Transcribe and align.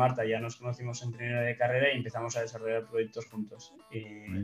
Marta 0.00 0.24
ya 0.24 0.40
nos 0.40 0.56
conocimos 0.56 1.02
en 1.02 1.12
primero 1.12 1.42
de 1.42 1.56
carrera 1.56 1.92
y 1.92 1.98
empezamos 1.98 2.36
a 2.36 2.42
desarrollar 2.42 2.86
proyectos 2.86 3.26
juntos. 3.26 3.74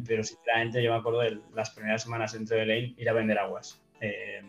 pero 0.07 0.23
sinceramente 0.23 0.83
yo 0.83 0.93
me 0.93 0.99
acuerdo 0.99 1.21
de 1.21 1.41
las 1.55 1.71
primeras 1.71 2.03
semanas 2.03 2.33
dentro 2.33 2.57
de 2.57 2.67
Lane 2.67 2.95
ir 2.97 3.09
a 3.09 3.13
vender 3.13 3.39
aguas. 3.39 3.83
Eh, 4.01 4.43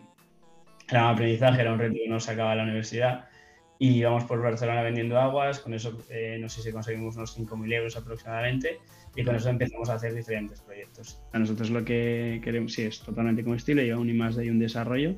era 0.89 1.03
un 1.05 1.13
aprendizaje, 1.13 1.61
era 1.61 1.73
un 1.73 1.79
reto 1.79 1.95
que 1.95 2.09
nos 2.09 2.23
sacaba 2.23 2.51
de 2.51 2.57
la 2.57 2.63
universidad 2.63 3.27
y 3.79 3.97
íbamos 3.99 4.23
por 4.25 4.41
Barcelona 4.41 4.81
vendiendo 4.81 5.19
aguas, 5.19 5.59
con 5.59 5.73
eso 5.73 5.97
eh, 6.09 6.37
no 6.39 6.49
sé 6.49 6.61
si 6.61 6.71
conseguimos 6.71 7.15
unos 7.15 7.37
5.000 7.37 7.73
euros 7.73 7.97
aproximadamente 7.97 8.79
y 9.15 9.23
con 9.23 9.35
eso 9.35 9.49
empezamos 9.49 9.89
a 9.89 9.95
hacer 9.95 10.13
diferentes 10.13 10.61
proyectos. 10.61 11.21
A 11.33 11.39
nosotros 11.39 11.69
lo 11.69 11.83
que 11.83 12.39
queremos, 12.43 12.73
sí, 12.73 12.83
es 12.83 12.99
totalmente 12.99 13.43
como 13.43 13.55
estilo, 13.55 13.81
y 13.81 13.89
aún 13.89 14.09
y 14.09 14.13
más 14.13 14.35
de 14.35 14.49
un 14.51 14.59
desarrollo 14.59 15.15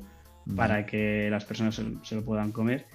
para 0.56 0.86
que 0.86 1.28
las 1.30 1.44
personas 1.44 1.80
se, 2.02 2.14
lo 2.14 2.24
puedan 2.24 2.52
comer. 2.52 2.86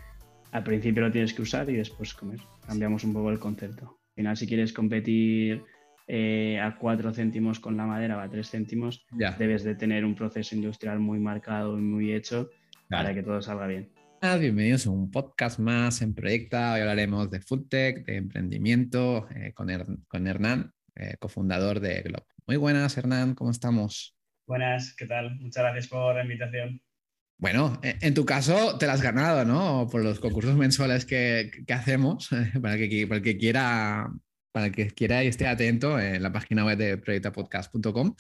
Al 0.51 0.63
principio 0.63 1.01
lo 1.01 1.11
tienes 1.11 1.33
que 1.33 1.41
usar 1.41 1.69
y 1.69 1.75
después 1.75 2.13
comer. 2.13 2.39
Cambiamos 2.65 3.03
un 3.03 3.13
poco 3.13 3.29
el 3.31 3.39
concepto. 3.39 3.85
Al 3.85 4.15
final, 4.15 4.37
si 4.37 4.47
quieres 4.47 4.71
competir 4.71 5.63
eh, 6.07 6.59
a 6.59 6.77
4 6.77 7.13
céntimos 7.13 7.59
con 7.59 7.75
la 7.75 7.85
madera 7.85 8.17
o 8.17 8.19
a 8.19 8.29
3 8.29 8.49
céntimos, 8.49 9.05
debes 9.37 9.63
de 9.63 9.75
tener 9.75 10.05
un 10.05 10.15
proceso 10.15 10.55
industrial 10.55 10.99
muy 10.99 11.19
marcado 11.19 11.77
y 11.77 11.81
muy 11.81 12.13
hecho 12.13 12.49
para 12.89 13.13
que 13.13 13.23
todo 13.23 13.41
salga 13.41 13.67
bien. 13.67 13.89
Bienvenidos 14.21 14.87
a 14.87 14.89
un 14.89 15.11
podcast 15.11 15.59
más 15.59 16.01
en 16.01 16.15
Proyecta. 16.15 16.73
Hoy 16.73 16.81
hablaremos 16.81 17.29
de 17.29 17.41
foodtech, 17.41 18.05
de 18.05 18.15
emprendimiento 18.17 19.27
eh, 19.29 19.53
con, 19.53 19.67
con, 20.07 20.27
Hernán, 20.27 20.73
eh, 20.95 21.15
cofundador 21.19 21.79
de 21.79 22.01
Glob. 22.01 22.25
Muy 22.47 22.57
buenas, 22.57 22.97
Hernán, 22.97 23.35
¿cómo 23.35 23.51
estamos? 23.51 24.15
Buenas, 24.47 24.95
¿qué 24.95 25.05
tal? 25.05 25.35
Muchas 25.35 25.63
gracias 25.63 25.87
por 25.87 26.15
la 26.15 26.23
invitación. 26.23 26.81
Bueno, 27.37 27.79
e, 27.83 27.97
en 28.01 28.13
tu 28.13 28.25
caso 28.25 28.77
te 28.77 28.87
la 28.87 28.93
has 28.93 29.01
ganado, 29.01 29.45
¿no? 29.45 29.87
Por 29.91 30.03
los 30.03 30.19
concursos 30.19 30.55
mensuales 30.55 31.05
que, 31.05 31.51
hacemos, 31.69 32.29
para, 32.61 32.77
que, 32.77 33.07
para 33.07 33.17
el 33.17 33.23
que 33.23 33.37
quiera 33.37 34.09
para 34.51 34.71
que 34.71 34.87
quiera 34.91 35.21
y 35.21 35.27
esté 35.27 35.47
atento 35.47 35.99
en 35.99 36.23
la 36.23 36.31
página 36.31 36.63
web 36.63 36.77
de 36.77 36.97
proyectapodcast.com. 36.97 38.15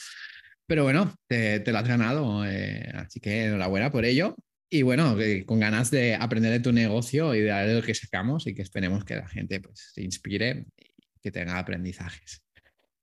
Pero 0.67 0.83
bueno, 0.83 1.15
te, 1.27 1.61
te, 1.61 1.71
lo 1.71 1.77
has 1.77 1.87
ganado, 1.87 2.45
eh, 2.45 2.91
así 2.93 3.21
que 3.21 3.45
enhorabuena 3.45 3.89
por 3.89 4.03
ello. 4.03 4.35
Y 4.69 4.81
bueno, 4.81 5.15
con 5.45 5.61
ganas 5.61 5.91
de 5.91 6.15
aprender 6.15 6.51
de 6.51 6.59
tu 6.59 6.73
negocio 6.73 7.33
y 7.35 7.39
de 7.39 7.73
lo 7.73 7.81
que 7.81 7.95
sacamos 7.95 8.47
y 8.47 8.53
que 8.53 8.63
esperemos 8.63 9.05
que 9.05 9.15
la 9.15 9.29
gente 9.29 9.61
pues, 9.61 9.91
se 9.93 10.01
inspire 10.01 10.65
y 10.75 10.91
que 11.21 11.31
tenga 11.31 11.57
aprendizajes. 11.57 12.44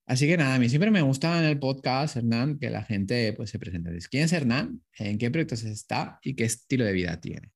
Así 0.07 0.27
que 0.27 0.37
nada, 0.37 0.57
a 0.57 0.59
mí 0.59 0.69
siempre 0.69 0.91
me 0.91 1.03
gusta 1.03 1.39
en 1.39 1.45
el 1.45 1.59
podcast, 1.59 2.17
Hernán, 2.17 2.59
que 2.59 2.71
la 2.71 2.83
gente 2.83 3.33
pues, 3.35 3.51
se 3.51 3.59
presente. 3.59 3.97
¿Quién 4.11 4.25
es 4.25 4.33
Hernán? 4.33 4.83
¿En 4.99 5.19
qué 5.19 5.31
proyectos 5.31 5.63
está? 5.65 6.19
¿Y 6.23 6.35
qué 6.35 6.45
estilo 6.45 6.85
de 6.85 6.93
vida 6.93 7.21
tiene? 7.21 7.53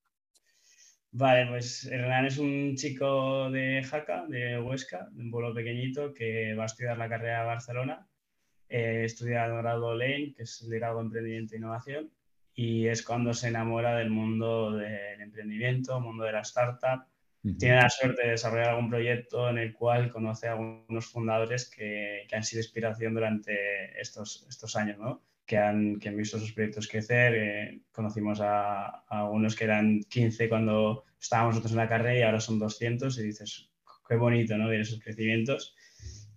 Vale, 1.11 1.47
pues 1.49 1.85
Hernán 1.87 2.27
es 2.27 2.39
un 2.39 2.77
chico 2.77 3.51
de 3.51 3.83
Jaca, 3.83 4.27
de 4.29 4.61
Huesca, 4.61 5.09
de 5.13 5.23
un 5.23 5.31
pueblo 5.31 5.55
pequeñito 5.55 6.13
que 6.13 6.55
va 6.55 6.65
a 6.65 6.67
estudiar 6.67 6.99
la 6.99 7.09
carrera 7.09 7.41
de 7.41 7.47
Barcelona. 7.47 8.07
Eh, 8.69 9.03
estudia 9.05 9.47
el 9.47 9.57
grado 9.57 9.95
Lane, 9.95 10.35
que 10.37 10.43
es 10.43 10.63
el 10.63 10.79
grado 10.79 11.01
Emprendimiento 11.01 11.55
e 11.55 11.59
Innovación 11.59 12.11
y 12.57 12.89
es 12.89 13.03
cuando 13.03 13.35
se 13.35 13.49
enamora 13.49 13.97
del 13.97 14.11
mundo 14.11 14.73
del 14.73 15.21
emprendimiento, 15.21 16.01
mundo 16.01 16.25
de 16.25 16.33
la 16.33 16.41
startup. 16.41 17.07
Tiene 17.55 17.77
la 17.77 17.91
suerte 17.91 18.23
de 18.23 18.31
desarrollar 18.33 18.71
algún 18.71 18.91
proyecto 18.91 19.49
en 19.49 19.59
el 19.59 19.73
cual 19.73 20.11
conoce 20.11 20.49
a 20.49 20.53
algunos 20.53 21.07
fundadores 21.07 21.71
que, 21.71 22.27
que 22.29 22.37
han 22.37 22.43
sido 22.43 22.61
inspiración 22.61 23.15
durante 23.15 24.01
estos, 24.01 24.47
estos 24.49 24.75
años, 24.77 24.99
¿no? 24.99 25.23
que, 25.47 25.57
han, 25.57 25.99
que 25.99 26.09
han 26.09 26.17
visto 26.17 26.39
sus 26.39 26.53
proyectos 26.53 26.89
crecer. 26.89 27.35
Eh, 27.35 27.81
conocimos 27.93 28.41
a, 28.41 28.87
a, 28.87 29.05
algunos 29.09 29.55
que 29.55 29.65
eran 29.65 30.01
15 30.09 30.49
cuando 30.49 31.05
estábamos 31.21 31.55
nosotros 31.55 31.73
en 31.73 31.79
la 31.79 31.89
carrera 31.89 32.19
y 32.19 32.23
ahora 32.23 32.41
son 32.41 32.59
200 32.59 33.17
y 33.19 33.23
dices, 33.23 33.71
qué 34.07 34.17
bonito 34.17 34.59
¿no? 34.59 34.69
ver 34.69 34.81
esos 34.81 35.01
crecimientos. 35.01 35.75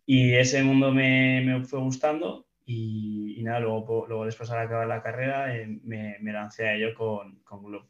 Y 0.06 0.34
ese 0.34 0.64
mundo 0.64 0.92
me, 0.92 1.42
me 1.42 1.64
fue 1.66 1.80
gustando 1.80 2.48
y, 2.66 3.42
nada, 3.44 3.60
luego, 3.60 4.06
luego 4.08 4.26
después 4.26 4.50
de 4.50 4.58
acabar 4.58 4.88
la 4.88 5.02
carrera 5.02 5.56
eh, 5.56 5.68
me, 5.84 6.18
me, 6.20 6.32
lancé 6.32 6.68
a 6.68 6.76
ello 6.76 6.94
con, 6.96 7.40
con 7.40 7.64
Globe. 7.64 7.88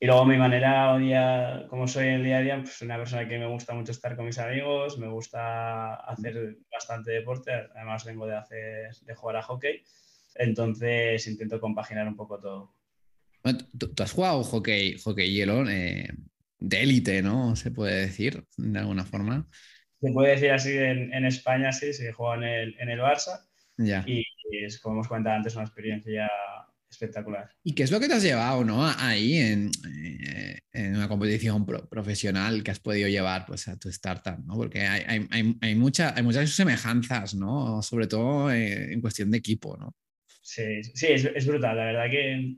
Y 0.00 0.06
luego 0.06 0.24
mi 0.26 0.36
manera, 0.36 0.98
día, 0.98 1.66
como 1.68 1.86
soy 1.86 2.08
en 2.08 2.14
el 2.14 2.24
día 2.24 2.38
a 2.38 2.42
día, 2.42 2.60
pues 2.60 2.82
una 2.82 2.98
persona 2.98 3.28
que 3.28 3.38
me 3.38 3.46
gusta 3.46 3.74
mucho 3.74 3.92
estar 3.92 4.16
con 4.16 4.26
mis 4.26 4.38
amigos, 4.38 4.98
me 4.98 5.08
gusta 5.08 5.94
hacer 5.94 6.58
bastante 6.70 7.12
deporte, 7.12 7.52
además 7.74 8.04
vengo 8.04 8.26
de, 8.26 8.36
hacer, 8.36 8.94
de 8.94 9.14
jugar 9.14 9.36
a 9.36 9.42
hockey, 9.42 9.82
entonces 10.34 11.26
intento 11.26 11.60
compaginar 11.60 12.08
un 12.08 12.16
poco 12.16 12.38
todo. 12.38 12.74
tú, 13.78 14.02
has 14.02 14.12
jugado 14.12 14.42
hockey, 14.42 14.98
hockey 14.98 15.32
hielo 15.32 15.68
eh, 15.70 16.08
de 16.58 16.82
élite, 16.82 17.22
¿no? 17.22 17.56
Se 17.56 17.70
puede 17.70 18.00
decir, 18.00 18.44
de 18.56 18.78
alguna 18.78 19.04
forma. 19.04 19.48
Se 20.00 20.12
puede 20.12 20.32
decir 20.32 20.50
así 20.50 20.76
en, 20.76 21.14
en 21.14 21.24
España, 21.24 21.72
sí, 21.72 21.92
se 21.94 22.12
juega 22.12 22.34
en 22.34 22.42
el, 22.42 22.76
en 22.80 22.90
el 22.90 23.00
Barça 23.00 23.46
y 23.76 24.24
es, 24.64 24.80
como 24.80 24.96
hemos 24.96 25.08
comentado 25.08 25.36
antes, 25.36 25.54
una 25.54 25.64
experiencia 25.64 26.30
espectacular. 26.94 27.50
¿Y 27.62 27.74
qué 27.74 27.82
es 27.82 27.90
lo 27.90 28.00
que 28.00 28.08
te 28.08 28.14
has 28.14 28.22
llevado 28.22 28.64
¿no? 28.64 28.86
ahí 28.86 29.36
en, 29.36 29.70
eh, 29.86 30.58
en 30.72 30.96
una 30.96 31.08
competición 31.08 31.66
profesional 31.66 32.62
que 32.62 32.70
has 32.70 32.80
podido 32.80 33.08
llevar 33.08 33.44
pues, 33.46 33.68
a 33.68 33.78
tu 33.78 33.88
startup? 33.88 34.38
¿no? 34.44 34.54
Porque 34.54 34.82
hay, 34.82 35.02
hay, 35.06 35.28
hay, 35.30 35.56
hay 35.60 35.74
muchas 35.74 36.50
semejanzas, 36.50 37.34
¿no? 37.34 37.82
sobre 37.82 38.06
todo 38.06 38.50
eh, 38.52 38.92
en 38.92 39.00
cuestión 39.00 39.30
de 39.30 39.38
equipo. 39.38 39.76
¿no? 39.76 39.94
Sí, 40.42 40.82
sí 40.82 41.06
es, 41.08 41.24
es, 41.24 41.46
brutal. 41.46 41.76
La 41.76 41.84
verdad 41.86 42.10
que 42.10 42.56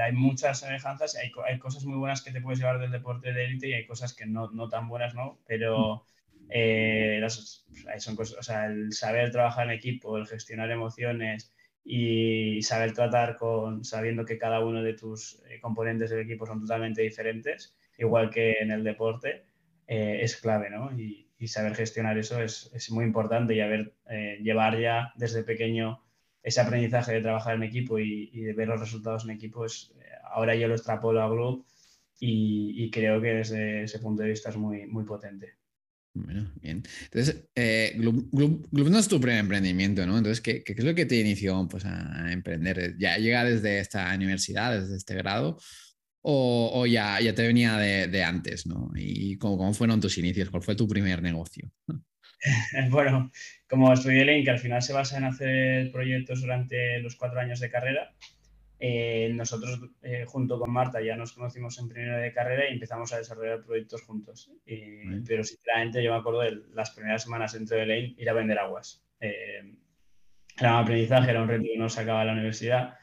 hay 0.00 0.12
muchas 0.12 0.60
semejanzas. 0.60 1.16
Hay, 1.16 1.32
hay, 1.46 1.58
cosas 1.58 1.84
muy 1.84 1.98
buenas 1.98 2.22
que 2.22 2.32
te 2.32 2.40
puedes 2.40 2.58
llevar 2.58 2.78
del 2.78 2.92
deporte 2.92 3.32
de 3.32 3.44
élite 3.44 3.68
y 3.68 3.72
hay 3.74 3.86
cosas 3.86 4.14
que 4.14 4.26
no, 4.26 4.50
no 4.50 4.68
tan 4.68 4.88
buenas, 4.88 5.14
¿no? 5.14 5.40
Pero... 5.46 6.04
Mm. 6.06 6.10
Eh, 6.52 7.24
son 7.98 8.16
cosas, 8.16 8.38
o 8.38 8.42
sea, 8.42 8.66
el 8.66 8.92
saber 8.92 9.30
trabajar 9.30 9.66
en 9.66 9.72
equipo, 9.72 10.16
el 10.18 10.26
gestionar 10.26 10.68
emociones 10.72 11.52
y 11.84 12.62
saber 12.62 12.92
tratar 12.92 13.36
con, 13.36 13.84
sabiendo 13.84 14.24
que 14.24 14.38
cada 14.38 14.64
uno 14.64 14.82
de 14.82 14.94
tus 14.94 15.42
eh, 15.48 15.60
componentes 15.60 16.10
del 16.10 16.20
equipo 16.20 16.46
son 16.46 16.60
totalmente 16.60 17.02
diferentes, 17.02 17.76
igual 17.98 18.30
que 18.30 18.52
en 18.60 18.70
el 18.70 18.84
deporte, 18.84 19.44
eh, 19.86 20.18
es 20.22 20.36
clave, 20.36 20.70
¿no? 20.70 20.96
Y, 20.98 21.26
saber 21.46 21.74
gestionar 21.74 22.18
eso 22.18 22.38
es, 22.42 22.70
es 22.74 22.90
muy 22.90 23.02
importante 23.06 23.54
y 23.54 23.60
haber, 23.60 23.94
llevar 24.42 24.78
ya 24.78 25.10
desde 25.16 25.42
pequeño 25.42 26.02
ese 26.42 26.60
aprendizaje 26.60 27.12
de 27.14 27.22
trabajar 27.22 27.54
en 27.54 27.62
equipo 27.62 27.98
y, 27.98 28.28
de 28.30 28.52
ver 28.52 28.68
los 28.68 28.78
resultados 28.78 29.24
en 29.24 29.30
equipo, 29.30 29.64
es, 29.64 29.94
ahora 30.24 30.54
yo 30.54 30.68
lo 30.68 30.74
extrapolo 30.74 31.22
a 31.22 31.30
Globe 31.30 31.62
y, 32.18 32.84
y 32.84 32.90
creo 32.90 33.22
que 33.22 33.28
desde 33.36 33.84
ese 33.84 33.98
punto 34.00 34.22
de 34.22 34.28
vista 34.28 34.50
es 34.50 34.58
muy, 34.58 34.86
muy 34.86 35.04
potente. 35.04 35.59
Bueno, 36.12 36.50
bien. 36.60 36.82
Entonces, 37.04 37.48
eh, 37.54 37.96
no 37.96 38.98
es 38.98 39.08
tu 39.08 39.20
primer 39.20 39.38
emprendimiento, 39.38 40.04
¿no? 40.06 40.18
Entonces, 40.18 40.40
¿qué, 40.40 40.64
¿qué, 40.64 40.72
es 40.72 40.84
lo 40.84 40.94
que 40.94 41.06
te 41.06 41.20
inició 41.20 41.68
pues, 41.68 41.84
a 41.84 42.32
emprender? 42.32 42.96
¿Ya 42.98 43.16
llega 43.16 43.44
desde 43.44 43.78
esta 43.78 44.12
universidad, 44.14 44.80
desde 44.80 44.96
este 44.96 45.14
grado? 45.14 45.58
¿O, 46.22 46.70
o 46.74 46.86
ya, 46.86 47.20
ya 47.20 47.34
te 47.34 47.46
venía 47.46 47.76
de, 47.76 48.08
de 48.08 48.24
antes, 48.24 48.66
¿no? 48.66 48.90
¿Y 48.96 49.38
cómo, 49.38 49.56
cómo, 49.56 49.72
fueron 49.72 50.00
tus 50.00 50.18
inicios? 50.18 50.50
¿Cuál 50.50 50.62
fue 50.62 50.74
tu 50.74 50.88
primer 50.88 51.22
negocio? 51.22 51.70
bueno, 52.90 53.30
como 53.68 53.92
estudié 53.92 54.24
Link, 54.24 54.44
que 54.44 54.50
al 54.50 54.58
final 54.58 54.82
se 54.82 54.92
basa 54.92 55.16
en 55.16 55.24
hacer 55.24 55.92
proyectos 55.92 56.40
durante 56.40 56.98
los 57.00 57.16
cuatro 57.16 57.40
años 57.40 57.60
de 57.60 57.70
carrera, 57.70 58.14
eh, 58.82 59.30
nosotros, 59.34 59.78
eh, 60.00 60.24
junto 60.26 60.58
con 60.58 60.72
Marta, 60.72 61.02
ya 61.02 61.14
nos 61.14 61.34
conocimos 61.34 61.78
en 61.78 61.88
primero 61.88 62.16
de 62.16 62.32
carrera 62.32 62.66
y 62.66 62.72
empezamos 62.72 63.12
a 63.12 63.18
desarrollar 63.18 63.62
proyectos 63.62 64.02
juntos. 64.02 64.50
pero 65.26 65.44
sinceramente 65.44 66.02
yo 66.02 66.12
me 66.12 66.18
acuerdo 66.18 66.40
de 66.40 66.62
las 66.72 66.90
primeras 66.92 67.22
semanas 67.24 67.52
dentro 67.52 67.76
de 67.76 67.84
Lane 67.84 68.14
ir 68.16 68.30
a 68.30 68.32
vender 68.32 68.58
aguas. 68.58 69.04
Eh, 69.20 69.74
era 70.58 70.72
un 70.72 70.82
aprendizaje, 70.82 71.30
era 71.30 71.42
un 71.42 71.48
reto 71.48 71.64
que 71.64 71.78
nos 71.78 71.92
sacaba 71.92 72.24
la 72.24 72.32
universidad 72.32 72.96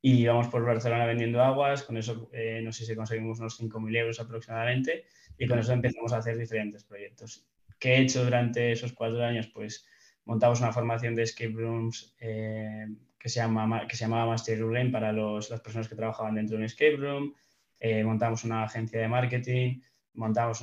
y 0.00 0.20
íbamos 0.20 0.46
por 0.48 0.64
Barcelona 0.64 1.04
vendiendo 1.04 1.42
aguas, 1.42 1.82
con 1.82 1.96
eso 1.96 2.30
no 2.62 2.72
sé 2.72 2.84
si 2.84 2.94
conseguimos 2.94 3.40
unos 3.40 3.60
5.000 3.60 3.96
euros 3.96 4.20
aproximadamente 4.20 5.06
y 5.36 5.48
con 5.48 5.58
eso 5.58 5.72
empezamos 5.72 6.12
a 6.12 6.18
hacer 6.18 6.38
diferentes 6.38 6.84
proyectos. 6.84 7.48
¿Qué 7.80 7.94
he 7.94 8.00
hecho 8.02 8.24
durante 8.24 8.70
esos 8.70 8.92
cuatro 8.92 9.24
años? 9.24 9.48
Pues 9.48 9.84
montamos 10.24 10.60
una 10.60 10.72
formación 10.72 11.16
de 11.16 11.22
escape 11.22 11.54
rooms 11.54 12.14
que 13.24 13.30
se, 13.30 13.40
llama, 13.40 13.86
que 13.88 13.96
se 13.96 14.04
llamaba 14.04 14.26
Master 14.26 14.60
Room 14.60 14.92
para 14.92 15.10
los, 15.10 15.48
las 15.48 15.60
personas 15.62 15.88
que 15.88 15.94
trabajaban 15.94 16.34
dentro 16.34 16.56
de 16.56 16.58
un 16.58 16.66
escape 16.66 16.96
room. 16.98 17.34
Eh, 17.80 18.04
montamos 18.04 18.44
una 18.44 18.64
agencia 18.64 19.00
de 19.00 19.08
marketing, 19.08 19.80
montamos 20.12 20.58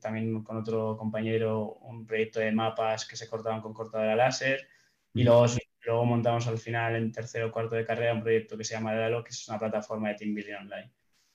también 0.00 0.42
con 0.42 0.56
otro 0.56 0.96
compañero 0.96 1.74
un 1.74 2.04
proyecto 2.04 2.40
de 2.40 2.50
mapas 2.50 3.06
que 3.06 3.14
se 3.14 3.28
cortaban 3.28 3.60
con 3.60 3.72
cortadora 3.72 4.16
láser 4.16 4.66
y 5.14 5.22
luego, 5.22 5.46
luego 5.84 6.04
montamos 6.04 6.48
al 6.48 6.58
final 6.58 6.96
en 6.96 7.12
tercero 7.12 7.46
o 7.46 7.52
cuarto 7.52 7.76
de 7.76 7.86
carrera 7.86 8.14
un 8.14 8.22
proyecto 8.22 8.58
que 8.58 8.64
se 8.64 8.74
llama 8.74 8.94
Dalo, 8.94 9.22
que 9.22 9.30
es 9.30 9.46
una 9.48 9.60
plataforma 9.60 10.08
de 10.08 10.16
team 10.16 10.34
building 10.34 10.54
online. 10.54 10.90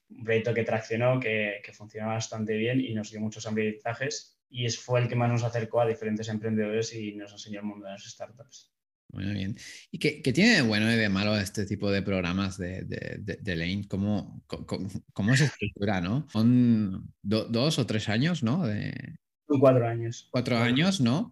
Un 0.10 0.24
proyecto 0.26 0.54
que 0.54 0.64
traccionó, 0.66 1.18
que, 1.18 1.62
que 1.64 1.72
funcionó 1.72 2.10
bastante 2.10 2.58
bien 2.58 2.82
y 2.82 2.94
nos 2.94 3.10
dio 3.10 3.22
muchos 3.22 3.48
aprendizajes 3.48 4.38
y 4.50 4.66
es, 4.66 4.78
fue 4.78 5.00
el 5.00 5.08
que 5.08 5.16
más 5.16 5.32
nos 5.32 5.46
acercó 5.46 5.80
a 5.80 5.88
diferentes 5.88 6.28
emprendedores 6.28 6.94
y 6.94 7.16
nos 7.16 7.32
enseñó 7.32 7.62
el 7.62 7.66
mundo 7.68 7.86
de 7.86 7.94
las 7.94 8.04
startups. 8.04 8.77
Muy 9.10 9.26
bien. 9.34 9.56
¿Y 9.92 10.00
qué, 10.00 10.22
qué, 10.22 10.34
tiene 10.34 10.56
de 10.56 10.62
bueno 10.62 10.92
y 10.92 10.96
de 10.96 11.10
malo 11.10 11.38
este 11.38 11.66
tipo 11.66 11.90
de 11.90 12.02
programas 12.02 12.58
de, 12.58 12.84
de, 12.84 13.38
de, 13.42 13.56
Lane? 13.56 13.86
¿Cómo, 13.88 14.44
cómo, 14.48 14.88
cómo, 15.14 15.36
se 15.36 15.46
estructura, 15.46 16.02
no? 16.02 16.28
Son 16.30 17.14
dos 17.24 17.80
o 17.80 17.86
tres 17.86 18.10
años, 18.10 18.44
¿no? 18.44 18.66
De, 18.68 19.18
cuatro 19.60 19.88
años. 19.88 20.28
Cuatro 20.32 20.58
años, 20.58 21.00
¿no? 21.00 21.32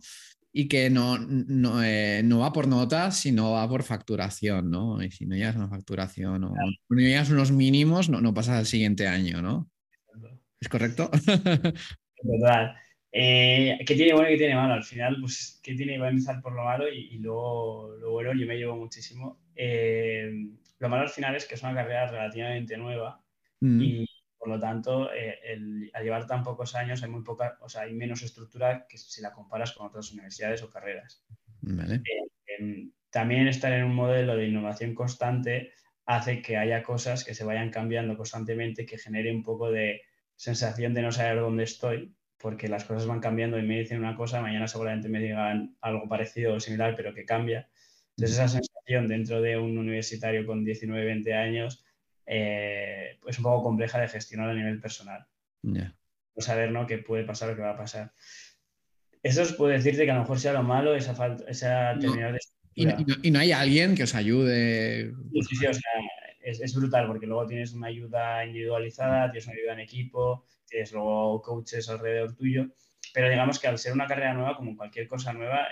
Y 0.53 0.69
que 0.69 0.89
no, 0.89 1.17
no, 1.17 1.83
eh, 1.83 2.21
no, 2.23 2.39
va 2.39 2.53
por 2.53 2.67
notas, 2.67 3.17
sino 3.17 3.51
va 3.51 3.67
por 3.67 3.83
facturación, 3.83 4.71
¿no? 4.71 5.03
Y 5.03 5.11
si 5.11 5.25
no 5.25 5.35
llegas 5.35 5.55
a 5.55 5.59
una 5.59 5.67
facturación 5.67 6.45
o 6.45 6.55
no 6.55 7.01
llegas 7.01 7.29
unos 7.29 7.51
mínimos, 7.51 8.09
no, 8.09 8.21
no 8.21 8.33
pasas 8.33 8.59
al 8.59 8.65
siguiente 8.65 9.05
año, 9.05 9.41
¿no? 9.41 9.69
¿Es 10.61 10.69
correcto? 10.69 11.11
Total. 12.23 12.75
Eh, 13.17 13.79
¿Qué 13.87 13.95
tiene 13.95 14.11
bueno 14.11 14.27
y 14.27 14.33
qué 14.33 14.39
tiene 14.39 14.55
malo? 14.55 14.73
Al 14.73 14.83
final, 14.83 15.17
pues, 15.21 15.61
¿qué 15.63 15.73
tiene? 15.73 15.97
Va 15.97 16.07
a 16.07 16.09
empezar 16.09 16.41
por 16.41 16.51
lo 16.51 16.65
malo 16.65 16.91
y, 16.91 17.17
luego 17.19 17.95
lo 17.97 18.11
bueno 18.11 18.33
yo 18.33 18.45
me 18.45 18.57
llevo 18.57 18.75
muchísimo. 18.75 19.39
Eh, 19.55 20.29
lo 20.79 20.89
malo 20.89 21.03
al 21.03 21.09
final 21.09 21.33
es 21.33 21.45
que 21.45 21.55
es 21.55 21.63
una 21.63 21.73
carrera 21.73 22.11
relativamente 22.11 22.75
nueva 22.75 23.23
mm. 23.61 23.81
y 23.81 24.05
por 24.37 24.49
lo 24.49 24.59
tanto, 24.59 25.13
eh, 25.13 25.39
al 25.93 26.03
llevar 26.03 26.27
tan 26.27 26.43
pocos 26.43 26.75
años 26.75 27.03
hay 27.03 27.09
muy 27.09 27.23
poca, 27.23 27.57
o 27.61 27.69
sea, 27.69 27.83
hay 27.83 27.93
menos 27.93 28.21
estructura 28.21 28.85
que 28.85 28.97
si 28.97 29.21
la 29.21 29.31
comparas 29.31 29.71
con 29.71 29.87
otras 29.87 30.11
universidades 30.11 30.61
o 30.61 30.69
carreras. 30.69 31.25
Em, 31.65 32.91
también 33.09 33.47
estar 33.47 33.71
en 33.71 33.85
un 33.85 33.95
modelo 33.95 34.35
de 34.35 34.49
innovación 34.49 34.93
constante 34.93 35.71
hace 36.05 36.41
que 36.41 36.57
haya 36.57 36.83
cosas 36.83 37.23
que 37.23 37.33
se 37.33 37.45
vayan 37.45 37.71
cambiando 37.71 38.17
constantemente, 38.17 38.85
que 38.85 38.97
genere 38.97 39.33
un 39.33 39.41
poco 39.41 39.71
de 39.71 40.01
sensación 40.35 40.93
de 40.93 41.01
no 41.01 41.13
saber 41.13 41.39
dónde 41.39 41.63
estoy, 41.63 42.13
porque 42.45 42.67
las 42.67 42.85
cosas 42.85 43.07
van 43.07 43.21
cambiando 43.21 43.57
y 43.57 43.63
me 43.63 43.79
dicen 43.79 43.97
una 43.97 44.15
cosa, 44.15 44.39
mañana 44.39 44.67
seguramente 44.67 45.09
me 45.09 45.19
digan 45.19 45.75
algo 45.81 46.07
parecido 46.07 46.53
o 46.53 46.59
similar, 46.59 46.95
pero 46.95 47.11
que 47.11 47.25
cambia. 47.25 47.67
Entonces 48.11 48.37
esa 48.37 48.47
sensación 48.47 49.07
dentro 49.07 49.41
de 49.41 49.57
un 49.57 49.75
universitario 49.79 50.45
con 50.45 50.63
19, 50.63 51.05
20 51.05 51.33
años 51.33 51.83
eh, 52.27 53.17
es 53.25 53.39
un 53.39 53.43
poco 53.45 53.63
compleja 53.63 53.99
de 53.99 54.09
gestionar 54.09 54.51
a 54.51 54.53
nivel 54.53 54.79
personal. 54.79 55.25
No 55.63 55.91
saber 56.37 56.71
¿no? 56.71 56.85
qué 56.85 56.99
puede 56.99 57.23
pasar 57.23 57.49
o 57.49 57.55
qué 57.55 57.63
va 57.63 57.71
a 57.71 57.77
pasar. 57.77 58.13
Eso 59.23 59.41
os 59.41 59.53
puede 59.53 59.77
decirte 59.77 60.05
que 60.05 60.11
a 60.11 60.13
lo 60.13 60.21
mejor 60.21 60.39
sea 60.39 60.53
lo 60.53 60.61
malo, 60.61 60.93
esa, 60.93 61.15
falta, 61.15 61.45
esa 61.47 61.97
terminar 61.99 62.33
de... 62.33 62.39
¿Y 62.75 62.85
no, 62.85 62.95
y 63.23 63.31
no, 63.31 63.39
hay 63.39 63.53
alguien 63.53 63.95
que 63.95 64.03
os 64.03 64.13
ayude? 64.13 65.11
Sí, 65.33 65.55
sí, 65.55 65.65
o 65.65 65.73
sea, 65.73 65.91
es, 66.43 66.61
es, 66.61 66.75
brutal 66.75 67.07
porque 67.07 67.25
luego 67.25 67.47
tienes 67.47 67.73
una 67.73 67.87
ayuda 67.87 68.45
individualizada, 68.45 69.31
tienes 69.31 69.47
una 69.47 69.55
ayuda 69.55 69.73
en 69.73 69.79
equipo, 69.79 70.45
tienes 70.67 70.91
luego 70.91 71.41
coaches 71.41 71.89
alrededor 71.89 72.35
tuyo, 72.35 72.67
pero 73.13 73.29
digamos 73.29 73.59
que 73.59 73.67
al 73.67 73.77
ser 73.77 73.93
una 73.93 74.07
carrera 74.07 74.33
nueva, 74.33 74.55
como 74.57 74.75
cualquier 74.75 75.07
cosa 75.07 75.33
nueva, 75.33 75.67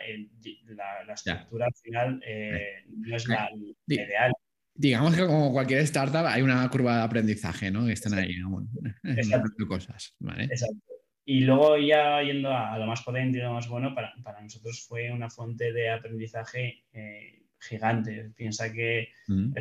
la, 1.06 1.14
estructura 1.14 1.66
al 1.66 1.76
final 1.76 2.22
eh, 2.26 2.86
no 2.88 3.16
es 3.16 3.28
la, 3.28 3.50
ideal. 3.88 4.32
Digamos 4.76 5.16
que 5.16 5.26
como 5.26 5.52
cualquier 5.52 5.82
startup 5.82 6.26
hay 6.26 6.42
una 6.42 6.68
curva 6.70 6.98
de 6.98 7.04
aprendizaje, 7.04 7.70
¿no? 7.70 7.86
Que 7.86 7.94
están 7.94 8.14
ahí, 8.14 8.42
bueno, 8.42 8.70
cosas, 9.68 10.16
¿vale? 10.20 10.46
Exacto. 10.46 10.78
Y 11.26 11.42
luego 11.42 11.78
ya 11.78 12.22
yendo 12.22 12.52
a, 12.52 12.78
lo 12.78 12.86
más 12.86 13.02
potente 13.02 13.38
y 13.38 13.42
lo 13.42 13.54
más 13.54 13.68
bueno, 13.70 13.96
para, 13.96 14.14
para 14.24 14.42
nosotros 14.42 14.86
fue 14.88 15.12
una 15.12 15.30
fuente 15.30 15.72
de 15.72 15.90
aprendizaje 15.90 16.84
eh, 16.92 17.44
gigante. 17.60 18.32
Piensa 18.36 18.72
que 18.72 19.10
mm 19.28 19.54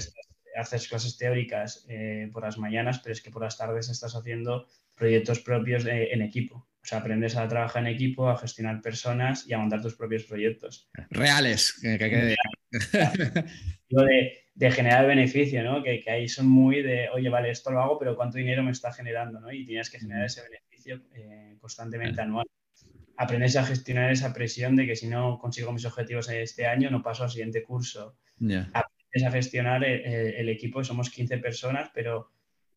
haces 0.56 0.88
clases 0.88 1.16
teóricas 1.16 1.86
eh, 1.88 2.28
por 2.32 2.42
las 2.42 2.58
mañanas, 2.58 3.00
pero 3.00 3.12
es 3.12 3.22
que 3.22 3.30
por 3.30 3.42
las 3.42 3.56
tardes 3.56 3.88
estás 3.88 4.14
haciendo 4.14 4.66
proyectos 4.94 5.40
propios 5.40 5.86
en 5.86 6.22
equipo. 6.22 6.68
O 6.82 6.84
sea, 6.84 6.98
aprendes 6.98 7.36
a 7.36 7.46
trabajar 7.46 7.86
en 7.86 7.94
equipo, 7.94 8.28
a 8.28 8.36
gestionar 8.36 8.82
personas 8.82 9.46
y 9.46 9.52
a 9.52 9.58
montar 9.58 9.80
tus 9.80 9.94
propios 9.94 10.24
proyectos. 10.24 10.90
Reales. 11.10 11.78
Que, 11.80 12.36
de, 14.54 14.70
generar 14.72 15.06
beneficio, 15.06 15.62
¿no? 15.62 15.80
Que, 15.82 16.02
ahí 16.08 16.28
son 16.28 16.48
muy 16.48 16.82
de, 16.82 17.08
oye, 17.10 17.28
vale, 17.28 17.50
esto 17.50 17.70
lo 17.70 17.80
hago, 17.80 17.98
pero 18.00 18.16
¿cuánto 18.16 18.38
dinero 18.38 18.64
me 18.64 18.72
está 18.72 18.92
generando? 18.92 19.40
¿no? 19.40 19.52
Y 19.52 19.64
tienes 19.64 19.90
que 19.90 20.00
generar 20.00 20.24
ese 20.24 20.42
beneficio 20.42 21.02
eh, 21.14 21.56
constantemente 21.60 22.20
anual. 22.20 22.46
Aprendes 23.16 23.54
a 23.54 23.64
gestionar 23.64 24.10
esa 24.10 24.32
presión 24.32 24.74
de 24.74 24.86
que 24.86 24.96
si 24.96 25.06
no 25.06 25.38
consigo 25.38 25.72
mis 25.72 25.84
objetivos 25.84 26.28
este 26.30 26.66
año, 26.66 26.90
no 26.90 27.02
paso 27.02 27.22
al 27.22 27.30
siguiente 27.30 27.62
curso 27.62 28.16
a 29.24 29.30
gestionar 29.30 29.84
el, 29.84 30.48
equipo, 30.48 30.82
somos 30.82 31.10
15 31.10 31.38
personas, 31.38 31.90
pero 31.94 32.32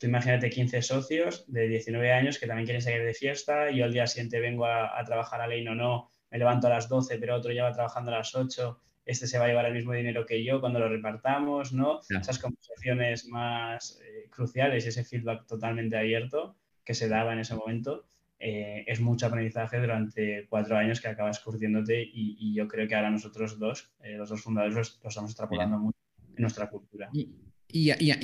tú 0.06 0.10
imagínate 0.10 0.52
15 0.52 0.84
socios 0.84 1.46
de 1.48 1.68
19 1.68 2.12
años 2.12 2.38
que 2.38 2.46
también 2.46 2.66
quieren 2.66 2.81
salir 2.81 3.04
de 3.04 3.16
fiesta, 3.16 3.72
y 3.72 3.78
yo 3.78 3.86
al 3.86 3.94
día 3.94 4.06
siguiente 4.06 4.40
vengo 4.40 4.68
a, 4.68 5.04
trabajar 5.04 5.42
a 5.42 5.48
ley 5.48 5.68
o 5.68 5.74
no, 5.74 6.12
me 6.30 6.38
levanto 6.38 6.68
a 6.68 6.69
las 6.69 6.88
12, 6.88 7.18
pero 7.18 7.36
otro 7.36 7.52
ya 7.52 7.63
va 7.63 7.72
trabajando 7.72 8.12
a 8.12 8.19
las 8.19 8.36
8, 8.36 8.80
este 9.04 9.25
se 9.25 9.40
va 9.40 9.46
a 9.46 9.48
llevar 9.48 9.66
el 9.66 9.74
mismo 9.74 9.94
dinero 9.94 10.25
que 10.28 10.44
yo 10.44 10.62
cuando 10.62 10.78
lo 10.78 10.90
repartamos, 10.90 11.74
¿no? 11.74 12.02
Esas 12.07 12.38
conversaciones 12.38 13.28
más 13.28 14.00
eh, 14.04 14.30
cruciales 14.30 14.86
y 14.86 14.90
ese 14.90 15.04
feedback 15.04 15.48
totalmente 15.48 15.98
abierto 15.98 16.56
que 16.84 16.94
se 16.94 17.07
daba 17.07 17.34
en 17.34 17.40
ese 17.40 17.56
momento. 17.56 18.07
Eh, 18.38 18.84
es 18.88 19.00
mucho 19.00 19.25
aprendizaje 19.25 19.80
durante 19.80 20.46
cuatro 20.50 20.78
años 20.78 21.02
que 21.02 21.07
acabas 21.07 21.40
curtiéndote 21.40 22.04
y, 22.04 22.54
yo 22.54 22.68
creo 22.68 22.88
que 22.88 22.96
ahora 22.96 23.10
nosotros 23.10 23.57
dos, 23.57 23.92
eh, 24.04 24.18
los 24.18 24.30
dos 24.30 24.42
fundadores, 24.42 24.75
lo, 24.75 25.10
estamos 25.10 25.31
extrapolando 25.31 25.80
mucho 25.80 25.98
en 26.36 26.42
nuestra 26.42 26.69
cultura. 26.69 27.10
¿Y, 27.13 27.34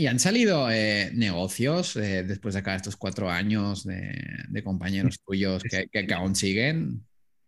han 0.08 0.20
salido 0.20 0.72
eh, 0.72 1.12
negocios 1.14 1.96
eh, 1.96 2.24
después 2.24 2.54
de 2.54 2.62
acá 2.62 2.76
estos 2.76 2.96
cuatro 2.96 3.30
años 3.30 3.86
de, 3.86 4.64
compañeros 4.64 5.20
tuyos 5.26 5.64
que, 5.64 5.88
que, 5.90 6.14
aún 6.14 6.36
siguen? 6.36 7.06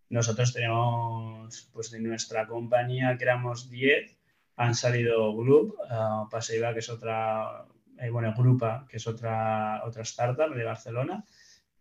Nosotros 0.10 0.54
tenemos, 0.54 1.70
pues 1.72 1.94
en 1.94 2.04
nuestra 2.04 2.46
compañía, 2.48 3.18
que 3.18 3.24
éramos 3.24 3.70
10, 3.70 4.16
han 4.58 4.76
salido 4.76 5.36
Group, 5.36 5.76
uh, 5.90 6.30
Paseiva, 6.30 6.74
que 6.74 6.80
es 6.80 6.90
otra, 6.90 7.66
eh, 8.00 8.10
bueno, 8.10 8.34
Grupa, 8.38 8.86
que 8.90 8.98
es 8.98 9.08
otra, 9.08 9.82
otra 9.86 10.04
startup 10.04 10.54
de 10.54 10.64
Barcelona, 10.64 11.26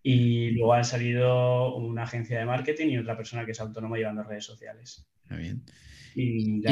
y 0.02 0.50
luego 0.52 0.74
han 0.74 0.84
salido 0.84 1.76
una 1.76 2.04
agencia 2.04 2.38
de 2.38 2.46
marketing 2.46 2.88
y 2.88 2.98
otra 2.98 3.16
persona 3.16 3.44
que 3.44 3.52
es 3.52 3.60
autónoma 3.60 3.96
llevando 3.96 4.22
redes 4.22 4.44
sociales. 4.44 5.06
Muy 5.28 5.40
bien. 5.40 5.64
Y, 6.14 6.62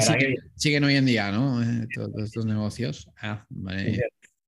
siguen 0.54 0.84
hoy 0.84 0.96
en 0.96 1.06
día, 1.06 1.31
¿no? 1.31 1.62
Eh, 1.62 1.87
todos 1.94 2.22
estos 2.22 2.46
negocios. 2.46 3.08
Ah, 3.20 3.46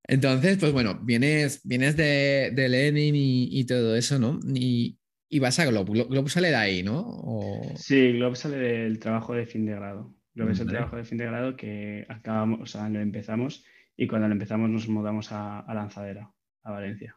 Entonces, 0.04 0.58
pues 0.58 0.72
bueno, 0.72 1.00
vienes, 1.02 1.60
vienes 1.64 1.96
de, 1.96 2.52
de 2.54 2.68
Lenin 2.68 3.14
y, 3.16 3.64
todo 3.64 3.96
eso, 3.96 4.18
¿no? 4.18 4.40
Y, 4.54 4.98
vas 5.40 5.58
a 5.58 5.66
Globo. 5.66 5.92
Globo 5.92 6.28
sale 6.28 6.48
de 6.48 6.56
ahí, 6.56 6.82
¿no? 6.82 7.42
Sí, 7.76 8.12
Globo 8.12 8.34
sale 8.34 8.56
del 8.56 8.98
trabajo 8.98 9.34
de 9.34 9.46
fin 9.46 9.64
de 9.66 9.74
grado. 9.74 10.14
Globo 10.34 10.50
es 10.50 10.60
el 10.60 10.68
trabajo 10.68 10.96
de 10.96 11.04
fin 11.04 11.18
de 11.18 11.26
grado 11.26 11.56
que 11.56 12.06
acabamos, 12.08 12.60
o 12.62 12.66
sea, 12.66 12.88
lo 12.88 13.00
empezamos 13.00 13.64
y 13.96 14.06
cuando 14.06 14.28
lo 14.28 14.32
empezamos 14.32 14.70
nos 14.70 14.88
mudamos 14.88 15.28
a, 15.30 15.64
Lanzadera, 15.74 16.30
a 16.62 16.70
Valencia. 16.70 17.16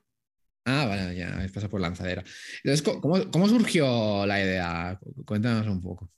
Ah, 0.65 0.85
vale, 0.85 1.15
ya 1.15 1.33
habéis 1.33 1.51
pasado 1.51 1.69
por 1.69 1.79
Lanzadera. 1.79 2.23
Entonces, 2.63 2.81
¿cómo, 2.81 3.31
¿cómo, 3.31 3.47
surgió 3.47 4.25
la 4.25 4.41
idea? 4.41 4.99
Cuéntanos 5.25 5.67
un 5.67 5.81
poco. 5.81 6.11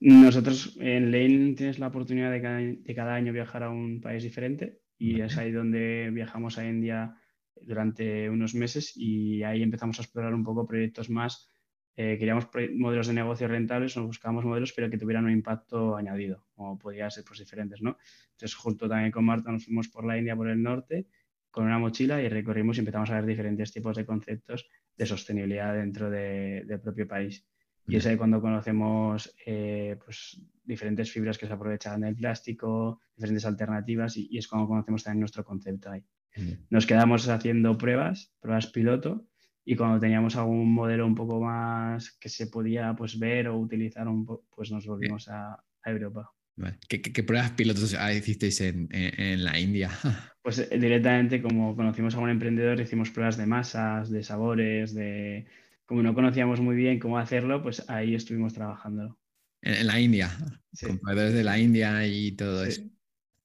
Nosotros 0.00 0.76
en 0.78 1.10
Lane 1.10 1.54
tienes 1.54 1.78
la 1.78 1.86
oportunidad 1.86 2.30
de 2.30 2.94
cada, 2.94 3.14
año 3.14 3.32
viajar 3.32 3.62
a 3.62 3.70
un 3.70 4.00
país 4.00 4.22
diferente 4.22 4.82
y 4.98 5.20
es 5.20 5.38
ahí 5.38 5.52
donde 5.52 6.10
viajamos 6.12 6.58
a 6.58 6.68
India 6.68 7.14
durante 7.62 8.28
unos 8.28 8.54
meses 8.54 8.92
y 8.94 9.42
ahí 9.42 9.62
empezamos 9.62 9.98
a 9.98 10.02
explorar 10.02 10.34
un 10.34 10.44
poco 10.44 10.66
proyectos 10.66 11.08
más. 11.08 11.50
Eh, 11.96 12.18
queríamos 12.18 12.48
modelos 12.74 13.06
de 13.06 13.14
negocio 13.14 13.48
rentables, 13.48 13.96
nos 13.96 14.06
buscábamos 14.06 14.44
modelos 14.44 14.74
pero 14.74 14.90
que 14.90 14.98
tuvieran 14.98 15.24
un 15.24 15.30
impacto 15.30 15.96
añadido, 15.96 16.46
como 16.54 16.78
podía 16.78 17.08
ser 17.08 17.24
pues, 17.24 17.38
diferentes, 17.38 17.80
¿no? 17.80 17.96
Entonces, 18.32 18.54
justo 18.54 18.86
también 18.86 19.10
con 19.10 19.24
Marta 19.24 19.50
nos 19.50 19.64
fuimos 19.64 19.88
por 19.88 20.04
la 20.04 20.18
India, 20.18 20.36
por 20.36 20.50
el 20.50 20.62
norte, 20.62 21.06
con 21.50 21.64
una 21.64 21.78
mochila 21.78 22.20
y 22.20 22.28
recorrimos 22.28 22.76
y 22.76 22.80
empezamos 22.80 23.08
a 23.08 23.14
ver 23.14 23.24
diferentes 23.24 23.72
tipos 23.72 23.96
de 23.96 24.04
conceptos 24.04 24.68
de 24.94 25.06
sostenibilidad 25.06 25.72
dentro 25.72 26.10
del 26.10 26.80
propio 26.82 27.08
país. 27.08 27.46
Y 27.88 27.96
es 27.96 28.06
ahí 28.06 28.16
cuando 28.16 28.40
conocemos 28.40 29.34
eh, 29.44 29.96
pues, 30.04 30.40
diferentes 30.64 31.10
fibras 31.10 31.38
que 31.38 31.46
se 31.46 31.52
aprovechan 31.52 32.00
del 32.00 32.16
plástico, 32.16 33.00
diferentes 33.14 33.44
alternativas 33.44 34.16
y, 34.16 34.36
es 34.36 34.48
cuando 34.48 34.68
conocemos 34.68 35.04
también 35.04 35.20
nuestro 35.20 35.44
concepto 35.44 35.90
ahí. 35.90 36.02
Nos 36.68 36.84
quedamos 36.84 37.28
haciendo 37.28 37.78
pruebas, 37.78 38.34
pruebas 38.40 38.66
piloto, 38.66 39.26
y 39.64 39.74
cuando 39.74 39.98
teníamos 39.98 40.36
algún 40.36 40.72
modelo 40.72 41.06
un 41.06 41.14
poco 41.14 41.40
más 41.40 42.12
que 42.12 42.28
se 42.28 42.46
podía 42.46 42.94
pues, 42.94 43.18
ver 43.18 43.48
o 43.48 43.58
utilizar, 43.58 44.06
un 44.06 44.24
pues 44.54 44.70
nos 44.70 44.86
volvimos 44.86 45.28
a, 45.28 45.62
Europa. 45.84 46.32
¿Qué, 46.88 47.22
pruebas 47.22 47.52
pilotos 47.52 47.96
hicisteis 48.16 48.60
en, 48.60 48.88
en, 48.90 49.44
la 49.44 49.58
India? 49.58 49.90
Pues 50.42 50.60
eh, 50.60 50.78
directamente, 50.78 51.42
como 51.42 51.74
conocimos 51.74 52.14
a 52.14 52.20
un 52.20 52.30
emprendedor, 52.30 52.80
hicimos 52.80 53.10
pruebas 53.10 53.36
de 53.36 53.46
masas, 53.46 54.10
de 54.10 54.22
sabores, 54.22 54.94
de, 54.94 55.46
como 55.86 56.02
no 56.02 56.14
conocíamos 56.14 56.60
muy 56.60 56.76
bien 56.76 56.98
cómo 56.98 57.18
hacerlo, 57.18 57.62
pues 57.62 57.88
ahí 57.88 58.14
estuvimos 58.14 58.52
trabajando. 58.52 59.18
En, 59.62 59.86
la 59.86 59.98
India, 59.98 60.30
con 60.80 60.98
proveedores 60.98 61.34
de 61.34 61.44
la 61.44 61.58
India 61.58 62.06
y 62.06 62.32
todo 62.32 62.64
eso. 62.64 62.82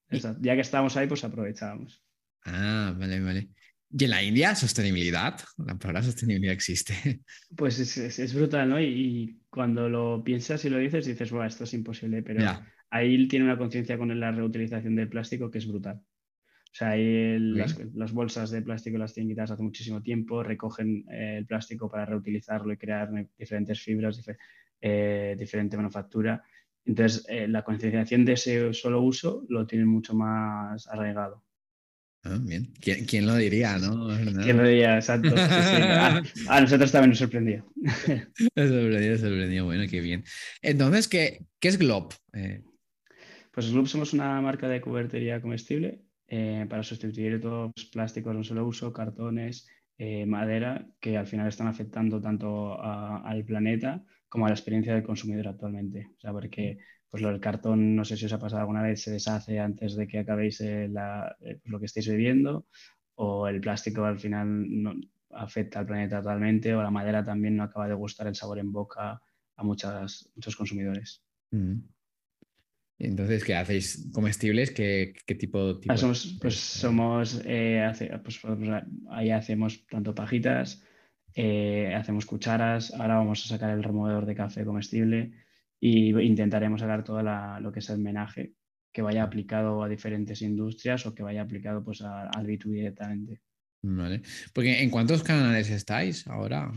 Ya 0.10 0.56
que 0.56 0.62
estábamos 0.62 0.98
ahí, 0.98 1.08
pues 1.08 1.24
aprovechábamos. 1.24 2.04
Ah, 2.46 2.94
vale, 2.98 3.20
vale. 3.22 3.50
¿Y 3.90 4.04
en 4.06 4.10
la 4.10 4.24
India, 4.24 4.56
sostenibilidad? 4.56 5.40
La 5.58 5.78
palabra 5.78 6.04
sostenibilidad 6.04 6.54
existe. 6.54 6.94
Pues 7.56 7.80
es, 7.80 8.34
brutal, 8.34 8.70
¿no? 8.70 8.82
Y, 8.82 9.42
cuando 9.50 9.90
lo 9.90 10.24
piensas 10.24 10.64
y 10.64 10.70
lo 10.70 10.78
dices, 10.78 11.06
dices, 11.06 11.30
bueno, 11.32 11.48
esto 11.48 11.66
es 11.66 11.74
imposible, 11.74 12.24
pero 12.24 12.46
ahí 12.90 13.28
tiene 13.28 13.46
una 13.46 13.58
conciencia 13.58 13.98
con 13.98 14.18
la 14.18 14.32
reutilización 14.32 14.96
del 14.96 15.10
plástico 15.10 15.52
que 15.52 15.58
es 15.58 15.68
brutal. 15.68 16.02
O 16.72 16.74
sea, 16.74 16.92
ahí 16.92 17.38
las, 17.38 18.14
bolsas 18.14 18.50
de 18.50 18.62
plástico 18.62 18.98
las 18.98 19.14
tienen 19.14 19.32
quitadas 19.32 19.52
hace 19.52 19.64
muchísimo 19.64 20.02
tiempo, 20.02 20.42
recogen 20.42 21.04
eh, 21.12 21.36
el 21.40 21.46
plástico 21.46 21.92
para 21.92 22.06
reutilizarlo 22.06 22.72
y 22.72 22.78
crear 22.78 23.10
diferentes 23.38 23.82
fibras, 23.82 24.24
eh, 24.80 25.36
diferente 25.38 25.76
manufactura. 25.76 26.42
Entonces, 26.86 27.26
eh, 27.28 27.46
la 27.50 27.64
concienciación 27.64 28.24
de 28.24 28.34
ese 28.34 28.74
solo 28.74 29.02
uso 29.02 29.46
lo 29.50 29.68
tienen 29.68 29.88
mucho 29.90 30.14
más 30.14 30.88
arraigado. 30.88 31.44
Ah, 32.24 32.38
bien. 32.40 32.72
¿Quién, 32.80 33.28
lo 33.28 33.36
diría, 33.36 33.78
no? 33.78 34.08
¿Quién 34.42 34.56
lo 34.56 34.64
diría? 34.64 34.96
Exacto. 34.96 35.36
A, 36.48 36.62
nosotros 36.62 36.90
también 36.90 37.10
nos 37.10 37.18
sorprendió. 37.18 37.66
Nos 38.56 38.70
sorprendió, 38.70 39.18
sorprendió. 39.18 39.66
Bueno, 39.66 39.84
qué 39.90 40.00
bien. 40.00 40.24
Entonces, 40.62 41.10
¿qué, 41.10 41.46
qué 41.60 41.68
es 41.68 41.78
Glob? 41.78 42.14
Pues 43.52 43.72
Glob 43.72 43.88
somos 43.88 44.14
una 44.14 44.40
marca 44.40 44.70
de 44.70 44.80
cubertería 44.80 45.42
comestible 45.42 46.04
eh, 46.34 46.66
para 46.70 46.82
sustituir 46.82 47.42
todos 47.42 47.72
los 47.76 47.86
plásticos 47.88 48.32
de 48.32 48.38
un 48.38 48.46
solo 48.46 48.66
uso, 48.66 48.94
cartones, 48.94 49.68
eh, 49.98 50.26
madera, 50.26 50.88
que 51.02 51.18
al 51.18 51.28
final 51.28 51.50
están 51.50 51.68
afectando 51.68 52.22
tanto 52.22 52.82
al 52.82 53.44
planeta 53.44 54.02
como 54.30 54.46
a 54.46 54.48
la 54.48 54.56
experiencia 54.56 54.94
del 54.94 55.04
consumidor 55.04 55.50
actualmente. 55.50 56.08
O 56.16 56.20
sea, 56.22 56.32
porque 56.32 56.78
pues, 57.10 57.22
el 57.22 57.42
cartón, 57.42 57.98
no 57.98 58.06
sé 58.06 58.16
si 58.16 58.28
os 58.28 58.32
ha 58.32 58.40
pasado 58.40 58.62
alguna 58.62 58.82
vez, 58.82 59.04
se 59.04 59.12
deshace 59.12 59.60
antes 59.60 59.98
de 59.98 60.08
que 60.08 60.20
acabéis 60.20 60.62
eh, 60.62 60.90
lo 61.66 61.80
que 61.80 61.86
estéis 61.86 62.08
bebiendo, 62.08 62.66
o 63.16 63.50
el 63.50 63.60
plástico 63.60 64.06
al 64.06 64.18
final 64.18 64.48
no, 64.82 64.94
afecta 65.32 65.80
al 65.80 65.86
planeta 65.86 66.22
totalmente, 66.22 66.74
o 66.74 66.82
la 66.82 66.92
madera 66.92 67.26
también 67.26 67.58
no 67.58 67.64
acaba 67.64 67.90
de 67.90 67.94
gustar 67.94 68.28
el 68.28 68.36
sabor 68.36 68.60
en 68.60 68.72
boca 68.72 69.22
a 69.58 69.64
muchas, 69.64 70.32
muchos 70.34 70.56
consumidores. 70.56 71.26
Mm. 71.52 71.80
Entonces, 73.04 73.44
¿qué 73.44 73.56
hacéis 73.56 74.10
comestibles? 74.14 74.70
¿Qué, 74.70 75.14
qué 75.26 75.34
tipo, 75.34 75.80
tipo 75.80 75.98
somos, 75.98 76.38
Pues 76.40 76.56
somos, 76.56 77.42
eh, 77.46 77.92
pues, 78.24 78.40
ahí 79.10 79.32
hacemos 79.32 79.88
tanto 79.88 80.14
pajitas, 80.14 80.84
eh, 81.34 81.96
hacemos 81.96 82.28
cucharas, 82.28 82.94
ahora 82.94 83.16
vamos 83.16 83.44
a 83.44 83.48
sacar 83.48 83.72
el 83.72 83.84
removedor 83.84 84.28
de 84.28 84.36
café 84.36 84.64
comestible 84.64 85.32
y 85.80 86.16
intentaremos 86.22 86.82
sacar 86.82 87.04
todo 87.04 87.24
lo 87.24 87.72
que 87.72 87.80
es 87.80 87.90
el 87.90 87.98
menaje 87.98 88.54
que 88.94 89.02
vaya 89.02 89.24
aplicado 89.24 89.82
a 89.82 89.90
diferentes 89.90 90.44
industrias 90.44 91.04
o 91.08 91.16
que 91.16 91.24
vaya 91.24 91.42
aplicado 91.42 91.84
pues 91.84 92.04
al 92.04 92.46
B2B 92.46 92.72
directamente. 92.72 93.42
Vale. 93.84 94.22
Porque 94.54 94.82
¿en 94.84 94.90
cuántos 94.90 95.24
canales 95.24 95.70
estáis 95.70 96.28
ahora? 96.28 96.72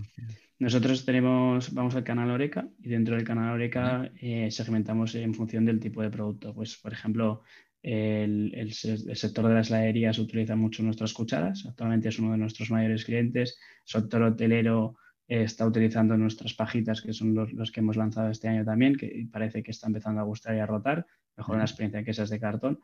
Nosotros 0.58 1.04
tenemos, 1.04 1.74
vamos 1.74 1.94
al 1.94 2.04
canal 2.04 2.30
Oreca 2.30 2.68
y 2.80 2.88
dentro 2.88 3.16
del 3.16 3.24
canal 3.24 3.52
Oreca 3.52 4.10
eh, 4.20 4.50
segmentamos 4.50 5.14
en 5.14 5.34
función 5.34 5.64
del 5.64 5.80
tipo 5.80 6.00
de 6.00 6.10
producto. 6.10 6.54
Pues, 6.54 6.76
por 6.76 6.92
ejemplo, 6.92 7.42
el, 7.82 8.72
sector 8.72 9.46
de 9.46 9.54
las 9.54 9.68
heladerías 9.68 10.18
utiliza 10.18 10.56
mucho 10.56 10.82
nuestras 10.82 11.12
cucharas. 11.12 11.66
Actualmente 11.66 12.08
es 12.08 12.18
uno 12.18 12.32
de 12.32 12.38
nuestros 12.38 12.70
mayores 12.70 13.04
clientes. 13.04 13.58
El 13.86 14.00
sector 14.00 14.22
hotelero 14.22 14.96
eh, 15.28 15.42
está 15.42 15.66
utilizando 15.66 16.16
nuestras 16.16 16.54
pajitas, 16.54 17.02
que 17.02 17.12
son 17.12 17.34
los, 17.34 17.70
que 17.70 17.80
hemos 17.80 17.96
lanzado 17.96 18.30
este 18.30 18.48
año 18.48 18.64
también, 18.64 18.96
que 18.96 19.26
parece 19.30 19.62
que 19.62 19.72
está 19.72 19.88
empezando 19.88 20.22
a 20.22 20.24
gustar 20.24 20.56
y 20.56 20.60
a 20.60 20.66
rotar. 20.66 21.06
Mejor 21.36 21.58
la 21.58 21.64
experiencia 21.64 22.04
que 22.04 22.12
esas 22.12 22.30
de 22.30 22.40
cartón. 22.40 22.80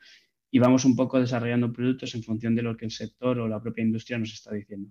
Y 0.51 0.59
vamos 0.59 0.85
un 0.85 0.97
poco 0.97 1.21
desarrollando 1.21 1.73
productos 1.73 2.15
en 2.15 2.23
función 2.23 2.55
de 2.55 2.63
lo 2.63 2.77
que 2.77 2.85
el 2.85 2.91
sector 2.91 3.39
o 3.39 3.49
la 3.49 3.63
propia 3.63 3.85
industria 3.85 4.19
nos 4.19 4.33
está 4.33 4.53
diciendo. 4.53 4.91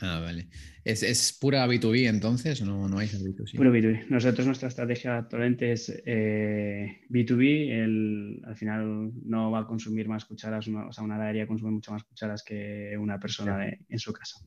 Ah, 0.00 0.20
vale. 0.20 0.48
¿Es, 0.84 1.36
pura 1.40 1.66
B2B 1.66 2.08
entonces? 2.08 2.60
¿No, 2.62 2.88
no 2.88 2.98
hay 2.98 3.06
B2C? 3.06 3.56
Puro 3.56 3.72
B2B. 3.72 4.08
Nosotros 4.08 4.46
nuestra 4.46 4.68
estrategia 4.68 5.18
actualmente 5.18 5.72
es 5.72 5.90
B2B. 6.04 7.44
Eh, 7.44 7.84
el, 7.84 8.42
al 8.44 8.56
final 8.56 9.12
no 9.24 9.50
va 9.50 9.60
a 9.60 9.66
consumir 9.66 10.08
más 10.08 10.24
cucharas, 10.24 10.66
o 10.66 10.92
sea, 10.92 11.04
una 11.04 11.16
heladería 11.16 11.46
consume 11.46 11.72
mucho 11.72 11.92
más 11.92 12.02
cucharas 12.04 12.42
que 12.42 12.96
una 12.98 13.20
persona 13.20 13.64
en 13.88 13.98
su 13.98 14.12
casa. 14.12 14.40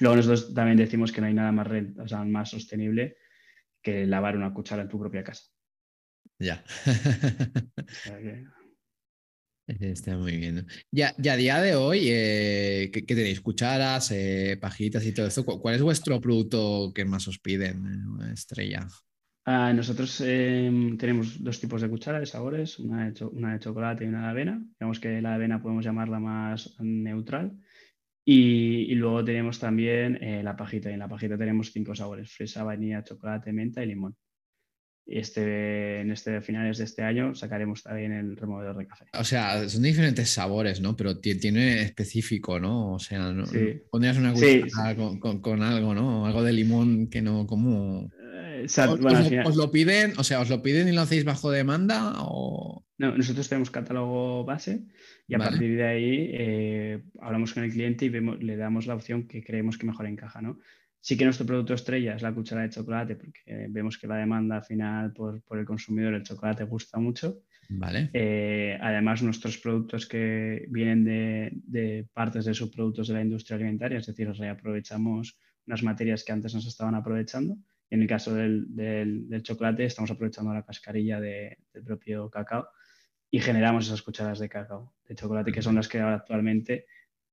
Luego 0.00 0.16
nosotros 0.16 0.54
también 0.54 0.76
decimos 0.76 1.12
que 1.12 1.20
no 1.20 1.26
hay 1.26 1.34
nada 1.34 1.52
más, 1.52 1.66
o 1.98 2.08
sea, 2.08 2.24
más 2.24 2.50
sostenible 2.50 3.16
que 3.82 4.06
lavar 4.06 4.36
una 4.36 4.52
cuchara 4.52 4.82
en 4.82 4.88
tu 4.88 4.98
propia 4.98 5.24
casa. 5.24 5.44
Ya. 6.38 6.62
Está 9.80 10.16
muy 10.16 10.36
bien. 10.36 10.66
Ya, 10.92 11.14
ya 11.18 11.32
a 11.32 11.36
día 11.36 11.60
de 11.60 11.74
hoy, 11.74 12.02
eh, 12.04 12.90
¿qué, 12.92 13.02
tenéis? 13.02 13.40
¿Cucharas, 13.40 14.10
eh, 14.12 14.56
pajitas 14.60 15.04
y 15.04 15.12
todo 15.12 15.26
esto? 15.26 15.44
¿Cuál 15.44 15.74
es 15.74 15.82
vuestro 15.82 16.20
producto 16.20 16.92
que 16.94 17.04
más 17.04 17.26
os 17.28 17.38
piden, 17.38 17.84
eh, 18.22 18.32
estrella? 18.32 18.86
Ah, 19.44 19.72
nosotros 19.72 20.20
em, 20.22 20.96
tenemos 20.96 21.42
dos 21.42 21.60
tipos 21.60 21.80
de 21.80 21.88
cucharas 21.88 22.20
de 22.20 22.26
sabores, 22.26 22.78
una 22.80 23.10
de, 23.10 23.58
chocolate 23.60 24.04
y 24.04 24.08
una 24.08 24.22
de 24.22 24.28
avena. 24.28 24.64
Digamos 24.78 24.98
que 24.98 25.20
la 25.20 25.34
avena 25.34 25.62
podemos 25.62 25.84
llamarla 25.84 26.18
más 26.18 26.74
neutral. 26.80 27.56
Y 28.28 28.92
luego 28.96 29.24
tenemos 29.24 29.60
también 29.60 30.18
la 30.44 30.56
pajita. 30.56 30.90
Y 30.90 30.94
en 30.94 30.98
la 30.98 31.08
pajita 31.08 31.38
tenemos 31.38 31.70
cinco 31.70 31.94
sabores, 31.94 32.32
fresa, 32.32 32.64
vainilla, 32.64 33.04
chocolate, 33.04 33.52
menta 33.52 33.84
y 33.84 33.86
limón. 33.86 34.16
Este, 35.06 36.00
en 36.00 36.10
este 36.10 36.40
finales 36.40 36.78
de 36.78 36.84
este 36.84 37.02
año 37.02 37.32
sacaremos 37.34 37.84
también 37.84 38.10
el 38.10 38.36
removedor 38.36 38.76
de 38.76 38.88
café. 38.88 39.04
O 39.12 39.22
sea, 39.22 39.68
son 39.68 39.82
diferentes 39.82 40.30
sabores, 40.30 40.80
¿no? 40.80 40.96
Pero 40.96 41.18
tiene 41.18 41.82
específico, 41.82 42.58
¿no? 42.58 42.94
O 42.94 42.98
sea, 42.98 43.32
¿no? 43.32 43.44
pondrías 43.90 44.16
una 44.16 44.32
cuchara 44.32 44.96
con, 44.96 45.62
algo, 45.62 45.94
¿no? 45.94 46.26
Algo 46.26 46.42
de 46.42 46.52
limón 46.52 47.06
que 47.06 47.22
no, 47.22 47.46
como... 47.46 48.10
Eh, 48.20 48.66
os, 49.44 49.56
lo 49.56 49.70
piden, 49.70 50.14
o 50.16 50.24
sea, 50.24 50.40
¿os 50.40 50.50
lo 50.50 50.60
piden 50.62 50.88
y 50.88 50.92
lo 50.92 51.02
hacéis 51.02 51.24
bajo 51.24 51.52
demanda 51.52 52.14
o...? 52.18 52.84
No, 52.98 53.16
nosotros 53.16 53.48
tenemos 53.48 53.70
catálogo 53.70 54.44
base 54.44 54.86
y 55.28 55.34
a 55.34 55.38
partir 55.38 55.76
de 55.76 55.86
ahí 55.86 56.30
eh, 56.32 57.02
hablamos 57.20 57.52
con 57.52 57.62
el 57.62 57.70
cliente 57.70 58.06
y 58.06 58.08
vemos, 58.08 58.42
le 58.42 58.56
damos 58.56 58.86
la 58.86 58.94
opción 58.94 59.28
que 59.28 59.44
creemos 59.44 59.76
que 59.76 59.86
mejor 59.86 60.06
encaja, 60.06 60.40
¿no? 60.40 60.58
Sí 61.00 61.16
que 61.16 61.24
nuestro 61.24 61.46
producto 61.46 61.74
estrella 61.74 62.16
es 62.16 62.22
la 62.22 62.34
cuchara 62.34 62.62
de 62.62 62.70
chocolate, 62.70 63.14
porque 63.16 63.68
vemos 63.68 63.96
que 63.96 64.08
la 64.08 64.16
demanda 64.16 64.56
al 64.56 64.64
final 64.64 65.12
por, 65.12 65.42
el 65.52 65.64
consumidor, 65.64 66.14
el 66.14 66.24
chocolate 66.24 66.64
gusta 66.64 66.98
mucho. 66.98 67.42
Vale. 67.68 68.10
Eh, 68.12 68.76
además, 68.80 69.22
nuestros 69.22 69.58
productos 69.58 70.06
que 70.06 70.66
vienen 70.68 71.04
de, 71.04 72.08
partes 72.12 72.44
de 72.44 72.54
subproductos 72.54 73.08
de 73.08 73.14
la 73.14 73.22
industria 73.22 73.56
alimentaria, 73.56 73.98
es 73.98 74.06
decir, 74.06 74.30
reaprovechamos 74.32 75.38
unas 75.66 75.82
materias 75.82 76.24
que 76.24 76.32
antes 76.32 76.54
nos 76.54 76.66
estaban 76.66 76.94
aprovechando. 76.94 77.56
En 77.88 78.02
el 78.02 78.08
caso 78.08 78.34
del, 78.34 79.40
chocolate, 79.42 79.84
estamos 79.84 80.10
aprovechando 80.10 80.52
la 80.52 80.64
cascarilla 80.64 81.20
del 81.20 81.56
propio 81.84 82.28
cacao 82.30 82.68
y 83.30 83.40
generamos 83.40 83.86
esas 83.86 84.02
cucharas 84.02 84.38
de 84.38 84.48
cacao, 84.48 84.94
de 85.08 85.14
chocolate, 85.14 85.52
que 85.52 85.62
son 85.62 85.76
las 85.76 85.88
que 85.88 86.00
actualmente 86.00 86.86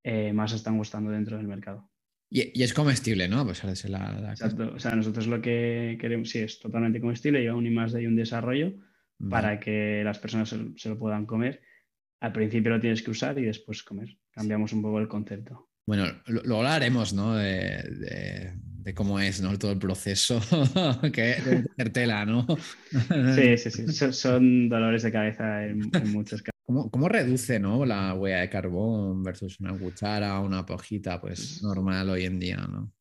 eh, 0.03 0.33
más 0.33 0.53
están 0.53 0.77
gustando 0.77 1.11
dentro 1.11 1.37
del 1.37 1.47
mercado. 1.47 1.89
Y, 2.35 2.63
es 2.63 2.73
comestible, 2.73 3.27
¿no? 3.27 3.45
Pues 3.45 3.63
la, 3.87 4.31
Exacto. 4.31 4.73
O 4.75 4.79
sea, 4.79 4.95
nosotros 4.95 5.27
lo 5.27 5.39
que 5.39 5.99
queremos, 6.01 6.31
sí, 6.31 6.39
es 6.39 6.59
totalmente 6.59 6.99
comestible 6.99 7.43
y 7.43 7.47
aún 7.47 7.67
y 7.67 7.69
más 7.69 7.93
de 7.93 7.99
ahí 7.99 8.07
un 8.07 8.15
desarrollo 8.15 8.73
para 9.29 9.59
que 9.59 10.01
las 10.03 10.17
personas 10.17 10.49
se, 10.49 10.89
lo 10.89 10.97
puedan 10.97 11.27
comer. 11.27 11.61
Al 12.21 12.33
principio 12.33 12.71
lo 12.71 12.79
tienes 12.79 13.03
que 13.03 13.11
usar 13.11 13.37
y 13.37 13.43
después 13.43 13.83
comer. 13.83 14.17
Cambiamos 14.31 14.73
un 14.73 14.81
poco 14.81 14.99
el 14.99 15.07
concepto. 15.07 15.69
Bueno, 15.85 16.05
luego 16.25 16.63
lo 16.63 16.67
haremos, 16.67 17.13
¿no? 17.13 17.35
De, 17.35 18.51
cómo 18.95 19.19
es, 19.19 19.39
¿no? 19.39 19.55
Todo 19.59 19.73
el 19.73 19.77
proceso 19.77 20.41
que 21.13 21.35
es 21.77 21.93
tela, 21.93 22.25
¿no? 22.25 22.47
sí, 23.35 23.57
sí, 23.57 23.69
sí. 23.69 24.11
Son, 24.11 24.69
dolores 24.69 25.03
de 25.03 25.11
cabeza 25.11 25.65
en, 25.67 25.81
en 25.93 26.11
muchos 26.11 26.41
casos. 26.41 26.52
¿Cómo, 26.65 27.09
reduce 27.09 27.59
¿no? 27.59 27.85
la 27.85 28.13
huella 28.13 28.39
de 28.39 28.49
carbón 28.49 29.21
versus 29.21 29.59
una 29.59 29.77
cuchara 29.77 30.39
o 30.39 30.45
una 30.45 30.65
pojita 30.65 31.19
pues, 31.19 31.61
normal 31.61 32.09
hoy 32.09 32.23
en 32.23 32.39
día? 32.39 32.57
¿no? 32.57 32.91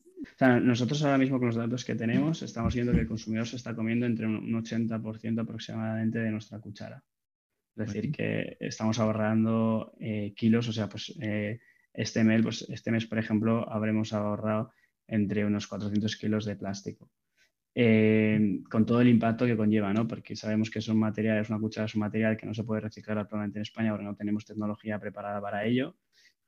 nosotros 0.61 1.03
ahora 1.05 1.19
mismo 1.19 1.39
con 1.39 1.49
los 1.49 1.57
datos 1.57 1.85
que 1.85 1.95
tenemos 1.95 2.43
estamos 2.43 2.75
viendo 2.75 2.93
que 2.93 3.01
el 3.01 3.09
consumidor 3.09 3.47
se 3.47 3.57
está 3.57 3.75
comiendo 3.75 4.07
entre 4.07 4.27
un 4.27 4.51
80% 4.53 5.41
aproximadamente 5.41 6.19
de 6.19 6.31
nuestra 6.31 6.59
cuchara. 6.59 7.03
Es 7.77 7.87
decir, 7.87 8.13
que 8.13 8.57
estamos 8.61 8.99
ahorrando 8.99 9.95
eh, 9.99 10.35
kilos, 10.37 10.69
o 10.69 10.73
sea, 10.73 10.89
pues 10.89 11.15
eh, 11.21 11.61
este, 11.95 12.23
mes, 12.23 12.43
pues 12.43 12.67
este 12.69 12.91
mes, 12.91 13.07
por 13.07 13.19
ejemplo, 13.19 13.71
habremos 13.71 14.13
ahorrado 14.13 14.71
entre 15.07 15.45
unos 15.47 15.67
400 15.67 16.17
kilos 16.17 16.45
de 16.45 16.57
plástico. 16.57 17.11
Eh, 17.75 18.61
con 18.69 18.85
todo 18.85 19.01
el 19.01 19.09
impacto 19.09 19.47
que 19.47 19.57
conlleva, 19.57 19.93
¿no? 19.95 20.07
Porque 20.07 20.37
sabemos 20.37 20.71
que 20.71 20.83
son 20.83 20.99
materiales, 20.99 21.49
una 21.49 21.59
cuchara 21.59 21.87
es 21.87 21.95
un 21.95 22.01
material 22.01 22.37
que 22.37 22.45
no 22.45 22.53
se 22.53 22.65
puede 22.65 22.83
reciclar 22.83 23.19
actualmente 23.19 23.59
en 23.59 23.63
España 23.63 23.91
porque 23.91 24.05
no 24.05 24.15
tenemos 24.15 24.45
tecnología 24.45 24.99
preparada 24.99 25.41
para 25.41 25.65
ello 25.65 25.97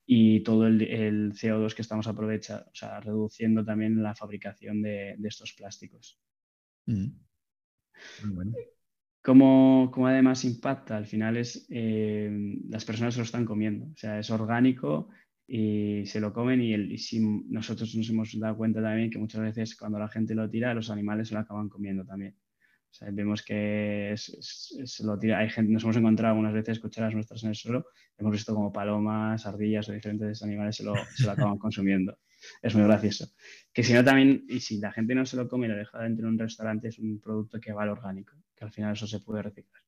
y 0.07 0.41
todo 0.41 0.67
el, 0.67 1.33
CO2 1.33 1.75
que 1.75 1.81
estamos 1.81 2.07
aprovechando, 2.07 2.67
o 2.67 2.75
sea, 2.75 3.01
reduciendo 3.01 3.65
también 3.65 4.03
la 4.03 4.15
fabricación 4.15 4.83
de, 4.83 5.17
estos 5.25 5.55
plásticos. 5.55 6.21
Mm. 6.87 7.07
Bueno. 8.35 8.53
¿Cómo, 9.23 9.91
además 10.07 10.45
impacta? 10.45 10.99
Al 10.99 11.07
final 11.07 11.39
es, 11.39 11.67
eh, 11.71 12.31
las 12.69 12.85
personas 12.85 13.15
se 13.15 13.21
lo 13.21 13.25
están 13.25 13.47
comiendo, 13.47 13.87
o 13.87 13.97
sea, 13.97 14.19
es 14.19 14.29
orgánico, 14.31 15.09
y 15.47 16.07
se 16.07 16.21
lo 16.21 16.33
comen 16.33 16.63
y, 16.63 16.73
el, 16.73 16.99
si 16.99 17.21
nosotros 17.21 17.95
nos 17.95 18.09
hemos 18.09 18.39
dado 18.39 18.57
cuenta 18.57 18.81
también 18.83 19.11
que 19.11 19.19
muchas 19.19 19.43
veces 19.43 19.77
cuando 19.77 19.99
la 19.99 20.09
gente 20.09 20.35
lo 20.35 20.49
tira, 20.49 20.75
los 20.75 20.91
animales 20.91 21.29
se 21.29 21.35
lo 21.35 21.41
acaban 21.41 21.69
comiendo 21.69 22.05
también. 22.05 22.37
O 23.03 23.13
vemos 23.13 23.43
que 23.43 24.13
es, 24.13 25.01
lo 25.03 25.19
tira. 25.19 25.39
Hay 25.39 25.51
gente, 25.51 25.73
nos 25.73 25.83
hemos 25.83 25.97
encontrado 25.97 26.33
algunas 26.33 26.55
veces 26.55 26.79
cucharas 26.79 27.13
nuestras 27.13 27.43
en 27.43 27.51
el 27.51 27.57
suelo, 27.57 27.87
hemos 28.17 28.33
visto 28.33 28.55
como 28.55 28.73
palomas, 28.73 29.45
ardillas 29.47 29.89
o 29.89 29.93
diferentes 29.93 30.43
animales 30.43 30.77
se 30.77 30.85
lo, 30.85 30.95
se 31.17 31.27
lo 31.27 31.33
acaban 31.33 31.59
consumiendo. 31.59 32.19
Es 32.63 32.75
muy 32.75 32.85
gracioso. 32.85 33.33
Que 33.73 33.83
si 33.83 33.93
no 33.93 34.05
también, 34.05 34.45
y 34.49 34.61
si 34.61 34.79
la 34.79 34.93
gente 34.93 35.15
no 35.15 35.27
se 35.27 35.37
lo 35.37 35.49
come 35.49 35.67
y 35.67 35.71
lo 35.71 35.77
deja 35.77 35.99
dentro 36.03 36.27
de 36.27 36.33
un 36.33 36.39
restaurante, 36.39 36.89
es 36.89 36.99
un 36.99 37.21
producto 37.21 37.61
que 37.61 37.73
va 37.73 37.83
al 37.83 37.91
orgánico, 37.91 38.35
que 38.55 38.65
al 38.65 38.71
final 38.71 38.93
eso 38.93 39.07
se 39.07 39.21
puede 39.21 39.43
reciclar. 39.43 39.83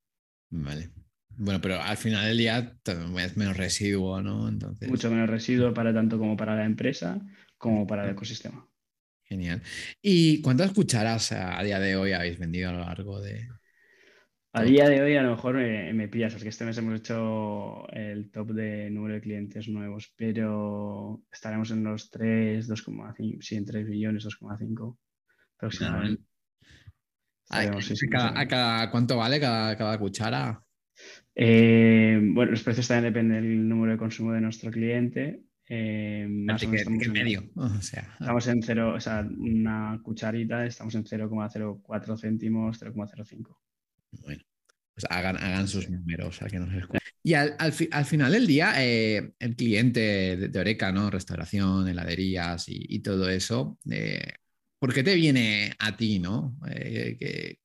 Vale. 0.50 1.05
Bueno, 1.36 1.60
pero 1.60 1.80
al 1.80 1.96
final 1.96 2.26
del 2.26 2.38
día 2.38 2.78
es 3.18 3.36
menos 3.36 3.56
residuo, 3.56 4.22
¿no? 4.22 4.48
Entonces... 4.48 4.88
Mucho 4.88 5.10
menos 5.10 5.28
residuo 5.28 5.74
para 5.74 5.92
tanto 5.92 6.18
como 6.18 6.36
para 6.36 6.56
la 6.56 6.64
empresa 6.64 7.20
como 7.58 7.86
para 7.86 8.04
el 8.04 8.10
ecosistema. 8.10 8.66
Genial. 9.24 9.62
¿Y 10.00 10.40
cuántas 10.40 10.72
cucharas 10.72 11.32
a 11.32 11.62
día 11.62 11.80
de 11.80 11.96
hoy 11.96 12.12
habéis 12.12 12.38
vendido 12.38 12.70
a 12.70 12.72
lo 12.72 12.80
largo 12.80 13.20
de...? 13.20 13.48
A 14.52 14.62
día 14.62 14.88
de 14.88 15.02
hoy 15.02 15.14
a 15.16 15.22
lo 15.22 15.32
mejor 15.32 15.56
me, 15.56 16.08
pillas, 16.08 16.32
porque 16.32 16.48
este 16.48 16.64
mes 16.64 16.78
hemos 16.78 16.98
hecho 17.00 17.86
el 17.90 18.30
top 18.30 18.52
de 18.52 18.88
número 18.88 19.14
de 19.14 19.20
clientes 19.20 19.68
nuevos, 19.68 20.14
pero 20.16 21.22
estaremos 21.30 21.70
en 21.72 21.84
los 21.84 22.08
3, 22.08 22.66
2,5, 22.66 23.42
sí, 23.42 23.56
en 23.56 23.66
3 23.66 23.86
millones, 23.86 24.24
2,5 24.24 24.96
aproximadamente. 25.56 26.24
¿A, 27.50 28.48
cada, 28.48 28.90
cuánto 28.90 29.18
vale 29.18 29.38
cada, 29.38 29.98
cuchara? 29.98 30.62
Eh, 31.38 32.18
bueno, 32.32 32.52
los 32.52 32.62
precios 32.62 32.88
también 32.88 33.12
dependen 33.12 33.42
del 33.42 33.68
número 33.68 33.92
de 33.92 33.98
consumo 33.98 34.32
de 34.32 34.40
nuestro 34.40 34.70
cliente. 34.70 35.42
Eh, 35.68 36.26
más 36.30 36.62
o 36.62 36.68
menos 36.68 36.80
estamos, 36.80 37.08
medio. 37.08 37.42
estamos 37.80 38.46
en 38.46 38.62
cero, 38.62 38.94
o 38.94 39.00
sea, 39.00 39.28
una 39.36 40.00
cucharita, 40.02 40.64
estamos 40.64 40.94
en 40.94 41.04
0,04 41.04 42.18
céntimos, 42.18 42.80
0,05. 42.80 43.56
Bueno, 44.22 44.42
pues 44.94 45.06
hagan, 45.10 45.36
hagan 45.36 45.68
sus 45.68 45.90
números 45.90 46.40
a 46.40 46.46
que 46.46 46.58
nos 46.58 46.70
Y 47.22 47.34
al, 47.34 47.56
al, 47.58 48.04
final 48.04 48.32
del 48.32 48.46
día, 48.46 48.72
eh, 48.78 49.32
el 49.38 49.56
cliente 49.56 50.36
de, 50.36 50.58
Oreca, 50.58 50.90
¿no? 50.90 51.10
Restauración, 51.10 51.86
heladerías 51.88 52.64
y, 52.68 53.00
todo 53.00 53.28
eso, 53.28 53.76
eh, 53.90 54.34
¿por 54.78 54.94
qué 54.94 55.02
te 55.02 55.16
viene 55.16 55.72
a 55.80 55.96
ti, 55.96 56.18
no? 56.18 56.56
Que, 56.64 57.58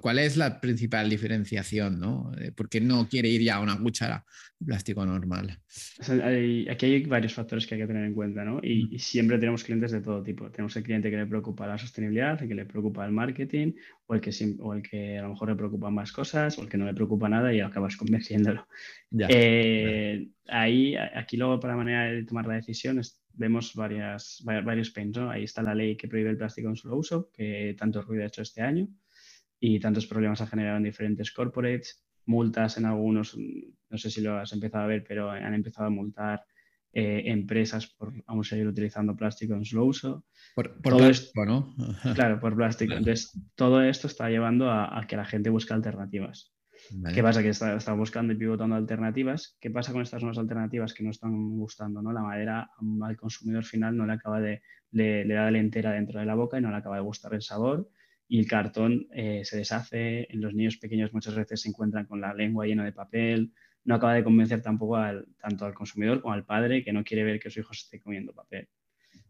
¿Cuál 0.00 0.18
es 0.18 0.36
la 0.36 0.60
principal 0.60 1.08
diferenciación? 1.08 1.98
¿no? 1.98 2.32
¿Por 2.54 2.68
qué 2.68 2.80
no 2.80 3.08
quiere 3.08 3.28
ir 3.28 3.42
ya 3.42 3.56
a 3.56 3.60
una 3.60 3.78
cuchara 3.78 4.24
de 4.58 4.66
plástico 4.66 5.04
normal? 5.04 5.58
aquí 6.70 6.86
hay 6.86 7.04
varios 7.04 7.34
factores 7.34 7.66
que 7.66 7.74
hay 7.74 7.80
que 7.80 7.86
tener 7.86 8.04
en 8.04 8.14
cuenta, 8.14 8.44
¿no? 8.44 8.60
Y, 8.62 8.98
siempre 8.98 9.38
tenemos 9.38 9.64
clientes 9.64 9.92
de 9.92 10.00
todo 10.00 10.22
tipo. 10.22 10.50
Tenemos 10.50 10.76
el 10.76 10.82
cliente 10.82 11.10
que 11.10 11.16
le 11.16 11.26
preocupa 11.26 11.66
la 11.66 11.78
sostenibilidad, 11.78 12.40
el 12.42 12.48
que 12.48 12.54
le 12.54 12.64
preocupa 12.64 13.04
el 13.04 13.12
marketing, 13.12 13.72
o 14.06 14.14
el 14.14 14.20
que, 14.20 14.30
o 14.58 14.74
el 14.74 14.82
que 14.82 15.18
a 15.18 15.22
lo 15.22 15.30
mejor 15.30 15.50
le 15.50 15.56
preocupan 15.56 15.94
más 15.94 16.12
cosas, 16.12 16.58
o 16.58 16.62
el 16.62 16.68
que 16.68 16.78
no 16.78 16.86
le 16.86 16.94
preocupa 16.94 17.28
nada 17.28 17.52
y 17.52 17.60
acabas 17.60 17.96
convenciéndolo. 17.96 18.66
Eh, 19.28 20.28
ahí, 20.48 20.96
aquí 20.96 21.36
luego 21.36 21.60
para 21.60 21.74
la 21.74 21.78
manera 21.78 22.04
de 22.04 22.24
tomar 22.24 22.46
la 22.46 22.54
decisión 22.54 23.00
vemos 23.36 23.74
varias, 23.74 24.42
varios 24.44 24.90
pains, 24.90 25.16
¿no? 25.16 25.30
Ahí 25.30 25.44
está 25.44 25.62
la 25.62 25.74
ley 25.74 25.96
que 25.96 26.08
prohíbe 26.08 26.30
el 26.30 26.38
plástico 26.38 26.68
en 26.68 26.76
solo 26.76 26.96
uso, 26.96 27.30
que 27.32 27.76
tanto 27.78 28.02
ruido 28.02 28.24
ha 28.24 28.28
hecho 28.28 28.42
este 28.42 28.62
año 28.62 28.88
y 29.60 29.80
tantos 29.80 30.06
problemas 30.06 30.40
ha 30.40 30.46
generado 30.46 30.76
en 30.76 30.84
diferentes 30.84 31.32
corporates, 31.32 32.04
multas 32.26 32.76
en 32.76 32.86
algunos, 32.86 33.36
no 33.88 33.98
sé 33.98 34.10
si 34.10 34.20
lo 34.20 34.38
has 34.38 34.52
empezado 34.52 34.84
a 34.84 34.88
ver, 34.88 35.04
pero 35.06 35.30
han 35.30 35.54
empezado 35.54 35.86
a 35.86 35.90
multar 35.90 36.44
eh, 36.92 37.30
empresas 37.30 37.86
por 37.86 38.12
aún 38.26 38.42
seguir 38.44 38.66
utilizando 38.66 39.14
plástico 39.14 39.54
en 39.54 39.64
su 39.64 39.82
uso. 39.82 40.24
Por, 40.54 40.80
plástico, 40.80 41.44
¿no? 41.44 41.74
claro, 42.14 42.40
por 42.40 42.56
plástico. 42.56 42.94
Entonces, 42.94 43.38
todo 43.54 43.82
esto 43.82 44.06
está 44.06 44.30
llevando 44.30 44.70
a, 44.70 45.04
que 45.06 45.16
la 45.16 45.24
gente 45.24 45.50
busque 45.50 45.74
alternativas. 45.74 46.52
¿Qué 47.12 47.22
pasa? 47.22 47.42
Que 47.42 47.50
está, 47.50 47.76
está, 47.76 47.92
buscando 47.94 48.32
y 48.32 48.36
pivotando 48.36 48.76
alternativas. 48.76 49.56
¿Qué 49.60 49.70
pasa 49.70 49.92
con 49.92 50.02
estas 50.02 50.22
nuevas 50.22 50.38
alternativas 50.38 50.94
que 50.94 51.02
no 51.02 51.10
están 51.10 51.32
gustando? 51.58 52.00
¿no? 52.00 52.12
La 52.12 52.22
madera 52.22 52.70
al 53.02 53.16
consumidor 53.16 53.64
final 53.64 53.96
no 53.96 54.06
le 54.06 54.12
acaba 54.12 54.40
de, 54.40 54.62
le, 54.92 55.24
le 55.24 55.34
da 55.34 55.50
la 55.50 55.58
entera 55.58 55.92
dentro 55.92 56.20
de 56.20 56.26
la 56.26 56.34
boca 56.34 56.58
y 56.58 56.62
no 56.62 56.70
le 56.70 56.76
acaba 56.76 56.96
de 56.96 57.02
gustar 57.02 57.34
el 57.34 57.42
sabor 57.42 57.90
y 58.28 58.38
el 58.40 58.46
cartón 58.46 59.06
eh, 59.12 59.42
se 59.44 59.56
deshace. 59.56 60.26
En 60.30 60.40
los 60.40 60.54
niños 60.54 60.76
pequeños 60.76 61.12
muchas 61.12 61.34
veces 61.34 61.60
se 61.60 61.68
encuentran 61.68 62.06
con 62.06 62.20
la 62.20 62.34
lengua 62.34 62.66
llena 62.66 62.84
de 62.84 62.92
papel. 62.92 63.52
No 63.84 63.94
acaba 63.94 64.14
de 64.14 64.24
convencer 64.24 64.62
tampoco 64.62 64.96
al, 64.96 65.26
tanto 65.38 65.64
al 65.64 65.74
consumidor 65.74 66.20
como 66.20 66.34
al 66.34 66.44
padre 66.44 66.82
que 66.82 66.92
no 66.92 67.04
quiere 67.04 67.24
ver 67.24 67.38
que 67.38 67.50
su 67.50 67.60
hijo 67.60 67.72
se 67.72 67.84
esté 67.84 68.00
comiendo 68.00 68.32
papel. 68.32 68.68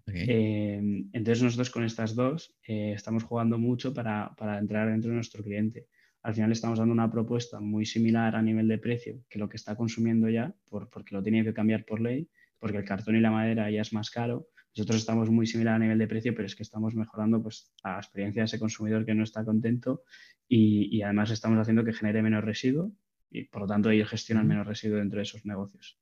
Eh, 0.09 0.81
entonces 1.13 1.43
nosotros 1.43 1.69
con 1.69 1.83
estas 1.83 2.15
dos 2.15 2.55
eh, 2.67 2.93
estamos 2.95 3.25
jugando 3.25 3.59
mucho 3.59 3.93
para, 3.93 4.33
para, 4.37 4.59
entrar 4.59 4.89
dentro 4.89 5.11
de 5.11 5.17
nuestro 5.17 5.43
cliente. 5.43 5.89
Al 6.23 6.35
final 6.35 6.53
estamos 6.53 6.79
dando 6.79 6.93
una 6.93 7.11
propuesta 7.11 7.59
muy 7.61 7.85
similar 7.85 8.37
a 8.37 8.43
nivel 8.43 8.69
de 8.69 8.79
precio 8.79 9.25
que 9.29 9.39
lo 9.39 9.49
que 9.49 9.57
está 9.57 9.75
consumiendo 9.75 10.29
ya, 10.29 10.55
por, 10.71 10.89
porque 10.91 11.15
lo 11.15 11.23
tiene 11.23 11.43
que 11.45 11.53
cambiar 11.53 11.85
por 11.85 12.01
ley, 12.01 12.29
porque 12.59 12.79
el 12.79 12.85
cartón 12.85 13.17
y 13.17 13.21
la 13.21 13.33
madera 13.33 13.69
ya 13.71 13.83
es 13.83 13.93
más 13.93 14.11
caro 14.11 14.49
nosotros 14.77 15.01
estamos 15.01 15.31
muy 15.31 15.47
similar 15.47 15.77
a 15.77 15.79
nivel 15.79 15.99
de 15.99 16.07
precio, 16.07 16.35
pero 16.35 16.47
es 16.47 16.55
que 16.55 16.63
estamos 16.63 16.95
mejorando 16.95 17.43
pues, 17.43 17.73
la 17.83 17.97
experiencia 17.97 18.43
de 18.43 18.47
ese 18.47 18.59
consumidor 18.59 19.07
que 19.07 19.15
no 19.15 19.25
está 19.25 19.45
contento 19.45 20.03
y, 20.49 21.01
además 21.03 21.31
estamos 21.31 21.59
haciendo 21.59 21.85
que 21.85 21.95
genere 21.95 22.23
menos 22.23 22.45
residuo 22.45 22.93
y 23.31 23.45
por 23.45 23.63
lo 23.63 23.67
tanto 23.67 23.91
ellos 23.91 24.11
gestionan 24.11 24.47
menos 24.47 24.67
residuo 24.67 24.99
dentro 24.99 25.19
de 25.19 25.23
esos 25.23 25.45
negocios. 25.47 25.99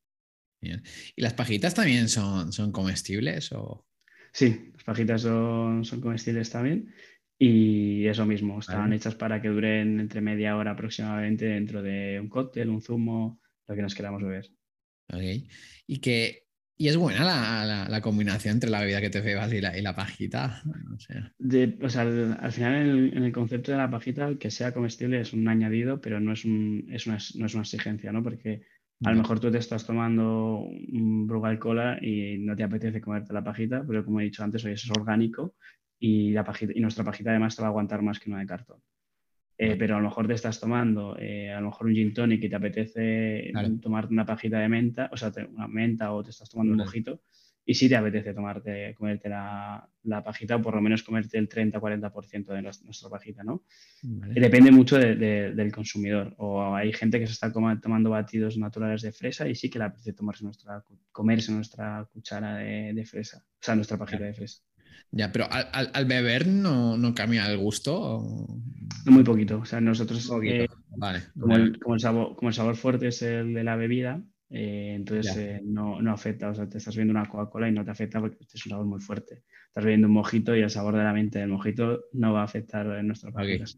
Bien. 0.60 0.82
¿Y 1.14 1.22
las 1.22 1.34
pajitas 1.34 1.74
también 1.74 2.08
son, 2.08 2.52
son 2.52 2.72
comestibles? 2.72 3.52
O... 3.52 3.86
Sí, 4.32 4.70
las 4.72 4.84
pajitas 4.84 5.22
son, 5.22 5.84
son 5.84 6.00
comestibles 6.00 6.50
también. 6.50 6.92
Y 7.38 8.06
eso 8.06 8.26
mismo, 8.26 8.58
están 8.60 8.92
hechas 8.92 9.14
para 9.14 9.42
que 9.42 9.48
duren 9.48 10.00
entre 10.00 10.20
media 10.20 10.56
hora 10.56 10.72
aproximadamente 10.72 11.46
dentro 11.46 11.82
de 11.82 12.18
un 12.20 12.28
cóctel, 12.28 12.70
un 12.70 12.80
zumo, 12.80 13.40
lo 13.66 13.74
que 13.74 13.82
nos 13.82 13.94
queramos 13.94 14.22
beber. 14.22 14.50
Ok. 15.12 15.48
Y 15.86 15.98
que 15.98 16.43
y 16.76 16.88
es 16.88 16.96
buena 16.96 17.86
la, 17.88 18.00
combinación 18.00 18.54
entre 18.54 18.70
la 18.70 18.80
bebida 18.80 19.00
que 19.00 19.10
te 19.10 19.20
bebas 19.20 19.52
y 19.52 19.60
la, 19.60 19.78
y 19.78 19.82
la 19.82 19.94
pajita. 19.94 20.62
O 20.92 21.88
sea, 21.88 22.02
al, 22.02 22.52
final, 22.52 23.12
en 23.14 23.22
el, 23.22 23.32
concepto 23.32 23.70
de 23.70 23.78
la 23.78 23.90
pajita, 23.90 24.36
que 24.38 24.50
sea 24.50 24.74
comestible 24.74 25.20
es 25.20 25.32
un 25.32 25.46
añadido, 25.46 26.00
pero 26.00 26.18
no 26.18 26.32
es, 26.32 26.44
un, 26.44 26.86
es, 26.90 27.06
una, 27.06 27.18
no 27.36 27.46
es 27.46 27.54
una 27.54 27.62
exigencia, 27.62 28.10
¿no? 28.10 28.22
Porque 28.22 28.62
a 29.04 29.12
lo 29.12 29.18
mejor 29.18 29.38
tú 29.38 29.50
te 29.52 29.58
estás 29.58 29.86
tomando 29.86 30.60
un 30.60 31.26
Brugal 31.26 31.58
Cola 31.58 31.98
y 32.00 32.38
no 32.38 32.56
te 32.56 32.64
apetece 32.64 33.00
comerte 33.00 33.32
la 33.32 33.44
pajita, 33.44 33.84
pero 33.86 34.04
como 34.04 34.20
he 34.20 34.24
dicho 34.24 34.42
antes, 34.42 34.64
hoy 34.64 34.72
es 34.72 34.90
orgánico 34.90 35.54
y, 35.98 36.32
la 36.32 36.42
pajita, 36.42 36.72
y 36.74 36.80
nuestra 36.80 37.04
pajita 37.04 37.30
además 37.30 37.54
te 37.54 37.62
va 37.62 37.68
a 37.68 37.70
aguantar 37.70 38.02
más 38.02 38.18
que 38.18 38.30
una 38.30 38.40
de 38.40 38.46
cartón. 38.46 38.78
Eh, 39.56 39.76
pero 39.78 39.96
a 39.96 39.98
lo 40.00 40.08
mejor 40.08 40.26
te 40.26 40.34
estás 40.34 40.58
tomando 40.58 41.16
eh, 41.16 41.52
a 41.52 41.60
lo 41.60 41.66
mejor 41.68 41.86
un 41.86 41.94
gin 41.94 42.12
tonic 42.12 42.42
y 42.42 42.48
te 42.48 42.56
apetece 42.56 43.52
tomarte 43.80 44.12
una 44.12 44.26
pajita 44.26 44.58
de 44.58 44.68
menta, 44.68 45.08
o 45.12 45.16
sea, 45.16 45.32
una 45.54 45.68
menta 45.68 46.12
o 46.12 46.24
te 46.24 46.30
estás 46.30 46.50
tomando 46.50 46.72
un 46.72 46.78
mojito 46.78 47.20
y 47.66 47.74
sí 47.74 47.88
te 47.88 47.96
apetece 47.96 48.34
tomarte, 48.34 48.94
comerte 48.94 49.28
la, 49.28 49.88
la 50.02 50.22
pajita 50.22 50.56
o 50.56 50.62
por 50.62 50.74
lo 50.74 50.82
menos 50.82 51.02
comerte 51.02 51.38
el 51.38 51.48
30-40% 51.48 52.46
de 52.46 52.62
nuestra 52.62 53.08
pajita, 53.08 53.42
¿no? 53.42 53.62
Depende 54.02 54.70
mucho 54.70 54.98
del 54.98 55.72
consumidor. 55.72 56.34
O 56.38 56.74
hay 56.74 56.92
gente 56.92 57.18
que 57.18 57.26
se 57.26 57.32
está 57.32 57.50
tomando 57.52 58.10
batidos 58.10 58.58
naturales 58.58 59.02
de 59.02 59.12
fresa 59.12 59.48
y 59.48 59.54
sí 59.54 59.70
que 59.70 59.78
le 59.78 59.86
apetece 59.86 60.12
tomarse 60.12 60.44
nuestra, 60.44 60.84
comerse 61.10 61.52
nuestra 61.52 62.06
cuchara 62.12 62.56
de, 62.56 63.04
fresa, 63.06 63.38
o 63.38 63.64
sea, 63.64 63.74
nuestra 63.74 63.96
pajita 63.96 64.24
de 64.24 64.34
fresa. 64.34 64.62
Ya, 65.10 65.30
pero 65.30 65.46
al, 65.50 66.04
beber 66.06 66.46
no, 66.46 66.96
no, 66.96 67.14
cambia 67.14 67.46
el 67.46 67.58
gusto. 67.58 68.48
Muy 69.06 69.22
poquito. 69.22 69.60
O 69.60 69.64
sea, 69.64 69.80
nosotros, 69.80 70.28
eh, 70.42 70.66
vale, 70.96 71.22
como, 71.38 71.54
El, 71.54 71.78
como, 71.78 71.94
el 71.94 72.00
sabor, 72.00 72.36
como 72.36 72.48
el 72.48 72.54
sabor 72.54 72.76
fuerte 72.76 73.08
es 73.08 73.22
el 73.22 73.54
de 73.54 73.62
la 73.64 73.76
bebida, 73.76 74.22
eh, 74.50 74.94
entonces 74.96 75.36
eh, 75.36 75.60
no, 75.64 76.02
no, 76.02 76.12
afecta. 76.12 76.50
O 76.50 76.54
sea, 76.54 76.68
te 76.68 76.78
estás 76.78 76.96
viendo 76.96 77.12
una 77.12 77.26
Coca-Cola 77.26 77.68
y 77.68 77.72
no 77.72 77.84
te 77.84 77.90
afecta 77.90 78.20
porque 78.20 78.38
es 78.40 78.66
un 78.66 78.70
sabor 78.70 78.86
muy 78.86 79.00
fuerte. 79.00 79.44
Estás 79.68 79.84
bebiendo 79.84 80.08
un 80.08 80.14
mojito 80.14 80.56
y 80.56 80.62
el 80.62 80.70
sabor 80.70 80.96
de 80.96 81.04
la 81.04 81.12
mente 81.12 81.38
del 81.38 81.48
mojito 81.48 82.06
no 82.12 82.32
va 82.32 82.40
a 82.40 82.44
afectar 82.44 82.86
en 82.86 83.06
nuestro 83.06 83.32
país. 83.32 83.76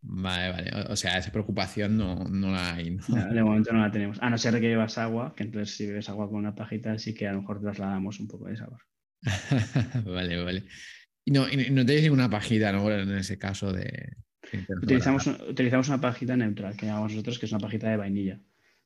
Vale, 0.00 0.50
vale. 0.50 0.70
O 0.90 0.96
sea, 0.96 1.18
esa 1.18 1.32
preocupación 1.32 1.96
no, 1.96 2.24
no 2.24 2.52
la 2.52 2.74
hay. 2.74 2.90
de 2.90 2.98
momento 3.42 3.72
no 3.72 3.80
la 3.80 3.90
tenemos. 3.90 4.18
A 4.22 4.30
no 4.30 4.38
ser 4.38 4.54
que 4.54 4.68
llevas 4.68 4.96
agua, 4.98 5.34
que 5.36 5.42
entonces 5.42 5.76
si 5.76 5.86
bebes 5.86 6.08
agua 6.08 6.28
con 6.28 6.38
una 6.38 6.54
pajita, 6.54 6.98
sí 6.98 7.14
que 7.14 7.26
a 7.26 7.32
lo 7.32 7.40
mejor 7.40 7.60
trasladamos 7.60 8.20
un 8.20 8.28
poco 8.28 8.46
de 8.46 8.56
sabor. 8.56 8.80
vale, 10.04 10.42
vale. 10.42 10.64
Y 11.24 11.30
no, 11.30 11.42
no 11.42 11.84
tenéis 11.84 12.02
ninguna 12.02 12.30
pajita, 12.30 12.72
¿no? 12.72 12.90
En 12.90 13.16
ese 13.16 13.38
caso 13.38 13.72
de. 13.72 14.16
Utilizamos, 14.82 15.26
utilizamos 15.26 15.88
una 15.88 16.00
pajita 16.00 16.36
neutral 16.36 16.76
que 16.76 16.86
llamamos 16.86 17.12
nosotros, 17.12 17.38
que 17.38 17.46
es 17.46 17.52
una 17.52 17.60
pajita 17.60 17.90
de 17.90 17.96
vainilla. 17.96 18.40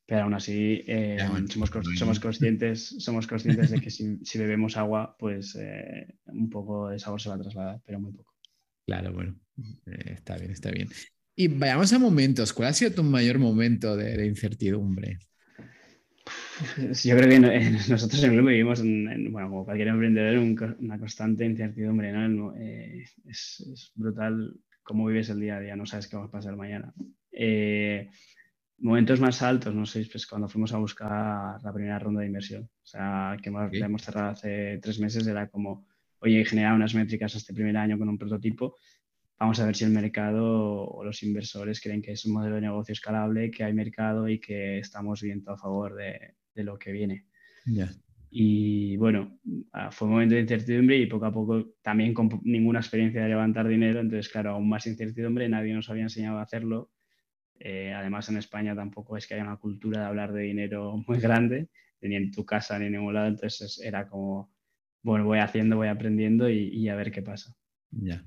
Pero 0.06 0.22
aún 0.22 0.34
así, 0.34 0.82
eh, 0.86 1.18
somos, 1.48 1.70
somos, 1.96 2.18
conscientes, 2.20 2.96
somos 2.98 3.26
conscientes 3.28 3.70
de 3.70 3.80
que 3.80 3.90
si, 3.90 4.38
bebemos 4.38 4.76
agua, 4.76 5.16
pues 5.18 5.54
eh, 5.54 6.18
un 6.26 6.50
poco 6.50 6.88
de 6.88 6.98
sabor 6.98 7.20
se 7.20 7.28
va 7.28 7.36
a 7.36 7.40
trasladar, 7.40 7.80
pero 7.86 8.00
muy 8.00 8.12
poco. 8.12 8.34
Claro, 8.86 9.12
bueno, 9.12 9.38
eh, 9.86 10.14
está 10.14 10.36
bien, 10.36 10.50
está 10.50 10.72
bien. 10.72 10.88
Y 11.36 11.46
vayamos 11.46 11.92
a 11.92 12.00
momentos. 12.00 12.52
¿Cuál 12.52 12.70
ha 12.70 12.72
sido 12.72 12.90
tu 12.90 13.04
mayor 13.04 13.38
momento 13.38 13.96
de 13.96 14.26
incertidumbre? 14.26 15.18
Yo 17.04 17.16
creo 17.16 17.28
que 17.28 17.40
nosotros 17.88 18.22
en 18.22 18.30
el 18.30 18.36
grupo 18.36 18.48
vivimos, 18.48 18.80
en, 18.80 19.32
bueno, 19.32 19.48
como 19.48 19.64
cualquier 19.64 19.88
emprendedor, 19.88 20.74
una 20.78 20.98
constante 20.98 21.44
incertidumbre, 21.44 22.12
¿no? 22.12 22.54
Eh, 22.56 23.04
es, 23.26 23.92
brutal 23.94 24.54
cómo 24.82 25.06
vives 25.06 25.30
el 25.30 25.40
día 25.40 25.56
a 25.56 25.60
día, 25.60 25.76
no 25.76 25.86
sabes 25.86 26.08
qué 26.08 26.16
va 26.16 26.24
a 26.24 26.30
pasar 26.30 26.56
mañana. 26.56 26.92
Eh, 27.30 28.10
momentos 28.78 29.20
más 29.20 29.40
altos, 29.42 29.74
no 29.74 29.86
sé, 29.86 30.06
pues 30.10 30.26
cuando 30.26 30.48
fuimos 30.48 30.72
a 30.72 30.78
buscar 30.78 31.60
la 31.62 31.72
primera 31.72 31.98
ronda 31.98 32.20
de 32.20 32.26
inversión, 32.26 32.64
o 32.64 32.86
sea, 32.86 33.36
que 33.40 33.48
hemos 33.48 34.02
cerrado 34.02 34.30
hace 34.30 34.78
tres 34.82 34.98
meses, 34.98 35.26
era 35.26 35.48
como, 35.48 35.86
oye, 36.18 36.44
generar 36.44 36.74
unas 36.74 36.94
métricas 36.94 37.34
este 37.36 37.54
primer 37.54 37.76
año 37.76 37.96
con 37.96 38.08
un 38.08 38.18
prototipo, 38.18 38.76
vamos 39.42 39.60
a 39.60 39.66
ver 39.66 39.76
si 39.76 39.84
el 39.84 39.90
mercado 39.90 40.84
o 40.84 41.04
los 41.04 41.22
inversores 41.22 41.80
creen 41.80 42.02
que 42.02 42.12
es 42.12 42.24
un 42.24 42.32
modelo 42.32 42.56
de 42.56 42.62
negocio 42.62 42.92
escalable, 42.92 43.50
que 43.50 43.64
hay 43.64 43.72
mercado 43.72 44.28
y 44.28 44.40
que 44.40 44.78
estamos 44.78 45.20
viendo 45.22 45.52
a 45.52 45.58
favor 45.58 45.94
de, 45.94 46.34
lo 46.62 46.78
que 46.78 46.92
viene. 46.92 47.26
Y 48.30 48.96
bueno, 48.96 49.38
ah, 49.72 49.90
fue 49.90 50.08
un 50.08 50.14
momento 50.14 50.34
de 50.34 50.40
incertidumbre 50.42 50.96
y 50.96 51.06
poco 51.06 51.26
a 51.26 51.32
poco 51.32 51.74
también 51.82 52.14
con 52.14 52.40
ninguna 52.44 52.80
experiencia 52.80 53.22
de 53.22 53.28
levantar 53.28 53.68
dinero, 53.68 54.00
entonces 54.00 54.30
claro, 54.30 54.50
aún 54.52 54.68
más 54.68 54.86
incertidumbre, 54.86 55.48
nadie 55.48 55.74
nos 55.74 55.90
había 55.90 56.04
enseñado 56.04 56.38
a 56.38 56.42
hacerlo 56.42 56.90
eh, 57.64 57.92
además, 57.92 58.28
en 58.28 58.38
España 58.38 58.74
tampoco 58.74 59.16
es 59.16 59.26
que 59.26 59.34
haya 59.34 59.44
una 59.44 59.56
cultura 59.56 60.00
de 60.00 60.06
hablar 60.06 60.32
de 60.32 60.42
dinero 60.42 60.96
muy 61.06 61.18
grande, 61.20 61.68
ni 62.00 62.16
en 62.16 62.32
tu 62.32 62.44
casa 62.44 62.78
ni 62.78 62.86
en 62.86 62.92
ningún 62.92 63.14
lado. 63.14 63.28
Entonces 63.28 63.80
era 63.80 64.08
como, 64.08 64.52
bueno, 65.02 65.24
voy 65.24 65.38
haciendo, 65.38 65.76
voy 65.76 65.88
aprendiendo 65.88 66.50
y, 66.50 66.88
a 66.88 66.96
ver 66.96 67.12
qué 67.12 67.22
pasa. 67.22 67.54
Ya. 67.90 68.24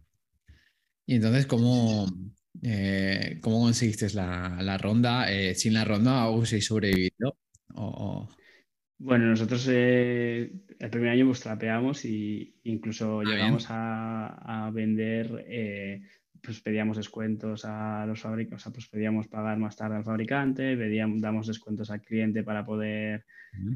Y 1.06 1.16
entonces, 1.16 1.46
¿cómo, 1.46 2.08
eh, 2.62 3.40
¿cómo 3.42 3.62
conseguiste 3.62 4.08
la, 4.14 4.78
ronda? 4.78 5.32
Eh, 5.32 5.56
¿Sin 5.56 5.74
la 5.74 5.86
ronda 5.86 6.24
habéis 6.24 6.66
sobrevivido? 6.66 7.38
Bueno, 8.98 9.26
nosotros 9.26 9.68
el 9.68 10.90
primer 10.90 11.10
año 11.10 11.32
trapeamos 11.34 12.06
e 12.06 12.54
incluso 12.64 13.20
ah, 13.20 13.24
llegamos 13.24 13.68
a, 13.70 14.66
a, 14.68 14.72
vender 14.72 15.46
pues 16.46 16.62
pedíamos 16.62 16.98
descuentos 16.98 17.66
a 17.66 18.06
los 18.06 18.22
fabricantes, 18.22 18.62
o 18.62 18.64
sea, 18.64 18.72
pues 18.72 18.88
pedíamos 18.88 19.28
pagar 19.28 19.58
más 19.58 19.76
tarde 19.76 19.98
al 19.98 20.04
fabricante, 20.04 20.78
pedíamos, 20.78 21.20
damos 21.20 21.48
descuentos 21.48 21.90
al 21.90 22.02
cliente 22.02 22.44
para 22.44 22.64
poder, 22.64 23.26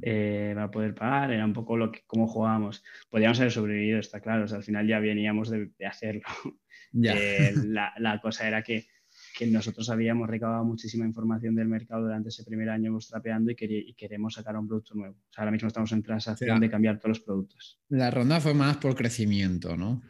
eh, 0.02 0.52
para 0.54 0.70
poder 0.70 0.94
pagar, 0.94 1.32
era 1.32 1.44
un 1.44 1.54
poco 1.54 1.76
lo 1.76 1.92
que, 1.92 2.04
cómo 2.06 2.28
jugábamos. 2.28 2.84
Podíamos 3.10 3.40
haber 3.40 3.52
sobrevivido, 3.52 4.00
está 4.00 4.20
claro, 4.20 4.46
o 4.46 4.48
sea, 4.48 4.58
al 4.58 4.64
final 4.64 4.88
ya 4.88 5.00
veníamos 5.00 5.50
de, 5.50 5.72
hacerlo. 5.86 6.22
Eh, 7.04 7.54
la, 7.66 7.94
la, 8.00 8.20
cosa 8.20 8.48
era 8.48 8.64
que, 8.64 8.88
que, 9.38 9.46
nosotros 9.46 9.88
habíamos 9.92 10.28
recabado 10.28 10.66
muchísima 10.66 11.06
información 11.06 11.54
del 11.54 11.68
mercado 11.68 12.02
durante 12.02 12.30
ese 12.30 12.44
primer 12.44 12.68
año 12.68 12.98
trapeando 13.08 13.52
y, 13.52 13.56
y, 13.60 13.94
queremos 13.94 14.34
sacar 14.34 14.58
un 14.58 14.68
producto 14.68 14.96
nuevo. 14.96 15.14
O 15.14 15.32
sea, 15.32 15.44
ahora 15.44 15.52
mismo 15.52 15.68
estamos 15.68 15.92
en 15.92 16.02
transacción 16.02 16.60
de 16.60 16.68
cambiar 16.68 16.98
todos 16.98 17.10
los 17.10 17.20
productos. 17.20 17.80
La 17.90 18.10
ronda 18.10 18.42
fue 18.42 18.56
más 18.56 18.78
por 18.78 18.96
crecimiento, 18.96 19.78
¿no? 19.78 20.02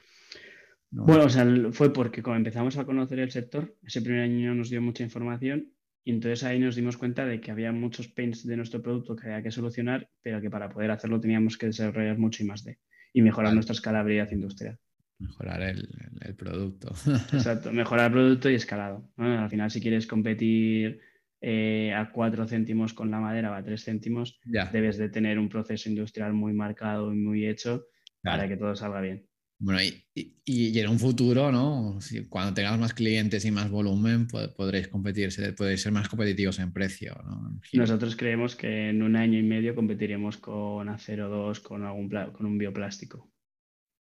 Bueno, 0.92 1.26
o 1.26 1.30
sea, 1.30 1.46
fue 1.72 1.94
porque 1.94 2.24
como 2.24 2.36
empezamos 2.36 2.78
a 2.78 2.86
conocer 2.86 3.20
el 3.20 3.32
sector, 3.32 3.76
ese 3.84 4.02
primer 4.02 4.22
año 4.22 4.56
nos 4.56 4.70
dio 4.70 4.82
mucha 4.82 5.04
información 5.04 5.72
y 6.04 6.12
entonces 6.12 6.44
ahí 6.44 6.60
nos 6.60 6.76
dimos 6.76 6.98
cuenta 6.98 7.26
de 7.26 7.40
que 7.40 7.52
había 7.52 7.72
muchos 7.72 8.08
pains 8.08 8.46
de 8.46 8.58
nuestro 8.58 8.82
producto 8.82 9.16
que 9.16 9.28
había 9.28 9.44
que 9.44 9.52
solucionar, 9.52 10.10
pero 10.24 10.42
que 10.42 10.50
para 10.50 10.70
poder 10.70 10.90
hacerlo 10.92 11.20
teníamos 11.20 11.58
que 11.58 11.68
desarrollar 11.68 12.18
mucho 12.18 12.44
y 12.44 12.48
más 12.48 12.64
de 12.64 12.80
y 13.14 13.22
mejorar 13.22 13.54
nuestra 13.54 13.74
escalabilidad 13.74 14.32
industrial. 14.32 14.80
Mejorar 15.20 15.62
el, 15.62 16.36
producto. 16.36 16.94
Exacto, 17.34 17.72
mejorar 17.72 18.08
el 18.08 18.12
producto 18.14 18.50
y 18.50 18.56
escalado. 18.56 19.12
Al 19.18 19.50
final, 19.50 19.70
si 19.70 19.82
quieres 19.82 20.08
competir 20.08 21.02
eh, 21.42 21.94
a 21.94 22.12
cuatro 22.12 22.48
céntimos 22.48 22.94
con 22.94 23.12
la 23.12 23.20
madera 23.20 23.52
o 23.52 23.54
a 23.54 23.64
tres 23.64 23.84
céntimos, 23.84 24.40
debes 24.72 24.98
de 24.98 25.10
tener 25.10 25.38
un 25.38 25.50
proceso 25.50 25.90
industrial 25.90 26.34
muy 26.34 26.54
marcado 26.54 27.14
y 27.14 27.18
muy 27.18 27.48
hecho 27.48 27.86
para 28.22 28.48
que 28.48 28.58
todo 28.58 28.76
salga 28.76 29.02
bien. 29.02 29.29
Bueno, 29.62 29.82
y, 30.16 30.80
en 30.80 30.90
un 30.90 31.00
futuro, 31.00 31.52
¿no? 31.52 32.00
cuando 32.30 32.54
tengamos 32.54 32.80
más 32.80 32.94
clientes 32.94 33.44
y 33.44 33.52
más 33.52 33.70
volumen, 33.70 34.26
podréis 34.56 34.88
competir, 34.88 35.30
podréis 35.58 35.82
ser 35.82 35.92
más 35.92 36.08
competitivos 36.08 36.60
en 36.60 36.72
precio, 36.72 37.22
¿no? 37.26 37.60
Nosotros 37.74 38.16
creemos 38.16 38.56
que 38.56 38.90
en 38.90 39.04
un 39.04 39.18
año 39.18 39.38
y 39.38 39.44
medio 39.44 39.76
competiremos 39.76 40.38
con 40.38 40.88
Acero 40.88 41.28
2, 41.28 41.60
con, 41.60 41.84
algún 41.84 42.10
con 42.10 42.46
un 42.46 42.58
bioplástico. 42.58 43.30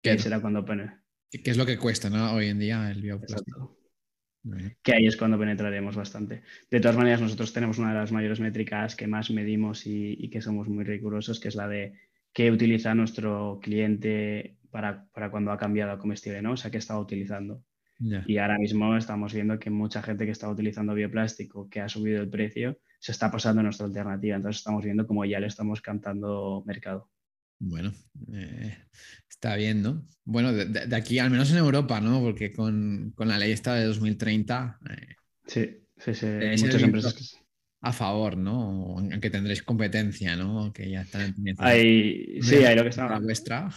¿Qué 0.03 0.19
será 0.19 0.41
cuando 0.41 0.65
pone? 0.65 0.91
¿Qué 1.31 1.49
es 1.49 1.57
lo 1.57 1.65
que 1.65 1.77
cuesta, 1.77 2.09
¿no? 2.09 2.33
Hoy 2.33 2.47
en 2.47 2.59
día 2.59 2.91
el 2.91 3.01
bioplástico. 3.01 3.77
Que 4.83 4.93
ahí 4.93 5.07
es 5.07 5.15
cuando 5.15 5.39
penetraremos 5.39 5.95
bastante. 5.95 6.43
De 6.69 6.79
todas 6.81 6.97
maneras, 6.97 7.21
nosotros 7.21 7.53
tenemos 7.53 7.77
una 7.77 7.93
de 7.93 7.99
las 7.99 8.11
mayores 8.11 8.41
métricas 8.41 8.97
que 8.97 9.07
más 9.07 9.31
medimos 9.31 9.87
y, 9.87 10.17
y 10.19 10.29
que 10.29 10.41
somos 10.41 10.67
muy 10.67 10.83
rigurosos, 10.83 11.39
que 11.39 11.47
es 11.47 11.55
la 11.55 11.67
de 11.69 11.93
qué 12.33 12.51
utiliza 12.51 12.93
nuestro 12.95 13.59
cliente 13.61 14.57
para, 15.11 15.31
cuando 15.31 15.51
ha 15.51 15.57
cambiado 15.57 15.91
a 15.91 15.99
comestible, 15.99 16.41
¿no? 16.41 16.51
O 16.51 16.57
sea, 16.57 16.69
que 16.69 16.77
estaba 16.77 16.99
utilizando. 16.99 17.63
Y 18.27 18.37
ahora 18.37 18.59
mismo 18.59 18.95
estamos 18.95 19.33
viendo 19.33 19.57
que 19.57 19.71
mucha 19.71 20.03
gente 20.03 20.25
que 20.25 20.31
estaba 20.31 20.53
utilizando 20.53 20.93
bioplástico, 20.93 21.67
que 21.67 21.81
ha 21.81 21.89
subido 21.89 22.21
el 22.21 22.29
precio, 22.29 22.79
se 22.99 23.11
está 23.11 23.31
pasando 23.31 23.61
a 23.61 23.63
nuestra 23.63 23.87
alternativa. 23.87 24.35
Entonces 24.35 24.59
estamos 24.59 24.83
viendo 24.83 25.07
como 25.07 25.25
ya 25.25 25.39
le 25.39 25.47
estamos 25.47 25.81
cantando 25.81 26.63
mercado. 26.67 27.09
Bueno, 27.57 27.91
eh, 28.31 28.77
está 29.27 29.55
bien, 29.55 29.81
¿no? 29.81 30.05
Bueno, 30.25 30.53
de, 30.53 30.95
aquí, 30.95 31.17
al 31.17 31.31
menos 31.31 31.49
en 31.49 31.57
Europa, 31.57 31.99
¿no? 31.99 32.19
Porque 32.19 32.53
con, 32.53 33.15
la 33.17 33.39
ley 33.39 33.51
esta 33.51 33.73
de 33.73 33.85
2030... 33.85 34.79
Eh, 34.91 35.15
sí, 35.47 35.77
sí, 35.97 36.13
sí. 36.13 36.27
Hay 36.27 36.57
muchas 36.61 36.83
empresas 36.83 37.39
a 37.81 37.93
favor, 37.93 38.37
¿no? 38.37 38.99
Aunque 38.99 39.31
tendréis 39.31 39.63
competencia, 39.63 40.35
¿no? 40.35 40.71
Que 40.71 40.91
ya 40.91 41.01
están 41.01 41.33
en 41.35 42.43
Sí, 42.43 42.57
hay 42.57 42.75
lo 42.75 42.83
que 42.83 42.89
está... 42.89 43.17
Vuestra 43.17 43.69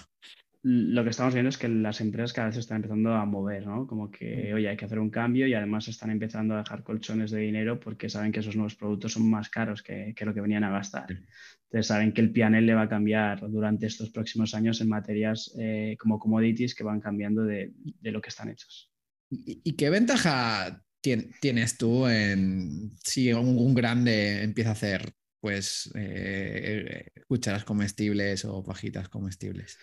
lo 0.63 1.03
que 1.05 1.11
estamos 1.11 1.33
viendo 1.33 1.49
es 1.49 1.57
que 1.57 1.69
las 1.69 2.03
empresas 2.03 2.35
cada 2.35 2.49
vez 2.49 2.57
se 2.57 2.61
están 2.61 2.77
empezando 2.77 3.15
a 3.15 3.25
mover, 3.25 3.67
¿no? 3.67 3.87
Como 3.87 4.11
que, 4.11 4.51
mm. 4.51 4.55
oye, 4.57 4.69
hay 4.69 4.77
que 4.77 4.85
hacer 4.85 4.99
un 4.99 5.09
cambio 5.09 5.47
y 5.47 5.55
además 5.55 5.89
están 5.89 6.11
empezando 6.11 6.55
a 6.55 6.59
dejar 6.59 6.83
colchones 6.83 7.31
de 7.31 7.41
dinero 7.41 7.81
porque 7.81 8.11
saben 8.11 8.31
que 8.31 8.41
esos 8.41 8.57
nuevos 8.57 8.75
productos 8.75 9.15
son 9.15 9.29
más 9.29 9.49
caros 9.49 9.83
que, 9.83 10.15
lo 10.21 10.35
que 10.35 10.41
venían 10.41 10.65
a 10.65 10.71
gastar. 10.71 11.07
Entonces 11.11 11.87
saben 11.87 12.13
que 12.13 12.21
el 12.21 12.33
PNL 12.33 12.67
le 12.67 12.75
va 12.75 12.83
a 12.83 12.89
cambiar 12.89 13.41
durante 13.51 13.87
estos 13.87 14.11
próximos 14.11 14.55
años 14.55 14.81
en 14.83 14.89
materias 14.89 15.55
eh, 15.59 15.97
como 15.99 16.19
commodities 16.19 16.75
que 16.75 16.85
van 16.85 17.01
cambiando 17.01 17.43
de, 17.43 17.73
lo 18.03 18.21
que 18.21 18.29
están 18.29 18.51
hechos. 18.51 18.93
¿Y, 19.31 19.73
qué 19.77 19.89
ventaja 19.89 20.85
tienes 21.01 21.79
tú 21.79 22.07
en 22.07 22.91
si 23.03 23.33
un, 23.33 23.75
grande 23.75 24.43
empieza 24.43 24.71
a 24.71 24.73
hacer 24.75 25.13
pues 25.41 25.91
eh, 25.95 27.07
cucharas 27.27 27.65
comestibles 27.65 28.45
o 28.45 28.63
pajitas 28.63 29.09
comestibles? 29.09 29.79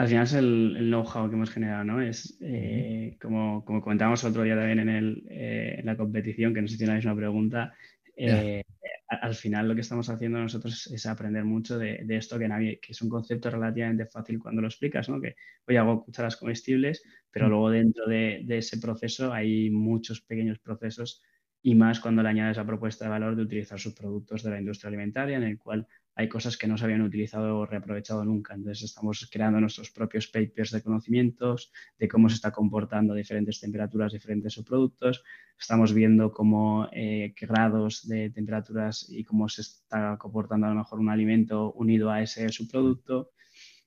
Al 0.00 0.08
final 0.08 0.24
es 0.24 0.32
el, 0.32 0.76
know-how 0.88 1.28
que 1.28 1.36
hemos 1.36 1.50
generado, 1.50 1.84
¿no? 1.84 2.00
Es 2.00 2.38
eh, 2.40 3.18
como, 3.20 3.62
como 3.66 3.82
comentábamos 3.82 4.24
otro 4.24 4.44
día 4.44 4.56
también 4.56 4.78
en, 4.78 4.88
el, 4.88 5.26
eh, 5.28 5.74
en 5.78 5.84
la 5.84 5.94
competición, 5.94 6.54
que 6.54 6.62
no 6.62 6.68
sé 6.68 6.78
si 6.78 6.86
tenéis 6.86 7.04
una 7.04 7.14
pregunta, 7.14 7.74
eh, 8.16 8.64
al 9.08 9.34
final 9.34 9.68
lo 9.68 9.74
que 9.74 9.82
estamos 9.82 10.08
haciendo 10.08 10.38
nosotros 10.38 10.86
es 10.86 11.04
aprender 11.04 11.44
mucho 11.44 11.78
de, 11.78 12.02
esto 12.08 12.38
que 12.38 12.48
nadie, 12.48 12.80
que 12.80 12.92
es 12.92 13.02
un 13.02 13.10
concepto 13.10 13.50
relativamente 13.50 14.06
fácil 14.06 14.38
cuando 14.38 14.62
lo 14.62 14.68
explicas, 14.68 15.10
¿no? 15.10 15.20
Que 15.20 15.36
hoy 15.68 15.76
hago 15.76 16.02
cucharas 16.02 16.38
comestibles, 16.38 17.02
pero 17.30 17.50
luego 17.50 17.68
dentro 17.68 18.06
de, 18.06 18.40
de, 18.46 18.56
ese 18.56 18.78
proceso 18.78 19.34
hay 19.34 19.68
muchos 19.68 20.22
pequeños 20.22 20.58
procesos 20.60 21.22
y 21.60 21.74
más 21.74 22.00
cuando 22.00 22.22
le 22.22 22.30
añades 22.30 22.56
la 22.56 22.64
propuesta 22.64 23.04
de 23.04 23.10
valor 23.10 23.36
de 23.36 23.42
utilizar 23.42 23.78
sus 23.78 23.92
productos 23.92 24.42
de 24.42 24.50
la 24.50 24.60
industria 24.60 24.88
alimentaria, 24.88 25.36
en 25.36 25.42
el 25.42 25.58
cual 25.58 25.86
hay 26.20 26.28
cosas 26.28 26.58
que 26.58 26.66
no 26.66 26.76
se 26.76 26.84
habían 26.84 27.00
utilizado 27.00 27.58
o 27.58 27.64
reaprovechado 27.64 28.22
nunca. 28.26 28.54
Entonces 28.54 28.84
estamos 28.84 29.26
creando 29.32 29.58
nuestros 29.58 29.90
propios 29.90 30.26
papers 30.26 30.70
de 30.70 30.82
conocimientos, 30.82 31.72
de 31.98 32.08
cómo 32.08 32.28
se 32.28 32.34
está 32.34 32.52
comportando 32.52 33.14
a 33.14 33.16
diferentes 33.16 33.58
temperaturas 33.58 34.12
diferentes 34.12 34.52
subproductos. 34.52 35.24
Estamos 35.58 35.94
viendo 35.94 36.30
cómo 36.30 36.88
eh, 36.92 37.32
qué 37.34 37.46
grados 37.46 38.06
de 38.06 38.28
temperaturas 38.28 39.06
y 39.08 39.24
cómo 39.24 39.48
se 39.48 39.62
está 39.62 40.18
comportando 40.18 40.66
a 40.66 40.70
lo 40.70 40.76
mejor 40.76 41.00
un 41.00 41.08
alimento 41.08 41.72
unido 41.72 42.10
a 42.10 42.20
ese 42.20 42.50
subproducto. 42.50 43.30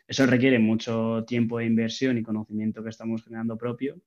Eso 0.08 0.26
requiere 0.26 0.58
mucho 0.58 1.24
tiempo 1.28 1.60
e 1.60 1.66
inversión 1.68 2.18
y 2.18 2.24
conocimiento 2.24 2.82
que 2.82 2.90
estamos 2.90 3.24
generando 3.24 3.60
propio 3.60 4.02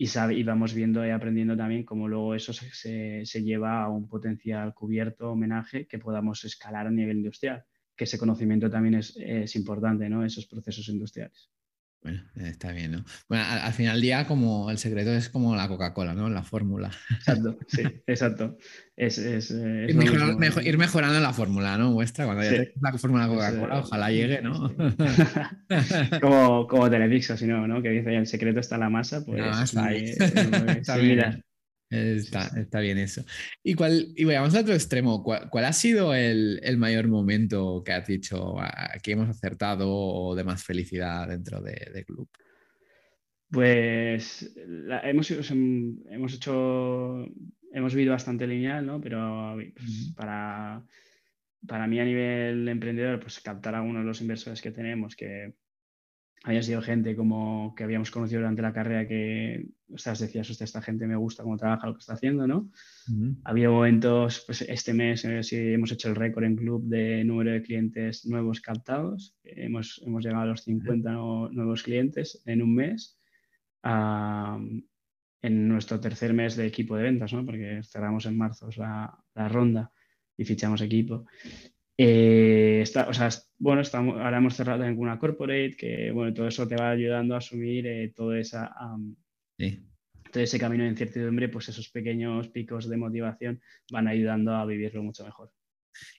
y, 0.00 0.42
vamos 0.44 0.72
viendo 0.72 1.06
y 1.06 1.10
aprendiendo 1.10 1.54
también 1.54 1.84
cómo 1.84 2.08
luego 2.08 2.34
eso 2.34 2.54
se, 2.54 3.26
se, 3.26 3.42
lleva 3.42 3.82
a 3.82 3.90
un 3.90 4.08
potencial 4.08 4.72
cubierto, 4.72 5.32
homenaje 5.32 5.86
que 5.86 5.98
podamos 5.98 6.42
escalar 6.44 6.86
a 6.86 6.90
nivel 6.90 7.18
industrial, 7.18 7.64
que 7.94 8.04
ese 8.04 8.16
conocimiento 8.16 8.70
también 8.70 8.94
es, 8.94 9.14
es 9.18 9.54
importante, 9.56 10.08
¿no? 10.08 10.24
Esos 10.24 10.46
procesos 10.46 10.88
industriales. 10.88 11.50
Bueno, 12.02 12.22
está 12.36 12.72
bien, 12.72 12.92
¿no? 12.92 13.04
Bueno, 13.28 13.44
al, 13.46 13.72
final 13.74 13.94
del 13.94 14.02
día, 14.02 14.26
como 14.26 14.70
el 14.70 14.78
secreto 14.78 15.10
es 15.12 15.28
como 15.28 15.54
la 15.54 15.68
Coca-Cola, 15.68 16.14
¿no? 16.14 16.30
La 16.30 16.42
fórmula. 16.42 16.90
Exacto, 17.10 17.58
sí, 17.68 17.82
exacto. 18.06 18.56
Es, 18.96 19.18
es, 19.18 19.50
eh, 19.50 19.86
ir, 19.88 20.78
mejorando 20.78 21.20
la 21.20 21.32
fórmula, 21.34 21.76
¿no? 21.76 21.92
Vuestra, 21.92 22.24
cuando 22.24 22.42
ya 22.42 22.64
la 22.80 22.96
fórmula 22.96 23.28
Coca-Cola, 23.28 23.80
ojalá 23.80 24.10
llegue, 24.10 24.40
¿no? 24.40 24.74
como, 26.22 26.66
como 26.66 26.90
Televix, 26.90 27.34
si 27.36 27.46
no, 27.46 27.66
¿no? 27.66 27.82
Que 27.82 27.90
dice, 27.90 28.16
el 28.16 28.26
secreto 28.26 28.60
está 28.60 28.76
en 28.76 28.80
la 28.80 28.90
masa, 28.90 29.22
pues 29.24 29.42
está 29.62 29.84
ahí. 29.84 30.14
está 30.78 30.96
bien. 30.96 31.44
Está, 31.90 32.80
bien 32.80 32.98
eso. 32.98 33.24
Y, 33.64 33.74
cuál, 33.74 34.12
y 34.14 34.24
vamos 34.24 34.54
al 34.54 34.62
otro 34.62 34.74
extremo. 34.74 35.24
¿Cuál, 35.24 35.64
ha 35.64 35.72
sido 35.72 36.14
el, 36.14 36.76
mayor 36.78 37.08
momento 37.08 37.82
que 37.84 37.92
has 37.92 38.06
dicho 38.06 38.56
aquí 38.60 39.12
hemos 39.12 39.28
acertado 39.28 39.88
o 39.90 40.34
de 40.36 40.44
más 40.44 40.62
felicidad 40.62 41.28
dentro 41.28 41.60
del 41.60 41.92
de 41.92 42.04
club? 42.04 42.28
Pues 43.50 44.54
hemos, 45.02 45.30
hemos 45.32 46.34
hecho, 46.34 47.26
hemos 47.72 47.94
vivido 47.94 48.12
bastante 48.12 48.46
lineal, 48.46 48.86
¿no? 48.86 49.00
Pero 49.00 49.56
pues, 49.76 50.12
para, 50.14 50.84
para 51.66 51.88
mí 51.88 51.98
a 51.98 52.04
nivel 52.04 52.68
emprendedor, 52.68 53.18
pues 53.18 53.40
captar 53.40 53.74
a 53.74 53.78
algunos 53.78 54.02
de 54.02 54.06
los 54.06 54.20
inversores 54.20 54.62
que 54.62 54.70
tenemos, 54.70 55.16
que 55.16 55.54
había 56.42 56.62
sido 56.62 56.80
gente 56.80 57.14
como 57.14 57.74
que 57.76 57.84
habíamos 57.84 58.10
conocido 58.10 58.40
durante 58.40 58.62
la 58.62 58.72
carrera 58.72 59.06
que, 59.06 59.68
o 59.92 59.98
sea, 59.98 60.14
decías, 60.14 60.48
esta 60.48 60.80
gente 60.80 61.06
me 61.06 61.16
gusta 61.16 61.42
cómo 61.42 61.58
trabaja, 61.58 61.86
lo 61.86 61.94
que 61.94 62.00
está 62.00 62.14
haciendo, 62.14 62.46
¿no? 62.46 62.70
Ha 63.44 63.50
habido 63.50 63.72
momentos, 63.72 64.42
pues 64.46 64.62
este 64.62 64.94
mes 64.94 65.24
eh, 65.24 65.42
sí 65.42 65.56
hemos 65.56 65.92
hecho 65.92 66.08
el 66.08 66.16
récord 66.16 66.44
en 66.44 66.56
club 66.56 66.84
de 66.86 67.24
número 67.24 67.52
de 67.52 67.62
clientes 67.62 68.24
nuevos 68.24 68.60
captados. 68.60 69.36
Hemos, 69.44 70.00
hemos 70.06 70.24
llegado 70.24 70.44
a 70.44 70.46
los 70.46 70.62
50 70.62 71.10
nuevos 71.10 71.82
clientes 71.82 72.42
en 72.46 72.62
un 72.62 72.74
mes. 72.74 73.18
en 75.42 75.68
nuestro 75.68 76.00
tercer 76.00 76.32
mes 76.32 76.56
de 76.56 76.66
equipo 76.66 76.96
de 76.96 77.02
ventas, 77.02 77.32
¿no? 77.32 77.44
Porque 77.44 77.80
cerramos 77.82 78.24
en 78.26 78.38
marzo 78.38 78.68
la, 78.76 79.12
la 79.34 79.48
ronda 79.48 79.92
y 80.38 80.44
fichamos 80.44 80.80
equipo. 80.80 81.26
Eh, 81.98 82.80
está, 82.82 83.08
o 83.08 83.12
sea, 83.12 83.28
bueno, 83.60 83.82
estamos, 83.82 84.18
ahora 84.18 84.38
hemos 84.38 84.56
cerrado 84.56 84.84
en 84.84 84.98
una 84.98 85.18
corporate 85.18 85.76
que, 85.76 86.10
bueno, 86.12 86.32
todo 86.32 86.48
eso 86.48 86.66
te 86.66 86.76
va 86.76 86.90
ayudando 86.90 87.34
a 87.34 87.38
asumir 87.38 87.86
eh, 87.86 88.10
todo, 88.16 88.34
esa, 88.34 88.74
todo 89.58 90.42
ese 90.42 90.58
camino 90.58 90.84
de 90.84 90.90
incertidumbre, 90.90 91.50
pues 91.50 91.68
esos 91.68 91.90
pequeños 91.90 92.48
picos 92.48 92.88
de 92.88 92.96
motivación 92.96 93.60
van 93.92 94.08
ayudando 94.08 94.54
a 94.54 94.64
vivirlo 94.64 95.02
mucho 95.02 95.26
mejor. 95.26 95.52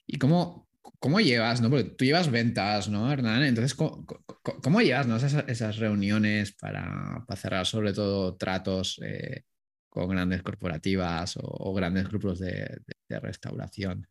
¿Y 0.06 0.18
cómo, 0.18 0.68
cómo 1.00 1.18
llevas, 1.18 1.60
no? 1.60 1.68
Porque 1.68 1.90
tú 1.90 2.04
llevas 2.04 2.30
ventas, 2.30 2.88
¿no, 2.88 3.12
Hernán? 3.12 3.42
Entonces, 3.42 3.74
¿cómo, 3.74 4.80
llevas 4.80 5.08
¿no? 5.08 5.16
esas, 5.16 5.78
reuniones 5.78 6.52
para, 6.52 7.24
para, 7.26 7.40
cerrar 7.40 7.66
sobre 7.66 7.92
todo 7.92 8.36
tratos 8.36 9.00
eh, 9.04 9.46
con 9.88 10.08
grandes 10.08 10.44
corporativas 10.44 11.36
o, 11.42 11.74
grandes 11.74 12.06
grupos 12.08 12.38
de 12.38 12.78
restauración? 13.08 14.06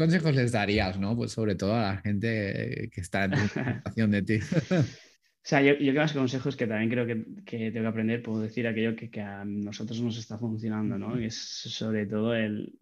Consejos 0.00 0.34
les 0.34 0.50
darías, 0.50 0.98
no? 0.98 1.14
Pues 1.14 1.32
sobre 1.32 1.56
todo 1.56 1.74
a 1.74 1.82
la 1.82 1.96
gente 1.98 2.88
que 2.90 3.00
está 3.02 3.24
en 3.24 3.34
situación 3.48 4.10
de 4.10 4.22
ti. 4.22 4.38
O 5.42 5.48
sea, 5.50 5.62
yo, 5.62 5.72
yo 5.78 5.94
que 5.94 5.98
más 5.98 6.12
consejos 6.12 6.54
que 6.54 6.66
también 6.66 6.90
creo 6.90 7.06
que, 7.06 7.24
que 7.46 7.70
tengo 7.70 7.84
que 7.84 7.88
aprender, 7.88 8.22
puedo 8.22 8.42
decir 8.42 8.66
aquello 8.66 8.94
que, 8.94 9.10
que, 9.10 9.22
a 9.22 9.42
nosotros 9.42 9.98
nos 10.02 10.18
está 10.18 10.36
funcionando, 10.36 10.98
¿no? 10.98 11.18
Y 11.18 11.24
es 11.24 11.34
sobre 11.34 12.04
todo 12.04 12.34
el, 12.34 12.78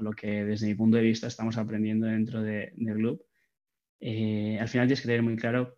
lo 0.00 0.12
que 0.12 0.46
desde 0.46 0.66
mi 0.66 0.74
punto 0.74 0.96
de 0.96 1.02
vista 1.02 1.26
estamos 1.26 1.58
aprendiendo 1.58 2.06
dentro 2.06 2.42
de, 2.42 2.72
del 2.76 2.94
Gloop. 2.94 3.20
Eh, 4.00 4.56
al 4.58 4.68
final 4.68 4.86
tienes 4.86 5.02
que 5.02 5.08
tener 5.08 5.22
muy 5.22 5.36
claro 5.36 5.76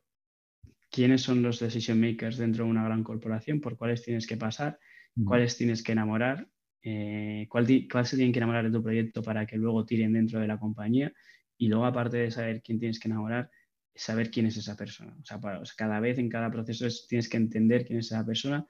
quiénes 0.91 1.23
son 1.23 1.43
los 1.43 1.59
decision 1.59 2.01
makers 2.01 2.39
dentro 2.39 2.65
de 2.65 2.71
una 2.71 2.85
gran 2.85 3.03
corporación, 3.03 3.61
por 3.61 3.77
cuáles 3.77 4.05
tienes 4.05 4.29
que 4.29 4.37
pasar, 4.37 4.79
cuáles 5.25 5.57
tienes 5.57 5.83
que 5.83 5.91
enamorar 5.91 6.49
eh, 6.89 7.49
cuál, 7.49 7.67
se 7.67 8.17
tienen 8.17 8.33
que 8.33 8.39
enamorar 8.39 8.65
de 8.65 8.71
tu 8.71 8.81
proyecto 8.81 9.21
para 9.21 9.45
que 9.45 9.57
luego 9.57 9.85
tiren 9.85 10.13
dentro 10.13 10.39
de 10.39 10.47
la 10.47 10.57
compañía 10.57 11.13
y 11.59 11.67
luego 11.67 11.85
aparte 11.85 12.19
de 12.19 12.31
saber 12.31 12.63
quién 12.63 12.79
tienes 12.79 13.01
que 13.01 13.09
enamorar, 13.09 13.51
saber 13.93 14.31
quién 14.31 14.47
es 14.47 14.57
esa 14.57 14.77
persona. 14.77 15.13
O 15.21 15.25
sea, 15.25 15.41
cada 15.77 15.99
vez 15.99 16.19
en 16.19 16.29
cada 16.29 16.49
proceso 16.49 16.87
tienes 17.09 17.29
que 17.29 17.39
entender 17.39 17.85
quién 17.85 17.99
es 17.99 18.07
esa 18.07 18.25
persona. 18.25 18.65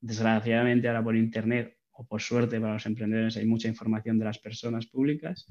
Desgraciadamente 0.00 0.86
ahora 0.86 1.02
por 1.02 1.16
internet 1.16 1.76
o 1.90 2.06
por 2.06 2.22
suerte 2.22 2.60
para 2.60 2.74
los 2.74 2.86
emprendedores 2.86 3.36
hay 3.38 3.46
mucha 3.46 3.66
información 3.66 4.20
de 4.20 4.26
las 4.26 4.38
personas 4.38 4.86
públicas, 4.86 5.48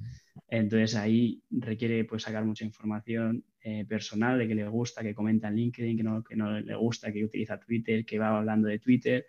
entonces 0.48 0.96
ahí 0.96 1.43
requiere 1.50 2.06
pues 2.06 2.24
sacar 2.24 2.46
mucha 2.46 2.63
información 2.63 3.43
eh, 3.60 3.84
personal 3.84 4.39
de 4.39 4.48
que 4.48 4.56
le 4.56 4.65
gusta, 4.70 5.04
que 5.04 5.13
comenta 5.13 5.50
en 5.50 5.58
LinkedIn, 5.58 5.98
que 5.98 6.04
no, 6.04 6.24
que 6.24 6.38
no 6.38 6.58
le 6.58 6.76
gusta, 6.76 7.12
que 7.12 7.26
utiliza 7.26 7.60
Twitter, 7.60 8.06
que 8.06 8.17
va 8.17 8.38
hablando 8.38 8.70
de 8.70 8.80
Twitter, 8.80 9.26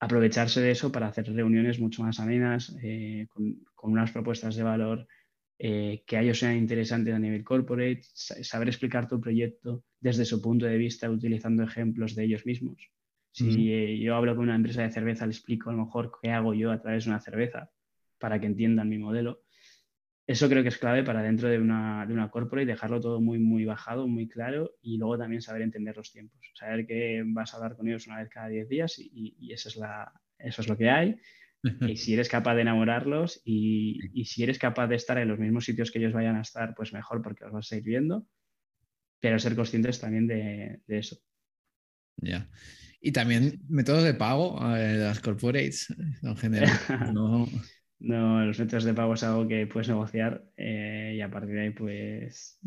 aprovecharse 0.00 0.60
de 0.60 0.70
eso 0.70 0.92
para 0.92 1.08
hacer 1.08 1.32
reuniones 1.32 1.80
mucho 1.80 2.02
más 2.02 2.20
amenas, 2.20 2.76
eh, 2.82 3.26
con, 3.28 3.92
unas 3.92 4.12
propuestas 4.12 4.54
de 4.56 4.62
valor 4.62 5.06
eh, 5.58 6.04
que 6.06 6.16
a 6.16 6.22
ellos 6.22 6.38
sean 6.38 6.56
interesantes 6.56 7.14
a 7.14 7.18
nivel 7.18 7.42
corporate, 7.42 8.02
saber 8.14 8.68
explicar 8.68 9.08
tu 9.08 9.20
proyecto 9.20 9.84
desde 10.00 10.24
su 10.24 10.40
punto 10.40 10.66
de 10.66 10.78
vista 10.78 11.10
utilizando 11.10 11.62
ejemplos 11.64 12.14
de 12.14 12.24
ellos 12.24 12.46
mismos. 12.46 12.90
Si 13.32 13.72
eh, 13.72 13.98
yo 14.00 14.16
hablo 14.16 14.34
con 14.34 14.44
una 14.44 14.56
empresa 14.56 14.82
de 14.82 14.90
cerveza, 14.90 15.24
le 15.24 15.32
explico 15.32 15.70
a 15.70 15.72
lo 15.72 15.84
mejor 15.84 16.10
qué 16.20 16.30
hago 16.30 16.54
yo 16.54 16.72
a 16.72 16.80
través 16.80 17.04
de 17.04 17.10
una 17.10 17.20
cerveza 17.20 17.70
para 18.18 18.40
que 18.40 18.46
entiendan 18.46 18.88
mi 18.88 18.98
modelo 18.98 19.42
eso 20.28 20.46
creo 20.46 20.62
que 20.62 20.68
es 20.68 20.76
clave 20.76 21.02
para 21.02 21.22
dentro 21.22 21.48
de 21.48 21.58
una, 21.58 22.04
de 22.06 22.12
una 22.12 22.30
corporate 22.30 22.66
dejarlo 22.66 23.00
todo 23.00 23.18
muy, 23.18 23.38
muy 23.38 23.64
bajado, 23.64 24.06
muy 24.06 24.28
claro 24.28 24.74
y 24.82 24.98
luego 24.98 25.16
también 25.16 25.40
saber 25.40 25.62
entender 25.62 25.96
los 25.96 26.12
tiempos. 26.12 26.38
Saber 26.52 26.86
que 26.86 27.22
vas 27.24 27.54
a 27.54 27.56
hablar 27.56 27.76
con 27.76 27.88
ellos 27.88 28.06
una 28.06 28.18
vez 28.18 28.28
cada 28.28 28.48
10 28.48 28.68
días 28.68 28.98
y, 28.98 29.36
y, 29.40 29.54
eso, 29.54 29.70
es 29.70 29.76
la, 29.76 30.12
eso 30.38 30.60
es 30.60 30.68
lo 30.68 30.76
que 30.76 30.90
hay. 30.90 31.18
Y 31.80 31.96
si 31.96 32.12
eres 32.12 32.28
capaz 32.28 32.56
de 32.56 32.60
enamorarlos 32.60 33.40
y, 33.42 34.00
y, 34.12 34.26
si 34.26 34.42
eres 34.42 34.58
capaz 34.58 34.86
de 34.88 34.96
estar 34.96 35.16
en 35.16 35.28
los 35.28 35.38
mismos 35.38 35.64
sitios 35.64 35.90
que 35.90 35.98
ellos 35.98 36.12
vayan 36.12 36.36
a 36.36 36.42
estar, 36.42 36.74
pues 36.74 36.92
mejor 36.92 37.22
porque 37.22 37.44
los 37.44 37.54
vas 37.54 37.72
a 37.72 37.76
ir 37.76 37.82
viendo. 37.82 38.26
Pero 39.20 39.38
ser 39.38 39.56
conscientes 39.56 39.98
también 39.98 40.26
de, 40.26 40.82
de 40.86 40.98
eso. 40.98 41.16
Ya. 42.18 42.50
Y 43.00 43.12
también 43.12 43.62
métodos 43.66 44.04
de 44.04 44.12
pago 44.12 44.60
de 44.74 44.98
las 44.98 45.20
corporates 45.20 45.88
en 46.22 46.36
general. 46.36 46.70
no... 47.14 47.48
No, 48.00 48.44
los 48.44 48.58
métodos 48.58 48.84
de 48.84 48.94
pago 48.94 49.14
es 49.14 49.22
algo 49.24 49.48
que 49.48 49.66
puedes 49.66 49.88
negociar 49.88 50.44
eh, 50.56 51.14
y 51.16 51.20
a 51.20 51.30
partir 51.30 51.54
de 51.54 51.60
ahí, 51.62 51.70
pues 51.70 52.60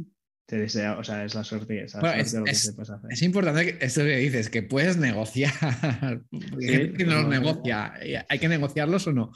te 0.45 0.57
desea, 0.57 0.97
o 0.97 1.03
sea, 1.03 1.23
es 1.23 1.33
la 1.33 1.45
suerte, 1.45 1.81
es, 1.81 1.93
lo 1.93 2.43
que 2.43 2.53
se 2.53 2.73
puede 2.73 2.93
hacer. 2.93 3.11
Es 3.11 3.21
importante 3.21 3.65
que 3.65 3.85
esto 3.85 4.01
que 4.01 4.17
dices, 4.17 4.49
que 4.49 4.63
puedes 4.63 4.97
negociar. 4.97 5.51
¿Sí? 6.59 6.91
que 6.91 7.05
no 7.05 7.21
los 7.21 7.29
negocia. 7.29 7.93
¿Hay 8.27 8.39
que 8.39 8.49
negociarlos 8.49 9.07
o 9.07 9.13
no? 9.13 9.31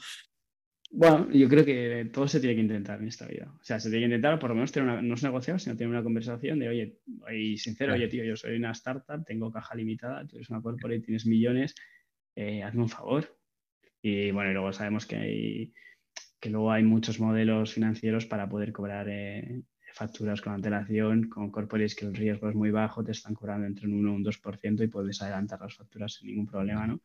Bueno, 0.90 1.30
yo 1.32 1.48
creo 1.48 1.64
que 1.64 2.10
todo 2.12 2.28
se 2.28 2.38
tiene 2.38 2.54
que 2.54 2.60
intentar 2.60 3.00
en 3.00 3.08
esta 3.08 3.26
vida. 3.26 3.50
O 3.58 3.64
sea, 3.64 3.80
se 3.80 3.88
tiene 3.88 4.02
que 4.02 4.14
intentar, 4.14 4.38
por 4.38 4.50
lo 4.50 4.56
menos, 4.56 4.72
tener 4.72 4.88
una, 4.88 5.00
no 5.00 5.14
es 5.14 5.22
negociar, 5.22 5.58
sino 5.58 5.76
tener 5.76 5.90
una 5.90 6.02
conversación 6.02 6.58
de, 6.58 6.68
oye, 6.68 6.98
y 7.34 7.56
sincero, 7.56 7.94
oye, 7.94 8.08
tío, 8.08 8.22
yo 8.22 8.36
soy 8.36 8.56
una 8.56 8.72
startup, 8.72 9.24
tengo 9.24 9.50
caja 9.50 9.74
limitada, 9.74 10.26
tú 10.26 10.36
eres 10.36 10.50
una 10.50 10.60
corporate, 10.60 11.00
tienes 11.00 11.26
millones, 11.26 11.74
eh, 12.36 12.62
hazme 12.62 12.82
un 12.82 12.88
favor. 12.88 13.36
Y 14.02 14.30
bueno, 14.32 14.50
y 14.50 14.52
luego 14.52 14.72
sabemos 14.72 15.06
que 15.06 15.16
hay 15.16 15.72
que 16.46 16.52
luego 16.52 16.70
hay 16.70 16.84
muchos 16.84 17.18
modelos 17.18 17.72
financieros 17.72 18.24
para 18.24 18.48
poder 18.48 18.72
cobrar 18.72 19.08
eh, 19.08 19.62
facturas 19.92 20.40
con 20.40 20.52
antelación, 20.52 21.28
con 21.28 21.50
corporates 21.50 21.96
que 21.96 22.06
el 22.06 22.14
riesgo 22.14 22.48
es 22.48 22.54
muy 22.54 22.70
bajo, 22.70 23.02
te 23.02 23.10
están 23.10 23.34
cobrando 23.34 23.66
entre 23.66 23.88
un 23.88 23.94
1 23.94 24.12
y 24.12 24.14
un 24.14 24.24
2% 24.24 24.84
y 24.84 24.86
puedes 24.86 25.20
adelantar 25.22 25.60
las 25.60 25.74
facturas 25.74 26.14
sin 26.14 26.28
ningún 26.28 26.46
problema, 26.46 26.86
¿no? 26.86 27.00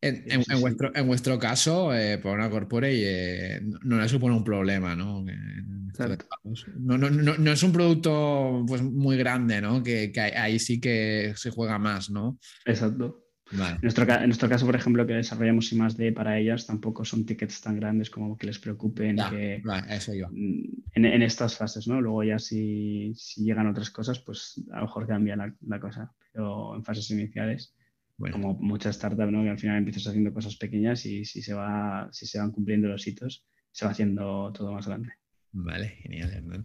En, 0.00 0.60
vuestro, 0.60 0.90
en, 0.94 1.06
vuestro, 1.06 1.38
caso, 1.38 1.94
eh, 1.94 2.16
por 2.16 2.38
una 2.38 2.48
corporate 2.48 3.56
eh, 3.56 3.60
no 3.84 4.00
le 4.00 4.08
supone 4.08 4.34
un 4.34 4.44
problema, 4.44 4.96
¿no? 4.96 5.22
No, 5.22 6.96
no, 6.96 7.10
no, 7.10 7.36
no, 7.36 7.52
es 7.52 7.62
un 7.62 7.72
producto 7.72 8.64
pues, 8.66 8.82
muy 8.82 9.18
grande, 9.18 9.60
¿no? 9.60 9.82
Que, 9.82 10.12
que, 10.12 10.20
ahí 10.20 10.58
sí 10.58 10.80
que 10.80 11.34
se 11.36 11.50
juega 11.50 11.78
más, 11.78 12.08
¿no? 12.08 12.38
Exacto. 12.64 13.25
En, 13.52 13.78
nuestro, 13.80 14.04
en, 14.12 14.26
nuestro, 14.26 14.48
caso, 14.48 14.66
por 14.66 14.74
ejemplo, 14.74 15.06
que 15.06 15.14
desarrollamos 15.14 15.72
I 15.72 15.76
más 15.76 15.96
D 15.96 16.12
para 16.12 16.38
ellas, 16.38 16.66
tampoco 16.66 17.04
son 17.04 17.24
tickets 17.24 17.60
tan 17.60 17.76
grandes 17.76 18.10
como 18.10 18.36
que 18.36 18.46
les 18.46 18.58
preocupen 18.58 19.16
que, 19.30 19.62
eso 19.88 20.12
mm, 20.30 20.62
En, 20.94 21.22
estas 21.22 21.56
fases, 21.56 21.86
¿no? 21.86 22.00
Luego 22.00 22.24
ya 22.24 22.38
si, 22.38 23.12
si, 23.14 23.44
llegan 23.44 23.68
otras 23.68 23.90
cosas, 23.90 24.18
pues 24.18 24.60
a 24.72 24.76
lo 24.78 24.82
mejor 24.82 25.06
cambia 25.06 25.36
la, 25.36 25.54
la 25.66 25.78
cosa, 25.78 26.12
pero 26.32 26.74
en 26.74 26.82
fases 26.82 27.10
iniciales, 27.10 27.74
como 28.32 28.54
muchas 28.54 28.96
startups, 28.96 29.30
¿no? 29.30 29.42
Que 29.42 29.50
al 29.50 29.58
final 29.58 29.78
empiezas 29.78 30.08
haciendo 30.08 30.32
cosas 30.32 30.56
pequeñas 30.56 31.06
y 31.06 31.24
si 31.24 31.42
se, 31.42 31.54
va, 31.54 32.08
si 32.12 32.26
se 32.26 32.38
van 32.38 32.50
cumpliendo 32.50 32.88
los 32.88 33.06
hitos, 33.06 33.46
se 33.70 33.84
va 33.84 33.92
haciendo 33.92 34.52
todo 34.52 34.72
más 34.72 34.86
grande. 34.88 35.12
Vale, 35.58 35.88
genial, 36.02 36.30
Hernán. 36.30 36.62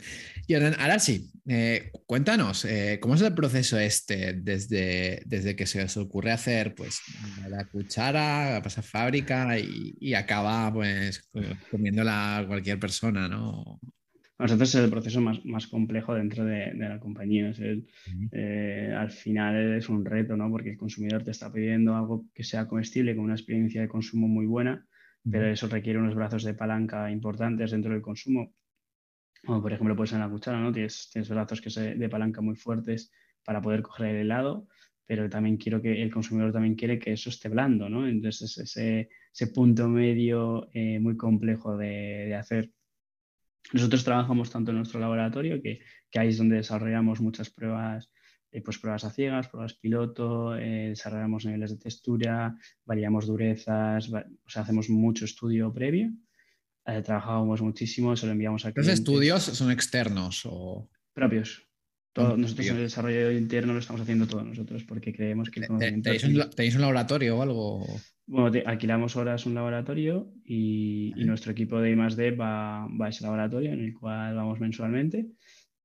Y 0.48 0.54
Hernán, 0.54 0.76
ahora 0.78 1.00
sí, 1.00 1.32
eh, 1.48 1.92
cuéntanos, 2.06 2.66
eh, 2.66 3.00
¿cómo 3.02 3.16
es 3.16 3.22
el 3.22 3.34
proceso 3.34 3.80
este 3.80 4.34
desde, 4.34 5.24
desde 5.26 5.56
que 5.56 5.66
se 5.66 5.82
os 5.82 5.96
ocurre 5.96 6.34
hacer 6.34 6.76
pues 6.76 7.00
la 7.48 7.64
cuchara, 7.70 8.60
pasa 8.62 8.82
fábrica 8.82 9.58
y, 9.58 10.14
acaba 10.14 10.74
pues 10.74 11.30
comiéndola 11.72 12.44
cualquier 12.46 12.80
persona, 12.80 13.30
¿no? 13.30 13.80
Nosotros 14.38 14.76
es 14.76 14.84
el 14.84 14.90
proceso 14.90 15.22
más, 15.22 15.46
más 15.46 15.68
complejo 15.68 16.14
dentro 16.14 16.44
de, 16.44 16.74
la 16.74 17.00
compañía. 17.00 17.54
Eh, 18.34 18.94
al 18.94 19.12
final 19.12 19.78
es 19.78 19.88
un 19.88 20.04
reto, 20.04 20.36
¿no? 20.36 20.50
Porque 20.52 20.72
el 20.72 20.78
consumidor 20.78 21.24
te 21.24 21.32
está 21.32 21.50
pidiendo 21.50 21.96
algo 21.96 22.26
que 22.34 22.44
sea 22.44 22.68
comestible, 22.68 23.16
con 23.16 23.24
una 23.24 23.36
experiencia 23.36 23.80
de 23.80 23.88
consumo 23.88 24.28
muy 24.28 24.48
buena, 24.48 24.86
pero 25.24 25.48
eso 25.48 25.68
requiere 25.70 26.00
unos 26.00 26.16
brazos 26.16 26.44
de 26.44 26.56
palanca 26.56 27.10
importantes 27.10 27.72
dentro 27.72 27.94
del 27.94 28.02
consumo 28.02 28.54
como 29.46 29.62
por 29.62 29.74
ejemplo, 29.74 29.96
pues 29.96 30.14
en 30.14 30.20
la 30.20 30.30
cuchara, 30.30 30.60
¿no? 30.60 30.72
Tienes, 30.72 31.10
tienes 31.12 31.30
brazos 31.30 31.62
que 31.62 31.70
se, 31.70 31.96
de 31.96 32.10
palanca 32.10 32.42
muy 32.42 32.56
fuertes 32.56 33.12
para 33.44 33.62
poder 33.62 33.82
coger 33.82 34.08
el 34.08 34.16
helado, 34.18 34.68
pero 35.06 35.30
también 35.30 35.58
quiero 35.58 35.82
que 35.82 36.02
el 36.02 36.12
consumidor 36.12 36.54
también 36.54 36.76
quiere 36.76 37.00
que 37.00 37.14
eso 37.14 37.30
esté 37.30 37.50
blando, 37.50 37.90
¿no? 37.90 38.08
Entonces 38.08 38.58
ese, 38.58 39.10
ese 39.34 39.48
punto 39.48 39.88
medio 39.90 40.70
eh, 40.74 41.00
muy 41.00 41.18
complejo 41.18 41.76
de, 41.76 42.26
de, 42.28 42.36
hacer. 42.36 42.72
Nosotros 43.74 44.04
trabajamos 44.04 44.52
tanto 44.52 44.72
en 44.72 44.78
nuestro 44.78 45.00
laboratorio, 45.00 45.62
que, 45.62 45.80
que, 46.10 46.20
ahí 46.20 46.30
es 46.30 46.38
donde 46.38 46.58
desarrollamos 46.58 47.22
muchas 47.22 47.50
pruebas 47.50 48.12
pues 48.66 48.78
pruebas 48.80 49.06
a 49.06 49.10
ciegas, 49.12 49.48
pruebas 49.48 49.76
piloto, 49.76 50.52
desarrollamos 50.52 51.46
niveles 51.46 51.72
de 51.72 51.78
textura, 51.78 52.54
variamos 52.84 53.26
durezas, 53.26 54.10
o 54.10 54.50
sea, 54.50 54.64
hacemos 54.64 54.90
mucho 54.90 55.24
estudio 55.24 55.72
previo. 55.74 56.12
Trabajábamos 57.04 57.62
muchísimo, 57.62 58.16
se 58.16 58.26
lo 58.26 58.32
enviamos 58.32 58.66
a 58.66 58.72
¿Los 58.76 58.88
estudios 58.88 59.44
son 59.44 59.72
externos 59.72 60.42
o...? 60.46 60.90
Propios. 61.14 61.68
Todo, 62.14 62.36
nosotros 62.36 62.68
en 62.68 62.76
el 62.76 62.84
desarrollo 62.84 63.32
interno 63.32 63.72
lo 63.72 63.80
estamos 63.80 64.02
haciendo 64.02 64.28
todos 64.28 64.46
nosotros 64.46 64.84
porque 64.84 65.14
creemos 65.14 65.50
que 65.50 65.62
el 65.62 65.68
conocimiento... 65.68 66.10
¿Tenéis 66.56 66.76
un, 66.76 66.82
laboratorio 66.82 67.38
o 67.38 67.42
algo? 67.42 67.86
Bueno, 68.26 68.60
alquilamos 68.66 69.16
horas 69.16 69.46
un 69.46 69.54
laboratorio 69.54 70.34
y, 70.44 71.14
nuestro 71.16 71.54
equipo 71.54 71.80
de 71.80 71.92
I+.D. 71.92 72.32
va, 72.32 72.86
va 72.88 73.06
a 73.06 73.10
ese 73.10 73.24
laboratorio 73.24 73.72
en 73.72 73.80
el 73.80 73.94
cual 73.94 74.36
vamos 74.36 74.60
mensualmente 74.60 75.28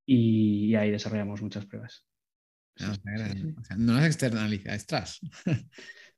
y, 0.06 0.74
ahí 0.76 0.90
desarrollamos 0.90 1.42
muchas 1.42 1.66
pruebas. 1.66 2.06
No 3.76 3.94
las 3.94 4.06
externalizáis 4.06 4.86
tras. 4.86 5.20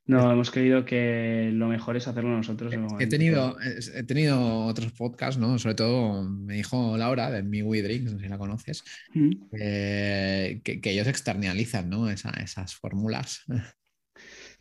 No, 0.08 0.32
hemos 0.32 0.50
creído 0.50 0.86
que 0.86 1.50
lo 1.52 1.68
mejor 1.68 1.98
es 1.98 2.08
hacerlo 2.08 2.30
nosotros. 2.30 2.72
he, 2.98 3.06
tenido, 3.06 3.58
he 3.94 4.02
tenido 4.04 4.64
otros 4.64 4.90
podcasts, 4.92 5.38
¿no? 5.38 5.58
Sobre 5.58 5.74
todo 5.74 6.24
me 6.24 6.54
dijo 6.54 6.96
Laura 6.96 7.30
de 7.30 7.42
Mi 7.42 7.62
We 7.62 7.82
Drink, 7.82 8.04
no 8.04 8.10
sé 8.12 8.20
si 8.20 8.28
la 8.28 8.38
conoces, 8.38 8.84
mm. 9.12 9.30
que, 9.52 10.80
ellos 10.82 11.06
externalizan 11.06 11.90
¿no? 11.90 12.08
esas 12.10 12.74
fórmulas. 12.74 13.44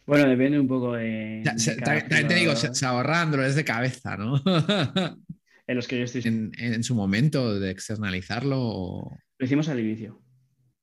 Bueno, 0.06 0.30
depende 0.30 0.60
un 0.60 0.68
poco 0.68 0.94
de. 0.94 1.44
también 1.84 2.28
te 2.28 2.36
digo, 2.36 2.56
se, 2.56 2.86
ahorran 2.86 3.32
dolores 3.32 3.56
de 3.56 3.66
cabeza, 3.66 4.16
¿no? 4.16 4.42
en 5.68 5.76
los 5.76 5.88
que 5.88 5.98
yo 5.98 6.06
estoy. 6.06 6.24
En, 6.26 6.84
su 6.84 6.96
momento 6.96 7.60
de 7.60 7.72
externalizarlo. 7.72 9.12
Lo 9.38 9.46
hicimos 9.46 9.68
al 9.70 9.80
inicio. 9.80 10.22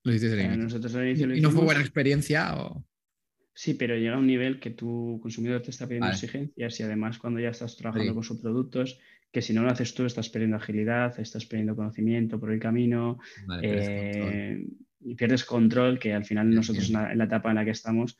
Lo 0.04 0.14
hiciste 0.14 0.34
al 0.34 0.40
inicio. 0.40 0.62
Nosotros 0.62 0.94
al 0.94 1.08
inicio 1.08 1.34
¿Y 1.34 1.40
no 1.40 1.50
fue 1.50 1.64
buena 1.64 1.80
experiencia? 1.80 2.54
O... 2.56 2.84
Sí, 3.54 3.74
pero 3.74 3.96
llega 3.96 4.16
a 4.16 4.18
un 4.18 4.26
nivel 4.26 4.58
que 4.58 4.70
tu 4.70 5.20
consumidor 5.22 5.62
te 5.62 5.70
está 5.70 5.86
pidiendo 5.86 6.10
exigencias 6.10 6.80
y 6.80 6.82
además 6.82 7.18
cuando 7.18 7.38
ya 7.38 7.50
estás 7.50 7.76
trabajando 7.76 8.12
con 8.12 8.24
sus 8.24 8.40
productos, 8.40 8.98
que 9.30 9.42
si 9.42 9.52
no 9.52 9.62
lo 9.62 9.70
haces 9.70 9.94
tú 9.94 10.04
estás 10.04 10.28
perdiendo 10.28 10.56
agilidad, 10.56 11.18
estás 11.20 11.46
perdiendo 11.46 11.76
conocimiento 11.76 12.40
por 12.40 12.52
el 12.52 12.58
camino 12.58 13.20
eh, 13.62 14.66
y 15.00 15.14
pierdes 15.14 15.44
control, 15.44 16.00
que 16.00 16.12
al 16.12 16.24
final 16.24 16.50
nosotros 16.50 16.88
en 16.88 17.18
la, 17.18 17.24
etapa 17.24 17.50
en 17.50 17.56
la 17.56 17.64
que 17.64 17.70
estamos 17.70 18.18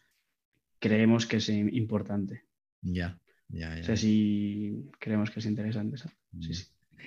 creemos 0.78 1.26
que 1.26 1.38
es 1.38 1.48
importante. 1.48 2.44
Ya, 2.82 3.18
ya, 3.48 3.74
ya. 3.74 3.80
O 3.80 3.84
sea, 3.84 3.96
sí 3.96 4.88
creemos 5.00 5.30
que 5.30 5.40
es 5.40 5.46
interesante. 5.46 5.96
Sí, 6.40 6.54
sí. 6.54 6.64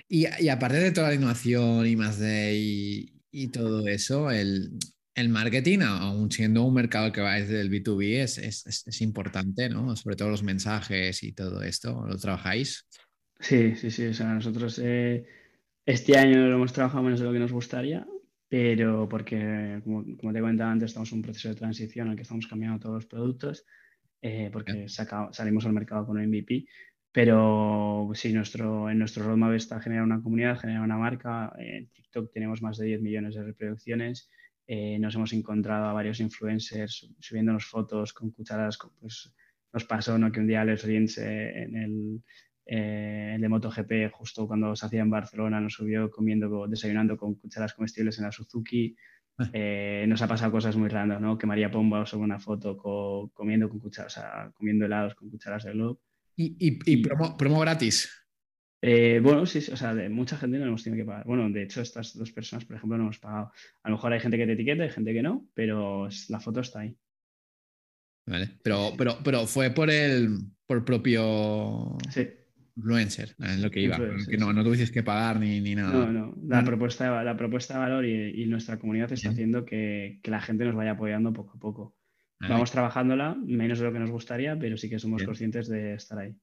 Y, 0.09 0.49
aparte 0.49 0.77
de 0.77 0.91
toda 0.91 1.09
la 1.09 1.15
innovación 1.15 1.87
y 1.87 1.95
más 1.95 2.19
de 2.19 3.09
y 3.31 3.47
todo 3.49 3.87
eso, 3.87 4.31
el, 4.31 4.71
el 5.17 5.29
marketing, 5.29 5.79
aún 5.79 6.31
siendo 6.31 6.63
un 6.63 6.75
mercado 6.75 7.11
que 7.11 7.21
va 7.21 7.33
desde 7.33 7.59
el 7.59 7.71
B2B, 7.71 8.21
es, 8.21 8.37
es, 8.37 9.01
importante, 9.01 9.67
¿no? 9.67 9.95
Sobre 9.95 10.15
todo 10.15 10.29
los 10.29 10.43
mensajes 10.43 11.23
y 11.23 11.33
todo 11.33 11.63
esto. 11.63 12.05
¿Lo 12.07 12.17
trabajáis? 12.17 12.87
Sí, 13.39 13.75
sí, 13.75 13.89
sí. 13.89 14.05
O 14.05 14.13
sea, 14.13 14.31
nosotros 14.31 14.79
eh, 14.83 15.25
este 15.87 16.19
año 16.19 16.47
lo 16.47 16.55
hemos 16.55 16.71
trabajado 16.71 17.01
menos 17.01 17.19
de 17.19 17.25
lo 17.25 17.33
que 17.33 17.39
nos 17.39 17.51
gustaría, 17.51 18.05
pero 18.47 19.09
porque, 19.09 19.81
como, 19.83 20.03
te 20.05 20.39
comentaba 20.39 20.71
antes, 20.71 20.91
estamos 20.91 21.11
en 21.11 21.17
un 21.17 21.23
proceso 21.23 21.49
de 21.49 21.55
transición 21.55 22.07
en 22.07 22.11
el 22.11 22.15
que 22.15 22.21
estamos 22.21 22.45
cambiando 22.45 22.79
todos 22.79 22.95
los 22.95 23.05
productos, 23.07 23.65
eh, 24.21 24.51
porque 24.53 24.87
salimos 24.87 25.65
al 25.65 25.73
mercado 25.73 26.05
con 26.05 26.17
un 26.17 26.27
MVP. 26.27 26.67
Pero 27.11 28.11
sí, 28.13 28.31
nuestro, 28.33 28.87
en 28.91 28.99
nuestro 28.99 29.25
roadmap 29.25 29.53
está 29.53 29.81
generar 29.81 30.03
una 30.03 30.21
comunidad, 30.21 30.59
generar 30.59 30.83
una 30.83 30.97
marca. 30.97 31.51
En 31.57 31.87
TikTok 31.87 32.31
tenemos 32.31 32.61
más 32.61 32.77
de 32.77 32.85
10 32.85 33.01
millones 33.01 33.33
de 33.33 33.43
reproducciones. 33.43 34.29
Eh, 34.67 34.99
nos 34.99 35.15
hemos 35.15 35.31
encontrado 35.31 35.85
a 35.85 35.93
varios 35.93 36.19
influencers 36.19 37.09
subiéndonos 37.19 37.65
fotos 37.65 38.11
con 38.11 38.31
cucharas, 38.31 38.77
pues 38.99 39.33
nos 39.71 39.85
pasó 39.85 40.17
¿no? 40.17 40.31
que 40.31 40.41
un 40.41 40.47
día 40.47 40.65
Les 40.65 40.83
Rins 40.83 41.17
en 41.19 41.75
el, 41.77 42.21
eh, 42.69 43.37
de 43.39 43.47
MotoGP, 43.47 44.11
justo 44.11 44.45
cuando 44.45 44.75
se 44.75 44.85
hacía 44.85 45.01
en 45.01 45.09
Barcelona, 45.09 45.61
nos 45.61 45.73
subió 45.73 46.11
comiendo, 46.11 46.67
desayunando 46.67 47.15
con 47.15 47.35
cucharas 47.35 47.73
comestibles 47.73 48.17
en 48.17 48.25
la 48.25 48.31
Suzuki. 48.31 48.93
Ah. 49.37 49.49
Eh, 49.53 50.05
nos 50.07 50.21
ha 50.21 50.27
pasado 50.27 50.51
cosas 50.51 50.75
muy 50.75 50.89
raras, 50.89 51.21
¿no? 51.21 51.37
Que 51.37 51.47
María 51.47 51.71
Pomba 51.71 52.05
subió 52.05 52.25
una 52.25 52.39
foto 52.39 52.75
comiendo 53.33 53.69
con 53.69 53.79
cucharas, 53.79 54.19
comiendo 54.53 54.85
helados 54.85 55.15
con 55.15 55.29
cucharas 55.29 55.63
de 55.63 55.71
globo. 55.71 56.01
¿Y, 56.35 56.55
y, 56.59 56.97
promo 57.37 57.59
gratis? 57.61 58.26
Eh, 58.81 59.19
bueno, 59.23 59.45
sí, 59.45 59.59
o 59.71 59.75
sea, 59.75 59.95
de 59.95 60.09
mucha 60.09 60.37
gente 60.37 60.59
no 60.59 60.65
hemos 60.65 60.83
tenido 60.83 61.03
que 61.03 61.07
pagar. 61.07 61.25
Bueno, 61.25 61.49
de 61.49 61.63
hecho, 61.63 61.81
estas 61.81 62.15
dos 62.15 62.31
personas, 62.31 62.65
por 62.65 62.75
ejemplo, 62.75 62.97
no 62.97 63.05
hemos 63.05 63.19
pagado. 63.19 63.51
A 63.83 63.89
lo 63.89 63.95
mejor 63.95 64.13
hay 64.13 64.19
gente 64.19 64.37
que 64.37 64.45
te 64.45 64.53
etiqueta, 64.53 64.83
hay 64.83 64.89
gente 64.89 65.13
que 65.13 65.23
no, 65.23 65.47
pero 65.53 66.07
la 66.29 66.39
foto 66.39 66.59
está 66.59 66.81
ahí. 66.81 66.95
Vale, 68.27 68.49
pero, 68.61 68.91
pero, 68.97 69.17
pero 69.23 69.47
fue 69.47 69.71
por 69.71 69.89
el 69.89 70.37
por 70.65 70.83
propio 70.83 71.97
influencer, 72.75 73.35
es 73.39 73.59
lo 73.59 73.71
que 73.71 73.79
iba. 73.79 73.97
que 74.29 74.37
no, 74.37 74.53
no 74.53 74.63
tuvieses 74.63 74.91
que 74.91 75.01
pagar 75.01 75.39
ni, 75.39 75.61
ni, 75.61 75.73
nada. 75.73 75.93
No, 75.93 76.11
no. 76.11 76.35
La, 76.45 76.63
propuesta, 76.63 77.23
la 77.23 77.37
propuesta 77.37 77.73
de 77.75 77.79
valor 77.79 78.05
y, 78.05 78.45
nuestra 78.45 78.77
comunidad 78.77 79.11
está 79.11 79.29
haciendo 79.29 79.65
que, 79.65 80.19
que, 80.21 80.29
la 80.29 80.41
gente 80.41 80.65
nos 80.65 80.75
vaya 80.75 80.91
apoyando 80.91 81.33
poco 81.33 81.53
a 81.55 81.59
poco. 81.59 81.95
Vamos 82.39 82.69
trabajándola, 82.71 83.35
menos 83.35 83.79
de 83.79 83.85
lo 83.85 83.93
que 83.93 83.99
nos 83.99 84.11
gustaría, 84.11 84.59
pero 84.59 84.77
sí 84.77 84.89
que 84.89 84.99
somos 84.99 85.23
conscientes 85.23 85.67
de 85.67 85.95
estar 85.95 86.19
ahí. 86.19 86.35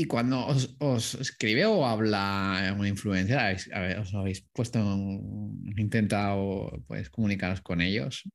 Y 0.00 0.06
cuando 0.06 0.46
os, 0.46 1.14
escribe 1.16 1.66
o 1.66 1.84
habla 1.84 2.74
una 2.78 2.88
influencia, 2.88 3.54
¿os 4.00 4.14
habéis 4.14 4.40
puesto, 4.50 4.78
intentado 5.76 6.72
pues, 6.86 7.10
comunicaros 7.10 7.60
con 7.60 7.82
ellos? 7.82 8.26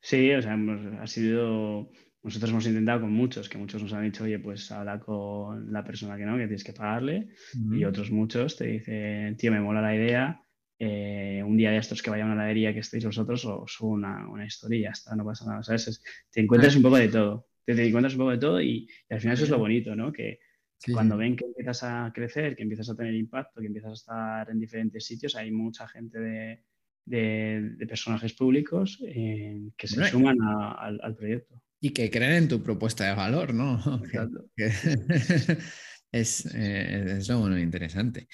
Sí, 0.00 0.32
o 0.32 0.40
sea, 0.40 0.58
ha 0.98 1.06
sido, 1.06 1.90
nosotros 2.22 2.50
hemos 2.50 2.66
intentado 2.66 3.02
con 3.02 3.12
muchos, 3.12 3.50
que 3.50 3.58
muchos 3.58 3.82
nos 3.82 3.92
han 3.92 4.04
dicho, 4.04 4.24
oye, 4.24 4.38
pues 4.38 4.72
habla 4.72 4.98
con 4.98 5.70
la 5.70 5.84
persona 5.84 6.16
que 6.16 6.24
no, 6.24 6.38
que 6.38 6.46
tienes 6.46 6.64
que 6.64 6.72
pagarle, 6.72 7.28
y 7.70 7.84
otros 7.84 8.10
muchos 8.10 8.56
te 8.56 8.66
dicen, 8.68 9.36
tío, 9.36 9.52
me 9.52 9.60
mola 9.60 9.82
la 9.82 9.94
idea, 9.94 10.40
eh, 10.78 11.42
un 11.44 11.58
día 11.58 11.70
de 11.70 11.76
estos 11.76 12.00
que 12.00 12.08
vaya 12.08 12.22
a 12.22 12.26
una 12.28 12.34
heladería 12.36 12.72
que 12.72 12.80
estéis 12.80 13.04
vosotros, 13.04 13.44
o 13.44 13.66
subo 13.66 13.90
una, 13.90 14.26
una 14.26 14.46
historia, 14.46 14.84
ya 14.84 14.92
está, 14.92 15.14
no 15.14 15.26
pasa 15.26 15.44
nada, 15.44 15.62
¿sabes? 15.62 16.02
te 16.30 16.40
encuentras 16.40 16.76
un 16.76 16.82
poco 16.82 16.96
de 16.96 17.08
todo, 17.08 17.46
te, 17.66 17.86
encuentras 17.86 18.14
un 18.14 18.20
poco 18.20 18.30
de 18.30 18.38
todo 18.38 18.62
y, 18.62 18.88
y 19.10 19.14
al 19.14 19.20
final 19.20 19.34
eso 19.34 19.44
es 19.44 19.50
lo 19.50 19.58
bonito, 19.58 19.94
¿no? 19.94 20.10
Que, 20.10 20.38
cuando 20.92 21.16
ven 21.16 21.36
que 21.36 21.44
empiezas 21.44 21.82
a 21.82 22.10
crecer, 22.14 22.56
que 22.56 22.62
empiezas 22.62 22.88
a 22.90 22.96
tener 22.96 23.14
impacto, 23.14 23.60
que 23.60 23.66
empiezas 23.66 23.90
a 23.90 23.94
estar 23.94 24.50
en 24.50 24.58
diferentes 24.58 25.04
sitios, 25.04 25.36
hay 25.36 25.50
mucha 25.50 25.86
gente 25.88 26.18
de, 26.18 26.62
de, 27.04 27.86
personajes 27.86 28.32
públicos 28.32 28.98
eh, 29.06 29.70
que 29.76 29.86
se 29.86 30.04
suman 30.04 30.38
al, 30.40 31.16
proyecto. 31.16 31.62
Y 31.80 31.90
que 31.90 32.10
creen 32.10 32.32
en 32.32 32.48
tu 32.48 32.62
propuesta 32.62 33.06
de 33.06 33.14
valor, 33.14 33.52
¿no? 33.54 33.74
Exacto. 34.04 34.46
es, 36.12 36.54
eh, 36.54 37.16
es 37.18 37.28
lo 37.28 37.40
bueno 37.40 37.58
interesante. 37.58 38.28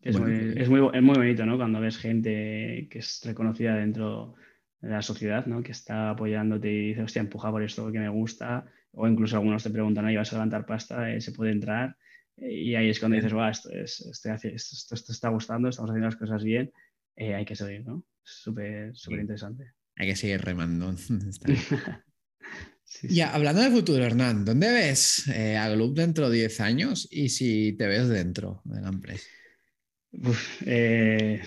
Es, 0.00 0.18
muy, 0.18 0.32
es, 0.56 0.68
muy, 0.68 0.90
es, 0.92 1.02
muy, 1.02 1.16
bonito, 1.16 1.46
¿no? 1.46 1.56
Cuando 1.56 1.80
ves 1.80 1.96
gente 1.96 2.88
que 2.90 2.98
es 2.98 3.20
reconocida 3.24 3.76
dentro 3.76 4.34
de 4.82 4.90
la 4.90 5.02
sociedad, 5.02 5.46
¿no? 5.46 5.62
Que 5.62 5.72
está 5.72 6.10
apoyándote 6.10 6.70
y 6.70 6.88
dice, 6.88 7.02
hostia, 7.02 7.20
empuja 7.20 7.50
por 7.50 7.62
esto 7.62 7.90
que 7.90 7.98
me 7.98 8.08
gusta 8.08 8.66
o 8.92 9.08
incluso 9.08 9.36
algunos 9.36 9.62
te 9.62 9.70
preguntan, 9.70 10.10
¿y 10.10 10.16
vas 10.16 10.32
a 10.32 10.36
levantar 10.36 10.66
pasta? 10.66 11.10
Eh, 11.10 11.20
¿Se 11.20 11.32
puede 11.32 11.52
entrar? 11.52 11.96
y 12.34 12.74
ahí 12.74 12.88
es 12.88 12.98
cuando 12.98 13.16
dices, 13.16 13.34
va, 13.34 13.50
esto, 13.50 13.70
esto, 13.70 14.10
esto, 14.10 14.96
te 15.06 15.12
está 15.12 15.28
gustando, 15.28 15.68
estamos 15.68 15.90
haciendo 15.90 16.06
las 16.06 16.16
cosas 16.16 16.42
bien, 16.42 16.72
eh, 17.14 17.34
hay 17.34 17.44
que 17.44 17.54
seguir, 17.54 17.84
¿no? 17.84 18.04
Súper, 18.22 18.96
súper 18.96 19.20
interesante. 19.20 19.72
Hay 19.96 20.08
que 20.08 20.16
seguir 20.16 20.40
remando. 20.40 20.94
Ya, 23.02 23.34
hablando 23.34 23.62
de 23.62 23.70
futuro, 23.70 24.04
Hernán, 24.04 24.44
¿dónde 24.44 24.70
ves 24.70 25.26
eh, 25.28 25.56
a 25.56 25.68
Gloop 25.70 25.96
dentro 25.96 26.28
de 26.28 26.40
10 26.40 26.60
años 26.60 27.08
y 27.10 27.30
si 27.30 27.72
te 27.72 27.86
ves 27.86 28.08
dentro 28.08 28.60
de 28.64 28.80
la 28.80 28.88
empresa? 28.88 29.24
Eh, 30.66 31.42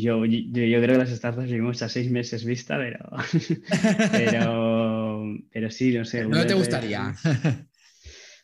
yo, 0.00 0.24
yo, 0.24 0.52
creo 0.52 0.80
que 0.80 0.98
las 0.98 1.10
startups 1.10 1.46
vivimos 1.46 1.80
a 1.82 1.88
seis 1.88 2.10
meses 2.10 2.44
vista, 2.44 2.76
pero, 2.76 2.98
pero, 4.12 5.36
pero 5.50 5.70
sí, 5.70 5.92
no 5.96 6.04
sé. 6.04 6.26
¿No 6.26 6.46
te 6.46 6.54
gustaría? 6.54 7.14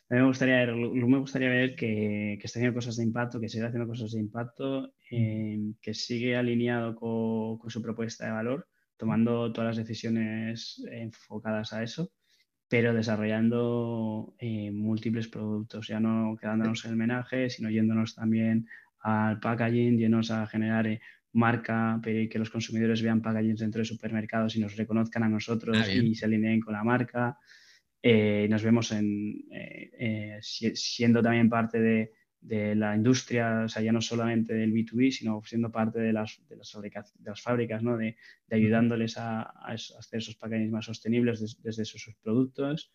A 0.07 0.13
mí 0.13 0.19
me 0.19 0.27
gustaría 0.27 0.57
ver, 0.57 0.75
me 0.75 1.17
gustaría 1.17 1.49
ver 1.49 1.75
que, 1.75 2.37
que 2.39 2.45
está 2.45 2.59
haciendo 2.59 2.75
cosas 2.75 2.95
de 2.97 3.03
impacto, 3.03 3.39
que 3.39 3.49
sigue 3.49 3.65
haciendo 3.65 3.87
cosas 3.87 4.11
de 4.11 4.19
impacto, 4.19 4.93
eh, 5.09 5.73
que 5.81 5.95
sigue 5.95 6.35
alineado 6.37 6.95
con, 6.95 7.57
con, 7.57 7.71
su 7.71 7.81
propuesta 7.81 8.25
de 8.25 8.31
valor, 8.31 8.67
tomando 8.97 9.51
todas 9.51 9.69
las 9.69 9.77
decisiones 9.77 10.79
enfocadas 10.91 11.73
a 11.73 11.81
eso, 11.81 12.11
pero 12.67 12.93
desarrollando 12.93 14.35
eh, 14.37 14.71
múltiples 14.71 15.27
productos, 15.27 15.87
ya 15.87 15.99
no 15.99 16.35
quedándonos 16.39 16.85
en 16.85 16.91
el 16.91 16.97
menaje, 16.97 17.49
sino 17.49 17.69
yéndonos 17.69 18.15
también 18.15 18.67
al 19.05 19.39
packaging, 19.39 19.97
llenos 19.97 20.31
a 20.31 20.47
generar 20.47 20.87
eh, 20.87 20.99
marca, 21.33 22.01
que 22.03 22.39
los 22.39 22.49
consumidores 22.49 23.03
vean 23.03 23.21
packaging 23.21 23.55
dentro 23.55 23.79
de 23.79 23.85
supermercados 23.85 24.55
y 24.55 24.59
nos 24.61 24.75
reconozcan 24.75 25.23
a 25.23 25.29
nosotros 25.29 25.77
ah, 25.79 25.91
y 25.91 26.15
se 26.15 26.25
alineen 26.25 26.59
con 26.59 26.73
la 26.73 26.83
marca. 26.83 27.37
Eh, 28.01 28.47
nos 28.49 28.63
vemos 28.63 28.91
en, 28.91 29.45
eh, 29.51 30.39
siendo 30.41 31.21
también 31.21 31.49
parte 31.49 31.79
de, 31.79 32.13
de 32.41 32.73
la 32.73 32.95
industria, 32.95 33.63
o 33.65 33.69
sea, 33.69 33.83
ya 33.83 33.91
no 33.91 34.01
solamente 34.01 34.53
del 34.53 34.73
B2B, 34.73 35.11
sino 35.11 35.41
siendo 35.45 35.71
parte 35.71 35.99
de 35.99 36.11
las, 36.11 36.39
de 36.47 36.55
las, 36.55 36.71
de 36.73 37.29
las 37.29 37.41
fábricas, 37.41 37.83
¿no? 37.83 37.97
de, 37.97 38.17
de 38.47 38.55
ayudándoles 38.55 39.17
a, 39.17 39.41
a, 39.41 39.73
hacer 39.73 40.19
esos 40.19 40.35
packaging 40.35 40.71
más 40.71 40.85
sostenibles 40.85 41.61
desde, 41.61 41.83
esos 41.83 42.07
productos. 42.23 42.91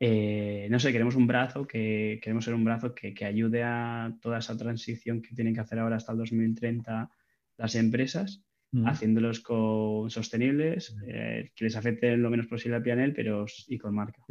Eh, 0.00 0.68
no 0.70 0.78
sé, 0.78 0.92
queremos 0.92 1.16
un 1.16 1.26
brazo 1.26 1.66
que 1.66 2.20
queremos 2.22 2.44
ser 2.44 2.54
un 2.54 2.64
brazo 2.64 2.94
que, 2.94 3.12
que, 3.12 3.24
ayude 3.24 3.64
a 3.64 4.14
toda 4.20 4.38
esa 4.38 4.56
transición 4.56 5.20
que 5.20 5.34
tienen 5.34 5.54
que 5.54 5.60
hacer 5.60 5.80
ahora 5.80 5.96
hasta 5.96 6.12
el 6.12 6.18
2030 6.18 7.10
las 7.56 7.74
empresas, 7.74 8.42
haciéndolos 8.84 9.40
con 9.40 10.10
sostenibles, 10.10 10.96
eh, 11.06 11.50
que 11.54 11.64
les 11.64 11.76
afecten 11.76 12.22
lo 12.22 12.30
menos 12.30 12.46
posible 12.46 12.76
al 12.76 12.82
PNL, 12.82 13.12
pero 13.12 13.46
y 13.66 13.78
con 13.78 13.94
marca. 13.94 14.22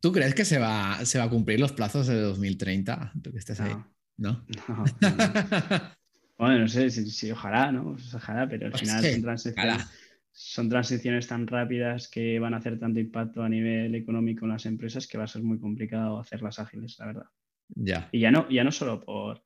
¿Tú 0.00 0.12
crees 0.12 0.34
que 0.34 0.44
se 0.44 0.58
va, 0.58 1.04
se 1.04 1.18
va 1.18 1.24
a 1.24 1.30
cumplir 1.30 1.60
los 1.60 1.72
plazos 1.72 2.06
de 2.06 2.18
2030? 2.20 3.12
Tú 3.22 3.32
que 3.32 3.38
estés 3.38 3.60
ahí. 3.60 3.74
No. 4.16 4.44
no, 4.68 4.84
bueno, 6.38 6.60
no 6.60 6.68
sé, 6.68 6.88
si, 6.88 7.30
ojalá, 7.30 7.72
¿no? 7.72 7.96
Ojalá, 8.14 8.48
pero 8.48 8.66
al 8.66 8.70
pues 8.70 8.82
final 8.82 9.04
son, 9.04 9.22
transiciones, 9.22 9.86
son, 10.34 10.68
transiciones, 10.68 11.28
tan 11.28 11.46
rápidas 11.46 12.08
que 12.08 12.38
van 12.38 12.54
a 12.54 12.58
hacer 12.58 12.78
tanto 12.78 13.00
impacto 13.00 13.42
a 13.42 13.48
nivel 13.48 13.94
económico 13.94 14.44
en 14.44 14.52
las 14.52 14.66
empresas 14.66 15.06
que 15.06 15.16
va 15.16 15.24
a 15.24 15.28
ser 15.28 15.42
muy 15.42 15.58
complicado 15.58 16.18
hacerlas 16.18 16.58
ágiles, 16.58 16.96
la 16.98 17.06
verdad. 17.06 17.26
Ya. 17.68 18.08
Y 18.12 18.20
ya 18.20 18.30
no, 18.30 18.48
ya 18.50 18.64
no 18.64 18.72
solo 18.72 19.00
por, 19.00 19.42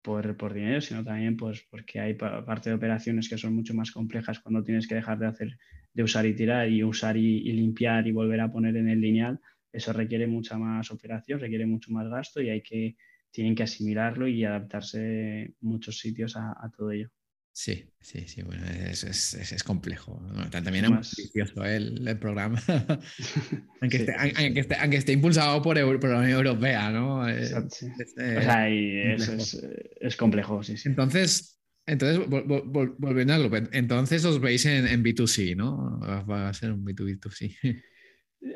por, 0.00 0.36
por, 0.36 0.54
dinero, 0.54 0.80
sino 0.80 1.04
también 1.04 1.36
pues, 1.36 1.66
porque 1.70 2.00
hay 2.00 2.14
parte 2.14 2.70
de 2.70 2.76
operaciones 2.76 3.28
que 3.28 3.36
son 3.36 3.54
mucho 3.54 3.74
más 3.74 3.90
complejas 3.90 4.40
cuando 4.40 4.64
tienes 4.64 4.88
que 4.88 4.94
dejar 4.94 5.18
de 5.18 5.26
hacer, 5.26 5.58
de 5.92 6.02
usar 6.02 6.24
y 6.24 6.34
tirar 6.34 6.70
y 6.70 6.82
usar 6.82 7.16
y, 7.16 7.38
y 7.38 7.52
limpiar 7.52 8.06
y 8.06 8.12
volver 8.12 8.40
a 8.40 8.50
poner 8.50 8.76
en 8.76 8.88
el 8.88 9.00
lineal 9.00 9.40
eso 9.72 9.92
requiere 9.92 10.26
mucha 10.26 10.58
más 10.58 10.90
operación, 10.90 11.40
requiere 11.40 11.66
mucho 11.66 11.92
más 11.92 12.08
gasto 12.08 12.40
y 12.40 12.50
hay 12.50 12.62
que, 12.62 12.96
tienen 13.30 13.54
que 13.54 13.62
asimilarlo 13.62 14.26
y 14.26 14.44
adaptarse 14.44 15.54
muchos 15.60 15.98
sitios 15.98 16.36
a, 16.36 16.70
todo 16.76 16.90
ello. 16.90 17.10
Sí, 17.52 17.84
sí, 18.00 18.26
sí, 18.28 18.42
bueno, 18.42 18.64
es, 18.64 19.04
es, 19.04 19.34
es 19.34 19.62
complejo. 19.64 20.22
También 20.50 20.84
es 20.84 20.90
más 20.90 21.18
ambicioso 21.18 21.64
el, 21.64 22.06
el, 22.06 22.18
programa, 22.18 22.62
aunque, 23.80 23.96
esté, 23.96 24.14
aunque, 24.14 24.60
esté, 24.60 24.76
aunque, 24.76 24.96
esté, 24.96 25.12
impulsado 25.12 25.60
por, 25.60 25.76
por, 26.00 26.10
la 26.10 26.18
Unión 26.18 26.38
Europea, 26.38 26.90
¿no? 26.90 27.28
Exacto, 27.28 27.76
eh, 28.18 28.36
o 28.38 28.42
sea, 28.42 28.68
es, 28.68 29.62
es, 30.00 30.16
complejo, 30.16 30.62
sí, 30.62 30.76
sí. 30.76 30.88
Entonces, 30.88 31.60
entonces 31.86 32.20
volviendo 32.28 33.34
al 33.34 33.48
grupo, 33.48 33.56
entonces 33.72 34.24
os 34.24 34.40
veis 34.40 34.64
en, 34.66 34.86
en, 34.86 35.02
B2C, 35.02 35.56
¿no? 35.56 35.98
Va 36.00 36.48
a 36.48 36.54
ser 36.54 36.72
un 36.72 36.84
B2B2C. 36.84 37.82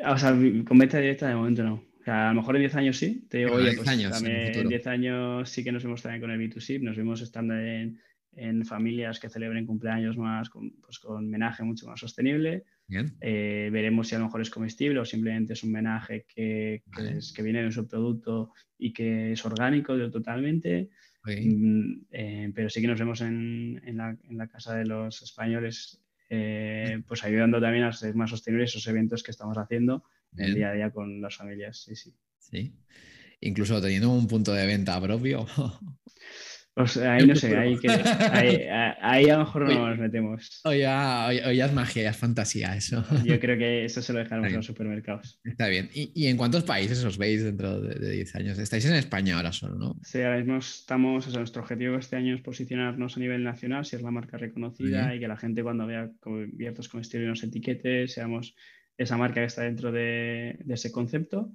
O 0.06 0.16
sea, 0.16 0.30
con 0.30 0.78
venta 0.78 0.98
directa 0.98 1.28
de 1.28 1.34
momento 1.34 1.62
no. 1.62 1.74
O 1.74 2.04
sea, 2.04 2.30
a 2.30 2.32
lo 2.32 2.40
mejor 2.40 2.56
en 2.56 2.62
10 2.62 2.74
años 2.76 2.96
sí. 2.96 3.26
Te 3.28 3.38
digo, 3.38 3.52
oye, 3.52 3.74
pues 3.74 3.86
años, 3.86 4.12
también 4.12 4.54
en 4.54 4.68
10 4.68 4.86
años 4.86 5.48
sí 5.50 5.62
que 5.62 5.72
nos 5.72 5.82
vemos 5.82 6.02
también 6.02 6.22
con 6.22 6.30
el 6.30 6.40
B2C. 6.40 6.80
Nos 6.80 6.96
vemos 6.96 7.20
estando 7.20 7.54
en, 7.54 8.00
en 8.36 8.64
familias 8.64 9.20
que 9.20 9.28
celebren 9.28 9.66
cumpleaños 9.66 10.16
más 10.16 10.50
con, 10.50 10.70
pues, 10.80 10.98
con 10.98 11.28
menaje 11.28 11.62
mucho 11.62 11.86
más 11.86 12.00
sostenible. 12.00 12.64
Eh, 13.20 13.70
veremos 13.72 14.08
si 14.08 14.14
a 14.14 14.18
lo 14.18 14.26
mejor 14.26 14.42
es 14.42 14.50
comestible 14.50 15.00
o 15.00 15.04
simplemente 15.04 15.54
es 15.54 15.62
un 15.62 15.72
menaje 15.72 16.26
que, 16.28 16.82
que, 16.94 17.18
es, 17.18 17.32
que 17.32 17.42
viene 17.42 17.60
de 17.60 17.66
un 17.66 17.72
subproducto 17.72 18.52
y 18.78 18.92
que 18.92 19.32
es 19.32 19.44
orgánico 19.44 19.96
totalmente. 20.10 20.90
Mm, 21.24 22.02
eh, 22.10 22.52
pero 22.54 22.68
sí 22.68 22.82
que 22.82 22.86
nos 22.86 22.98
vemos 22.98 23.22
en, 23.22 23.80
en, 23.84 23.96
la, 23.96 24.10
en, 24.10 24.36
la, 24.36 24.46
casa 24.46 24.74
de 24.74 24.84
los 24.84 25.22
españoles 25.22 26.04
eh, 26.28 27.02
pues 27.06 27.24
ayudando 27.24 27.60
también 27.60 27.84
a 27.84 27.92
ser 27.92 28.14
más 28.14 28.30
sostenibles 28.30 28.70
esos 28.70 28.86
eventos 28.88 29.22
que 29.22 29.30
estamos 29.30 29.56
haciendo 29.56 30.04
en 30.36 30.44
el 30.44 30.54
día 30.54 30.70
a 30.70 30.74
día 30.74 30.90
con 30.90 31.20
las 31.20 31.36
familias. 31.36 31.82
Sí, 31.82 31.96
sí. 31.96 32.14
Sí. 32.38 32.74
Incluso 33.40 33.80
teniendo 33.80 34.10
un 34.10 34.26
punto 34.26 34.52
de 34.52 34.66
venta 34.66 35.00
propio. 35.00 35.46
Pues 36.74 36.96
ahí 36.96 37.24
no 37.24 37.36
sé, 37.36 37.56
ahí, 37.56 37.78
que, 37.78 37.88
ahí, 37.88 38.66
ahí, 39.00 39.30
a 39.30 39.38
lo 39.38 39.44
mejor 39.44 39.72
no 39.72 39.88
nos 39.88 39.98
metemos. 39.98 40.60
O 40.64 40.72
ya, 40.72 41.32
es 41.32 41.72
magia, 41.72 42.02
ya 42.02 42.10
es 42.10 42.16
fantasía 42.16 42.74
eso. 42.76 43.04
Yo 43.24 43.38
creo 43.38 43.56
que 43.56 43.84
eso 43.84 44.02
se 44.02 44.12
lo 44.12 44.18
dejaremos 44.18 44.48
en 44.50 44.56
los 44.56 44.66
supermercados. 44.66 45.38
Está 45.44 45.68
bien. 45.68 45.88
¿Y, 45.94 46.10
¿Y, 46.14 46.26
en 46.26 46.36
cuántos 46.36 46.64
países 46.64 47.04
os 47.04 47.16
veis 47.16 47.44
dentro 47.44 47.80
de, 47.80 48.10
10 48.10 48.34
años? 48.34 48.58
Estáis 48.58 48.84
en 48.86 48.94
España 48.94 49.36
ahora 49.36 49.52
solo, 49.52 49.76
¿no? 49.76 50.00
Sí, 50.02 50.20
ahora 50.20 50.38
mismo 50.38 50.56
estamos, 50.56 51.24
o 51.28 51.30
sea, 51.30 51.38
nuestro 51.38 51.62
objetivo 51.62 51.96
este 51.96 52.16
año 52.16 52.34
es 52.34 52.40
posicionarnos 52.40 53.16
a 53.16 53.20
nivel 53.20 53.44
nacional, 53.44 53.84
si 53.84 53.94
es 53.94 54.02
la 54.02 54.10
marca 54.10 54.36
reconocida 54.36 55.14
y 55.14 55.20
que 55.20 55.28
la 55.28 55.36
gente 55.36 55.62
cuando 55.62 55.86
vea 55.86 56.10
cubiertos 56.20 56.90
y 57.12 57.18
nos 57.18 57.44
etiquete, 57.44 58.08
seamos 58.08 58.56
esa 58.96 59.16
marca 59.16 59.40
que 59.40 59.46
está 59.46 59.62
dentro 59.62 59.90
de, 59.90 60.58
ese 60.68 60.92
concepto. 60.92 61.52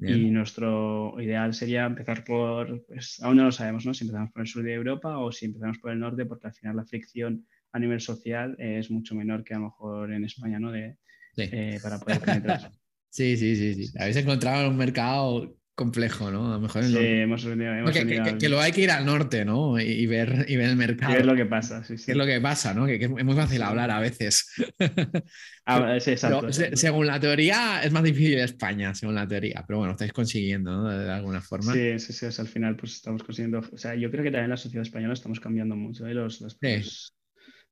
Y 0.00 0.30
nuestro 0.30 1.20
ideal 1.20 1.52
sería 1.54 1.86
empezar 1.86 2.24
por, 2.24 2.84
pues 2.86 3.20
aún 3.22 3.36
no 3.36 3.44
lo 3.44 3.52
sabemos, 3.52 3.84
¿no? 3.84 3.92
Si 3.94 4.04
empezamos 4.04 4.30
por 4.32 4.42
el 4.42 4.48
sur 4.48 4.62
de 4.62 4.74
Europa 4.74 5.18
o 5.18 5.32
si 5.32 5.46
empezamos 5.46 5.78
por 5.78 5.92
el 5.92 6.00
norte, 6.00 6.24
porque 6.26 6.46
al 6.46 6.54
final 6.54 6.76
la 6.76 6.84
fricción 6.84 7.46
a 7.72 7.78
nivel 7.78 8.00
social 8.00 8.56
es 8.58 8.90
mucho 8.90 9.14
menor 9.14 9.44
que 9.44 9.54
a 9.54 9.58
lo 9.58 9.64
mejor 9.64 10.12
en 10.12 10.24
España, 10.24 10.58
¿no? 10.58 10.72
De, 10.72 10.96
eh, 11.36 11.78
para 11.82 11.98
poder 11.98 12.20
penetrar. 12.20 12.70
Sí, 13.14 13.36
sí, 13.36 13.54
sí, 13.56 13.74
sí. 13.74 13.98
Habéis 13.98 14.16
encontrado 14.16 14.70
un 14.70 14.76
mercado 14.78 15.54
complejo, 15.74 16.30
¿no? 16.30 16.48
A 16.48 16.56
lo 16.56 16.60
mejor 16.60 16.84
sí, 16.84 16.96
hemos, 16.98 17.44
hemos 17.44 17.90
que, 17.92 18.06
que, 18.06 18.38
que, 18.38 18.48
lo 18.48 18.60
hay 18.60 18.72
que 18.72 18.82
ir 18.82 18.90
al 18.90 19.06
norte, 19.06 19.44
¿no? 19.44 19.80
Y, 19.80 20.06
ver, 20.06 20.44
y 20.48 20.56
ver 20.56 20.68
el 20.68 20.76
mercado. 20.76 21.12
Y 21.12 21.16
ver 21.16 21.26
lo 21.26 21.34
que 21.34 21.46
pasa, 21.46 21.82
sí, 21.82 21.96
sí. 21.96 22.10
es 22.10 22.16
lo 22.16 22.26
que 22.26 22.40
pasa, 22.40 22.74
¿no? 22.74 22.86
Que, 22.86 22.96
es 22.96 23.08
muy 23.08 23.34
fácil 23.34 23.62
hablar 23.62 23.90
a 23.90 24.00
veces. 24.00 24.52
Ah, 25.64 25.96
sí, 26.00 26.10
exacto. 26.10 26.48
Pero, 26.56 26.76
según 26.76 27.06
la 27.06 27.20
teoría, 27.20 27.82
es 27.84 27.92
más 27.92 28.02
difícil 28.02 28.36
España, 28.40 28.92
según 28.96 29.14
la 29.14 29.28
teoría. 29.28 29.62
Pero 29.64 29.78
bueno, 29.78 29.92
estáis 29.92 30.12
consiguiendo, 30.12 30.72
¿no? 30.72 30.88
De, 30.88 31.08
alguna 31.08 31.40
forma. 31.40 31.72
Sí, 31.72 32.00
sí, 32.00 32.12
sí. 32.12 32.26
al 32.26 32.48
final, 32.48 32.74
pues 32.74 32.94
estamos 32.96 33.22
consiguiendo. 33.22 33.60
O 33.72 33.78
sea, 33.78 33.94
yo 33.94 34.10
creo 34.10 34.24
que 34.24 34.32
también 34.32 34.50
la 34.50 34.56
sociedad 34.56 34.82
española 34.82 35.14
estamos 35.14 35.38
cambiando 35.38 35.76
mucho. 35.76 36.04
¿eh? 36.08 36.14
Los, 36.14 36.40
los, 36.40 36.58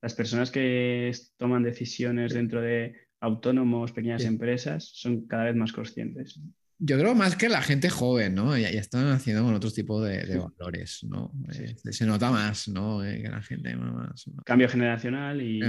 las 0.00 0.14
personas 0.14 0.52
que 0.52 1.10
toman 1.36 1.64
decisiones 1.64 2.32
dentro 2.32 2.62
de 2.62 2.94
autónomos, 3.18 3.90
pequeñas 3.90 4.24
empresas, 4.24 4.88
son 4.94 5.26
cada 5.26 5.46
vez 5.46 5.56
más 5.56 5.72
conscientes. 5.72 6.38
Yo 6.82 6.98
creo 6.98 7.14
más 7.14 7.36
que 7.36 7.50
la 7.50 7.60
gente 7.60 7.90
joven, 7.90 8.34
¿no? 8.34 8.56
Ya, 8.56 8.70
están 8.70 9.08
haciendo 9.08 9.44
con 9.44 9.54
otros 9.54 9.74
tipos 9.74 10.02
de, 10.02 10.38
valores, 10.38 11.04
¿no? 11.06 11.30
Eh, 11.52 11.74
se 11.92 12.06
nota 12.06 12.30
más, 12.30 12.68
¿no? 12.68 13.04
Eh, 13.04 13.20
que 13.20 13.28
la 13.28 13.42
gente 13.42 13.76
más. 13.76 14.24
Cambio 14.46 14.66
generacional 14.66 15.42
y, 15.42 15.60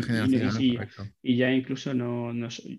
y, 1.22 1.36
ya 1.36 1.52
incluso 1.52 1.94
no, 1.94 2.32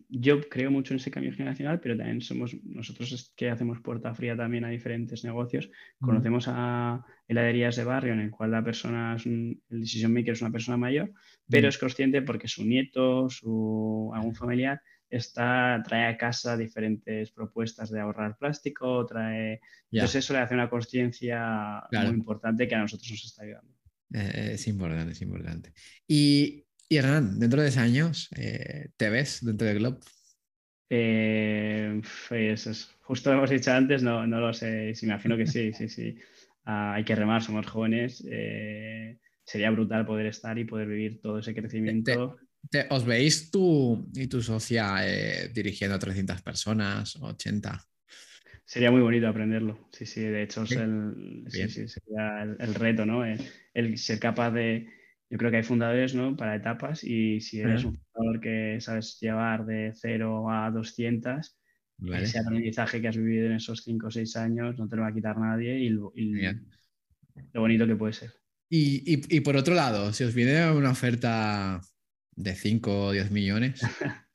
Yo 0.09 0.41
creo 0.49 0.71
mucho 0.71 0.95
en 0.95 1.01
ese 1.01 1.11
cambio 1.11 1.33
generacional, 1.33 1.79
pero 1.81 1.95
también 1.95 2.23
somos 2.23 2.57
nosotros 2.65 3.35
que 3.37 3.51
hacemos 3.51 3.81
puerta 3.83 4.15
fría 4.15 4.35
también 4.35 4.65
a 4.65 4.71
diferentes 4.71 5.25
negocios. 5.25 5.69
Conocemos 6.01 6.47
a 6.49 7.05
heladerías 7.29 7.77
de 7.77 7.85
barrio 7.85 8.15
en 8.15 8.21
el 8.21 8.31
cual 8.31 8.53
la 8.53 8.65
persona, 8.65 9.17
es 9.17 9.27
el 9.27 9.61
decision 9.69 10.15
maker 10.15 10.33
es 10.33 10.41
una 10.41 10.51
persona 10.51 10.79
mayor, 10.79 11.13
pero 11.51 11.69
es 11.69 11.77
consciente 11.77 12.23
porque 12.23 12.49
su 12.49 12.65
nieto, 12.65 13.29
su 13.29 14.11
algún 14.15 14.35
familiar 14.35 14.81
está, 15.13 15.83
trae 15.87 16.07
a 16.07 16.17
casa 16.17 16.57
diferentes 16.57 17.31
propuestas 17.31 17.91
de 17.91 18.01
ahorrar 18.01 18.39
plástico, 18.39 19.05
trae... 19.07 19.61
Entonces 19.91 20.25
eso 20.25 20.33
le 20.33 20.41
hace 20.41 20.55
una 20.55 20.71
conciencia 20.71 21.83
muy 21.93 22.07
importante 22.07 22.67
que 22.67 22.75
a 22.75 22.79
nosotros 22.79 23.11
nos 23.11 23.25
está 23.25 23.43
ayudando. 23.43 23.75
Eh, 24.15 24.53
es 24.55 24.67
importante, 24.69 25.13
es 25.13 25.21
importante. 25.21 25.73
Y, 26.09 26.65
y 26.89 26.97
Hernán, 26.97 27.39
dentro 27.39 27.61
de 27.61 27.69
10 27.69 27.77
años, 27.77 28.31
eh, 28.37 28.89
¿te 28.97 29.11
ves 29.11 29.45
dentro 29.45 29.67
de 29.67 29.75
Glob? 29.75 30.01
Eh, 30.89 32.01
pues, 32.29 32.91
justo 33.03 33.31
lo 33.31 33.39
hemos 33.39 33.51
dicho 33.51 33.71
antes, 33.71 34.03
no, 34.03 34.27
no 34.27 34.41
lo 34.41 34.55
sé, 34.55 34.95
me 35.03 35.09
imagino 35.09 35.37
que 35.37 35.47
sí, 35.47 35.73
sí, 35.73 35.89
sí. 35.89 36.17
Ah, 36.65 36.95
hay 36.95 37.03
que 37.03 37.17
remar, 37.17 37.43
somos 37.43 37.67
jóvenes. 37.67 38.19
sería 39.45 39.71
brutal 39.73 40.07
poder 40.07 40.27
estar 40.27 40.57
y 40.57 40.65
poder 40.65 40.87
vivir 40.87 41.21
todo 41.21 41.41
ese 41.41 41.57
crecimiento. 41.57 42.37
¿Os 42.91 43.05
veis 43.05 43.51
tú 43.51 44.09
y 44.15 44.27
tu 44.29 44.41
socia 44.41 44.97
eh, 45.03 45.51
dirigiendo 45.53 45.97
a 45.97 45.99
300 45.99 46.43
personas, 46.43 47.17
80? 47.17 47.87
Sería 48.65 48.91
muy 48.91 49.03
bonito 49.03 49.29
aprenderlo. 49.29 49.89
Sí, 49.93 50.07
sí, 50.07 50.23
de 50.23 50.45
hecho 50.45 50.63
es 50.63 50.73
el, 50.73 51.45
sería 51.51 52.43
el, 52.59 52.75
reto, 52.75 53.05
¿no? 53.05 53.23
El, 53.25 53.99
ser 53.99 54.19
capaz 54.19 54.53
de. 54.53 54.89
Yo 55.29 55.39
creo 55.39 55.51
que 55.51 55.59
hay 55.59 55.63
fundadores, 55.63 56.15
¿no? 56.15 56.37
Para 56.37 56.57
etapas 56.57 57.05
y 57.05 57.41
si 57.41 57.61
eres 57.61 57.85
un 57.85 57.99
fundador 57.99 58.41
que 58.41 58.79
sabes 58.81 59.19
llevar 59.19 59.65
de 59.65 59.93
0 59.95 60.51
a 60.51 60.71
200, 60.71 61.59
ese 62.15 62.39
aprendizaje 62.39 63.01
que 63.01 63.09
has 63.09 63.17
vivido 63.17 63.47
en 63.47 63.55
esos 63.55 63.83
5 63.83 64.07
o 64.07 64.11
6 64.11 64.37
años 64.37 64.79
no 64.79 64.89
te 64.89 64.97
lo 64.97 65.03
va 65.03 65.09
a 65.09 65.15
quitar 65.15 65.39
nadie 65.39 65.79
y, 65.79 65.89
lo 65.89 66.13
bonito 67.55 67.87
que 67.87 67.97
puede 67.97 68.13
ser. 68.13 68.33
Y, 68.69 69.03
y, 69.07 69.37
y, 69.37 69.41
por 69.41 69.57
otro 69.57 69.75
lado, 69.75 70.13
si 70.13 70.25
os 70.25 70.35
viene 70.35 70.71
una 70.71 70.91
oferta 70.91 71.81
de 72.37 72.55
5 72.55 73.07
o 73.07 73.13
10 73.13 73.31
millones? 73.31 73.81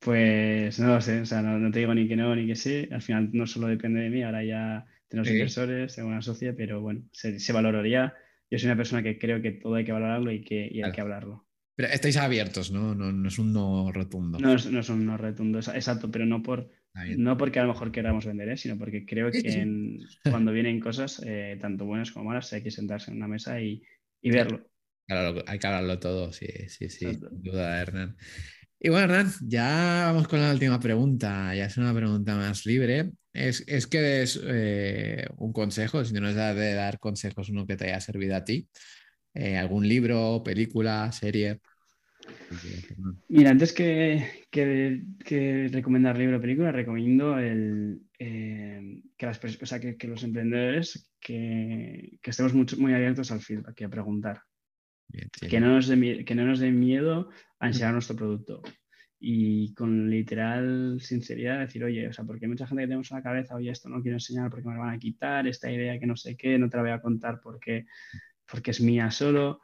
pues 0.00 0.78
no 0.78 0.94
lo 0.94 1.00
sé, 1.00 1.20
o 1.20 1.26
sea, 1.26 1.42
no, 1.42 1.70
te 1.70 1.80
digo 1.80 1.94
ni 1.94 2.08
que 2.08 2.16
no 2.16 2.34
ni 2.34 2.46
que 2.46 2.54
sí. 2.54 2.88
Al 2.90 3.02
final 3.02 3.30
no 3.32 3.46
solo 3.46 3.66
depende 3.68 4.00
de 4.00 4.10
mí, 4.10 4.22
ahora 4.22 4.44
ya 4.44 4.86
tenemos 5.08 5.30
inversores, 5.30 5.94
tengo 5.94 6.08
una 6.08 6.22
socia, 6.22 6.54
pero 6.56 6.80
bueno, 6.80 7.02
se, 7.12 7.52
valoraría. 7.52 8.14
Yo 8.50 8.58
soy 8.58 8.68
una 8.68 8.76
persona 8.76 9.02
que 9.02 9.18
creo 9.18 9.42
que 9.42 9.52
todo 9.52 9.74
hay 9.74 9.84
que 9.84 9.92
valorarlo 9.92 10.32
y 10.32 10.42
que 10.42 10.80
hay 10.82 10.92
que 10.92 11.00
hablarlo. 11.00 11.46
Pero 11.78 11.90
estáis 11.90 12.16
abiertos, 12.16 12.72
¿no? 12.72 12.94
No, 12.94 13.28
es 13.28 13.38
un 13.38 13.52
no 13.52 13.92
rotundo. 13.92 14.38
No 14.40 14.54
es, 14.54 14.70
no 14.70 14.80
es 14.80 14.88
un 14.88 15.06
no 15.06 15.16
rotundo, 15.16 15.60
exacto, 15.60 16.10
pero 16.10 16.26
no 16.26 16.42
por, 16.42 16.68
No 17.16 17.36
porque 17.36 17.60
a 17.60 17.62
lo 17.62 17.72
mejor 17.72 17.92
queramos 17.92 18.26
vender, 18.26 18.48
¿eh? 18.48 18.56
sino 18.56 18.76
porque 18.76 19.06
creo 19.06 19.30
que 19.30 19.40
cuando 20.24 20.52
vienen 20.52 20.80
cosas, 20.80 21.22
eh, 21.24 21.56
tanto 21.60 21.84
buenas 21.84 22.10
como 22.10 22.30
malas, 22.30 22.52
hay 22.52 22.62
que 22.62 22.72
sentarse 22.72 23.10
en 23.10 23.18
una 23.18 23.28
mesa 23.28 23.60
y, 23.60 23.82
verlo. 24.24 24.68
Claro, 25.08 25.42
hay 25.46 25.58
que 25.58 25.66
hablarlo 25.66 25.98
todo, 25.98 26.32
sí, 26.32 26.46
sí, 26.68 26.88
sí, 26.90 27.14
sin 27.14 27.42
duda, 27.42 27.80
Hernán. 27.80 28.16
Y 28.78 28.90
bueno, 28.90 29.04
Hernán, 29.04 29.32
ya 29.40 30.10
vamos 30.12 30.28
con 30.28 30.40
la 30.40 30.52
última 30.52 30.78
pregunta. 30.78 31.54
Ya 31.54 31.64
es 31.64 31.76
una 31.78 31.94
pregunta 31.94 32.36
más 32.36 32.66
libre. 32.66 33.10
Es, 33.32 33.64
es 33.66 33.86
que 33.86 34.00
des 34.00 34.38
eh, 34.44 35.26
un 35.38 35.52
consejo, 35.52 36.04
si 36.04 36.12
no 36.12 36.20
nos 36.20 36.34
da 36.34 36.54
de 36.54 36.74
dar 36.74 36.98
consejos, 36.98 37.48
uno 37.48 37.66
que 37.66 37.76
te 37.76 37.86
haya 37.86 38.00
servido 38.00 38.36
a 38.36 38.44
ti. 38.44 38.68
¿Algún 39.56 39.88
libro, 39.88 40.42
película, 40.44 41.10
serie? 41.12 41.60
Mira, 43.28 43.50
antes 43.50 43.72
que, 43.72 44.46
que, 44.50 45.68
recomendar 45.72 46.18
libro 46.18 46.38
o 46.38 46.40
película, 46.40 46.72
recomiendo 46.72 47.38
el, 47.38 48.00
eh, 48.18 49.02
que, 49.16 49.26
las, 49.26 49.38
que, 49.38 50.08
los 50.08 50.22
emprendedores 50.22 51.12
que, 51.20 52.18
estemos 52.22 52.54
muy 52.54 52.94
abiertos 52.94 53.30
al 53.30 53.40
feedback 53.40 53.80
y 53.80 53.84
a 53.84 53.88
preguntar. 53.88 54.42
Que, 55.40 55.60
no 55.60 55.74
nos 55.74 55.88
dé, 55.88 56.24
que 56.24 56.34
no 56.34 56.44
nos 56.44 56.60
dé 56.60 56.70
miedo 56.70 57.30
a 57.58 57.68
enseñar 57.68 57.92
nuestro 57.92 58.16
producto. 58.16 58.62
Y 59.20 59.74
con 59.74 60.08
literal 60.10 61.00
sinceridad 61.00 61.58
decir, 61.58 61.82
oye, 61.82 62.06
o 62.08 62.12
sea, 62.12 62.24
porque 62.24 62.44
hay 62.44 62.50
mucha 62.50 62.66
gente 62.66 62.82
que 62.82 62.88
tenemos 62.88 63.10
en 63.10 63.16
la 63.16 63.22
cabeza, 63.22 63.56
oye, 63.56 63.70
esto 63.70 63.88
no 63.88 64.00
quiero 64.00 64.16
enseñar 64.16 64.50
porque 64.50 64.68
me 64.68 64.74
lo 64.74 64.80
van 64.80 64.94
a 64.94 64.98
quitar, 64.98 65.48
esta 65.48 65.70
idea 65.70 65.98
que 65.98 66.06
no 66.06 66.16
sé 66.16 66.36
qué, 66.36 66.58
no 66.58 66.68
te 66.68 66.76
la 66.76 66.82
voy 66.84 66.92
a 66.92 67.00
contar 67.00 67.40
porque, 67.42 67.86
porque 68.46 68.70
es 68.70 68.80
mía 68.80 69.10
solo 69.10 69.60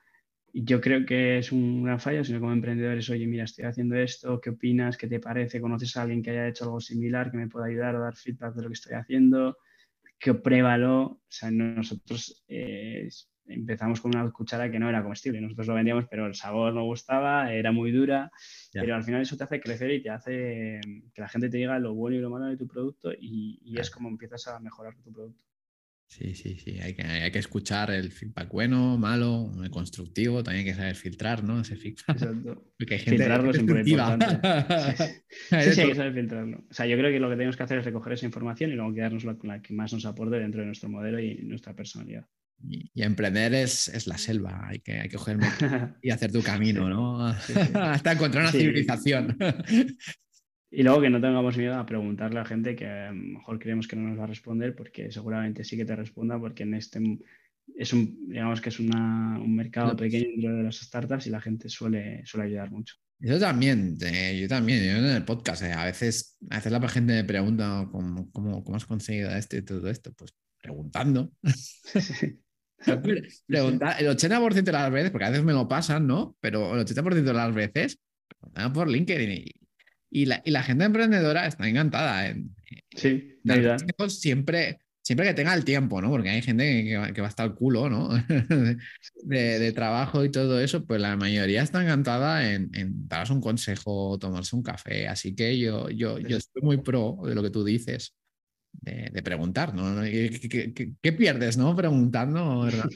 yo 0.55 0.81
creo 0.81 1.05
que 1.05 1.39
es 1.39 1.51
un 1.51 1.83
gran 1.83 1.99
fallo, 1.99 2.25
sino 2.25 2.39
como 2.39 2.53
emprendedores, 2.53 3.11
oye, 3.11 3.27
mira, 3.27 3.43
estoy 3.43 3.65
haciendo 3.65 3.97
esto, 3.97 4.41
¿qué 4.41 4.51
opinas? 4.51 4.97
¿Qué 4.97 5.09
te 5.09 5.19
parece? 5.19 5.61
¿Conoces 5.61 5.97
a 5.97 6.03
alguien 6.03 6.23
que 6.23 6.31
haya 6.31 6.47
hecho 6.47 6.65
algo 6.65 6.81
similar 6.81 7.33
que 7.33 7.39
me 7.39 7.49
pueda 7.49 7.67
ayudar 7.67 7.97
a 7.97 7.99
dar 7.99 8.17
feedback 8.17 8.55
de 8.55 8.63
lo 8.63 8.69
que 8.69 8.75
estoy 8.75 8.95
haciendo? 8.95 9.59
Que 10.17 10.35
pruébalo. 10.35 11.03
O 11.03 11.23
sea, 11.27 11.51
nosotros 11.51 12.45
eh, 12.47 13.09
empezamos 13.47 14.01
con 14.01 14.15
una 14.15 14.31
cuchara 14.31 14.71
que 14.71 14.79
no 14.79 14.89
era 14.89 15.03
comestible, 15.03 15.41
nosotros 15.41 15.67
lo 15.69 15.75
vendíamos, 15.75 16.07
pero 16.11 16.27
el 16.27 16.35
sabor 16.35 16.75
no 16.75 16.85
gustaba, 16.85 17.53
era 17.53 17.73
muy 17.73 17.93
dura, 17.93 18.31
pero 18.73 18.95
al 18.95 19.05
final 19.05 19.23
eso 19.23 19.37
te 19.37 19.45
hace 19.45 19.61
crecer 19.61 19.91
y 19.91 20.03
te 20.03 20.11
hace 20.11 20.81
que 21.13 21.21
la 21.21 21.29
gente 21.29 21.49
te 21.49 21.59
diga 21.59 21.79
lo 21.79 21.95
bueno 21.95 22.17
y 22.17 22.21
lo 22.21 22.31
malo 22.31 22.47
de 22.47 22.57
tu 22.57 22.67
producto 22.67 23.13
y, 23.13 23.61
y 23.63 23.79
es 23.79 23.91
como 23.91 24.09
empiezas 24.09 24.49
a 24.49 24.61
mejorar 24.61 24.95
tu 24.97 25.13
producto. 25.13 25.45
Sí, 26.07 26.35
sí, 26.35 26.57
sí. 26.59 26.79
Hay 26.81 26.95
que, 26.95 27.03
hay 27.03 27.31
que 27.33 27.41
escuchar 27.41 27.91
el 27.91 28.13
feedback 28.13 28.49
bueno, 28.53 28.97
malo, 28.97 29.51
constructivo. 29.71 30.43
También 30.43 30.65
hay 30.65 30.73
que 30.73 30.77
saber 30.77 30.95
filtrar, 30.95 31.43
¿no? 31.43 31.61
Ese 31.61 31.77
feedback. 31.77 32.11
Exacto. 32.11 32.65
Porque 32.79 32.95
hay 32.95 33.01
gente 33.01 33.19
Filtrarlo 33.19 33.51
es 33.51 33.59
importante. 33.59 34.27
Sí, 35.51 35.73
sí, 35.73 35.81
hay 35.81 35.89
que 35.89 35.95
saber 35.95 36.15
filtrarlo. 36.15 36.65
O 36.71 36.75
sea, 36.75 36.87
yo 36.87 36.97
creo 36.97 37.11
que 37.11 37.19
lo 37.19 37.29
que 37.29 37.35
tenemos 37.35 37.57
que 37.57 37.63
hacer 37.65 37.79
es 37.79 37.85
recoger 37.85 38.13
esa 38.13 38.27
información 38.27 38.71
y 38.71 38.75
luego 38.75 38.95
quedarnos 38.95 39.25
con 39.25 39.49
la 39.49 39.61
que 39.61 39.75
más 39.75 39.93
nos 39.93 40.07
aporte 40.07 40.37
dentro 40.37 40.61
de 40.61 40.67
nuestro 40.67 40.89
modelo 40.89 41.19
y 41.19 41.37
nuestra 41.43 41.75
personalidad. 41.75 42.27
Y, 42.67 43.03
emprender 43.03 43.55
es, 43.55 43.89
es, 43.89 44.07
la 44.07 44.17
selva. 44.17 44.69
Hay 44.69 44.81
que, 44.81 45.01
hay 45.01 45.09
que 45.09 45.17
coger 45.17 45.39
y 46.03 46.11
hacer 46.11 46.33
tu 46.33 46.43
camino, 46.43 46.89
¿no? 46.89 47.27
Hasta 47.75 48.13
encontrar 48.13 48.45
una 48.45 48.53
civilización. 48.53 49.37
Y 50.71 50.83
luego 50.83 51.03
que 51.03 51.11
no 51.11 51.21
tengamos 51.21 51.57
miedo 51.57 51.75
a 51.75 51.87
preguntarle 51.87 52.41
a 52.41 52.45
gente 52.45 52.75
que 52.75 52.87
a 52.87 53.13
lo 53.13 53.15
mejor 53.15 53.59
creemos 53.59 53.87
que 53.87 53.97
no 53.97 54.09
nos 54.09 54.19
va 54.19 54.25
a 54.25 54.29
responder, 54.29 54.75
porque 54.75 55.13
seguramente 55.13 55.63
sí 55.63 55.77
que 55.77 55.85
te 55.85 55.95
responda, 55.95 56.39
porque 56.39 56.65
en 56.65 56.75
este 56.75 57.01
es 57.77 57.93
un, 57.93 58.29
digamos 58.29 58.61
que 58.61 58.71
es 58.71 58.81
un 58.81 59.55
mercado 59.55 59.97
pequeño 59.97 60.29
dentro 60.31 60.57
de 60.57 60.63
las 60.65 60.77
startups 60.77 61.27
y 61.27 61.31
la 61.31 61.41
gente 61.41 61.69
suele, 61.69 62.23
suele 62.25 62.47
ayudar 62.47 62.71
mucho. 62.71 62.97
Yo 63.21 63.39
también, 63.39 63.97
eh, 64.03 64.39
yo 64.41 64.49
también, 64.49 64.85
yo 64.85 64.99
en 64.99 65.17
el 65.17 65.25
podcast, 65.25 65.63
eh, 65.63 65.73
a 65.73 65.85
veces, 65.85 66.37
a 66.51 66.57
veces 66.57 66.73
la 66.73 66.89
gente 66.89 67.13
me 67.13 67.25
pregunta 67.25 67.89
cómo, 67.91 68.31
cómo, 68.33 68.65
cómo 68.65 68.77
has 68.77 68.85
conseguido 68.85 69.31
esto 69.31 69.57
y 69.57 69.63
todo 69.63 69.89
esto, 69.89 70.13
pues 70.13 70.35
preguntando. 70.61 71.33
Pregunta, 73.47 73.93
el 73.93 74.09
80% 74.09 74.63
de 74.63 74.73
las 74.73 74.91
veces, 74.91 75.11
porque 75.11 75.25
a 75.25 75.31
veces 75.31 75.45
me 75.45 75.53
lo 75.53 75.69
pasan, 75.69 76.07
¿no? 76.07 76.37
Pero 76.41 76.75
el 76.75 76.85
80% 76.85 77.23
de 77.23 77.35
las 77.35 77.55
veces, 77.55 77.99
por 78.73 78.89
LinkedIn 78.89 79.31
y 79.31 79.65
y 80.15 80.27
la, 80.27 80.41
y 80.45 80.53
la 80.53 80.63
gente 80.63 80.85
emprendedora 80.85 81.45
está 81.45 81.69
encantada 81.69 82.29
en, 82.29 82.55
sí, 82.95 83.41
siempre, 84.07 84.79
siempre 85.03 85.27
que 85.27 85.35
tenga 85.35 85.53
el 85.55 85.65
tiempo, 85.65 86.01
¿no? 86.01 86.09
Porque 86.09 86.31
hay 86.31 86.41
gente 86.41 86.85
que, 86.85 86.97
va, 86.97 87.13
que 87.13 87.21
va 87.21 87.27
hasta 87.27 87.43
el 87.43 87.55
culo, 87.55 87.91
¿no? 87.91 88.11
de, 89.25 89.59
de, 89.59 89.73
trabajo 89.73 90.25
y 90.25 90.31
todo 90.31 90.61
eso, 90.61 90.87
pues 90.87 91.01
la 91.01 91.17
mayoría 91.17 91.63
está 91.63 91.83
encantada 91.83 92.49
en, 92.49 92.71
en 92.75 93.09
daros 93.09 93.31
un 93.31 93.41
consejo, 93.41 94.17
tomarse 94.21 94.55
un 94.55 94.63
café. 94.63 95.09
Así 95.09 95.35
que 95.35 95.59
yo, 95.59 95.91
yo, 95.91 96.21
yo 96.21 96.37
estoy 96.37 96.63
muy 96.63 96.77
pro 96.77 97.19
de 97.25 97.35
lo 97.35 97.43
que 97.43 97.51
tú 97.51 97.65
dices, 97.65 98.15
de, 98.81 99.11
de 99.13 99.23
preguntar, 99.23 99.75
¿no? 99.75 100.03
¿Qué, 100.03 100.95
qué, 101.01 101.13
pierdes, 101.13 101.57
no? 101.57 101.75
Preguntando, 101.75 102.61
¿verdad? 102.65 102.89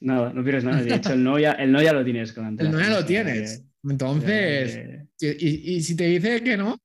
Nada, 0.00 0.32
no 0.32 0.42
pierdes 0.42 0.64
nada. 0.64 0.82
De 0.82 0.94
hecho, 0.94 1.12
el 1.12 1.22
no 1.24 1.38
ya, 1.38 1.52
el 1.52 1.72
no 1.72 1.82
ya 1.82 1.92
lo 1.92 2.04
tienes 2.04 2.32
con 2.32 2.58
El 2.58 2.70
no 2.70 2.80
ya 2.80 2.90
lo 2.90 3.04
tienes. 3.04 3.64
Entonces, 3.84 5.06
y, 5.20 5.82
si 5.82 5.96
te 5.96 6.04
dice 6.04 6.42
que 6.42 6.56
no, 6.56 6.76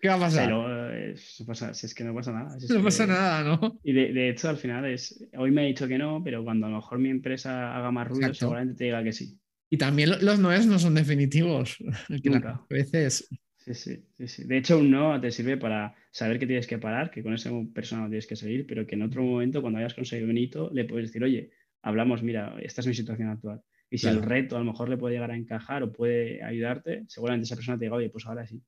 ¿qué 0.00 0.08
va 0.08 0.14
a 0.14 0.20
pasar? 0.20 0.44
Pero 0.44 0.92
eh, 0.92 1.16
si 1.16 1.86
es 1.86 1.94
que 1.94 2.04
no 2.04 2.14
pasa 2.14 2.32
nada. 2.32 2.56
no 2.68 2.82
pasa 2.82 3.06
nada, 3.06 3.42
¿no? 3.42 3.78
Y 3.82 3.92
de, 3.92 4.28
hecho, 4.28 4.48
al 4.48 4.58
final 4.58 4.84
es, 4.84 5.24
hoy 5.36 5.50
me 5.50 5.62
ha 5.62 5.64
dicho 5.64 5.88
que 5.88 5.98
no, 5.98 6.22
pero 6.22 6.44
cuando 6.44 6.66
a 6.66 6.70
lo 6.70 6.76
mejor 6.76 6.98
mi 6.98 7.08
empresa 7.08 7.74
haga 7.76 7.90
más 7.90 8.06
ruido, 8.06 8.32
seguramente 8.34 8.74
te 8.74 8.84
diga 8.84 9.02
que 9.02 9.12
sí. 9.12 9.38
Y 9.70 9.76
también 9.76 10.10
los 10.24 10.38
noes 10.38 10.66
no 10.66 10.78
son 10.78 10.94
definitivos. 10.94 11.76
Nunca. 12.24 12.50
A 12.50 12.66
veces. 12.68 13.28
Sí, 13.74 14.04
sí, 14.16 14.28
sí, 14.28 14.44
De 14.44 14.56
hecho, 14.56 14.78
un 14.78 14.90
no 14.90 15.20
te 15.20 15.30
sirve 15.30 15.56
para 15.56 15.94
saber 16.10 16.38
que 16.38 16.46
tienes 16.46 16.66
que 16.66 16.78
parar, 16.78 17.10
que 17.10 17.22
con 17.22 17.34
esa 17.34 17.50
persona 17.74 18.06
tienes 18.06 18.26
que 18.26 18.36
seguir, 18.36 18.66
pero 18.66 18.86
que 18.86 18.94
en 18.94 19.02
otro 19.02 19.22
momento, 19.22 19.60
cuando 19.60 19.78
hayas 19.78 19.94
conseguido 19.94 20.30
un 20.30 20.38
hito, 20.38 20.70
le 20.72 20.84
puedes 20.84 21.08
decir, 21.08 21.22
oye, 21.22 21.50
hablamos, 21.82 22.22
mira, 22.22 22.56
esta 22.60 22.80
es 22.80 22.86
mi 22.86 22.94
situación 22.94 23.28
actual. 23.28 23.62
Y 23.90 23.98
si 23.98 24.06
el 24.06 24.22
reto 24.22 24.56
a 24.56 24.58
lo 24.58 24.66
mejor 24.66 24.88
le 24.88 24.98
puede 24.98 25.14
llegar 25.14 25.30
a 25.30 25.36
encajar 25.36 25.82
o 25.82 25.92
puede 25.92 26.42
ayudarte, 26.42 27.04
seguramente 27.08 27.44
esa 27.44 27.56
persona 27.56 27.78
te 27.78 27.86
diga, 27.86 27.96
oye, 27.96 28.10
pues 28.10 28.26
ahora 28.26 28.46
sí. 28.46 28.60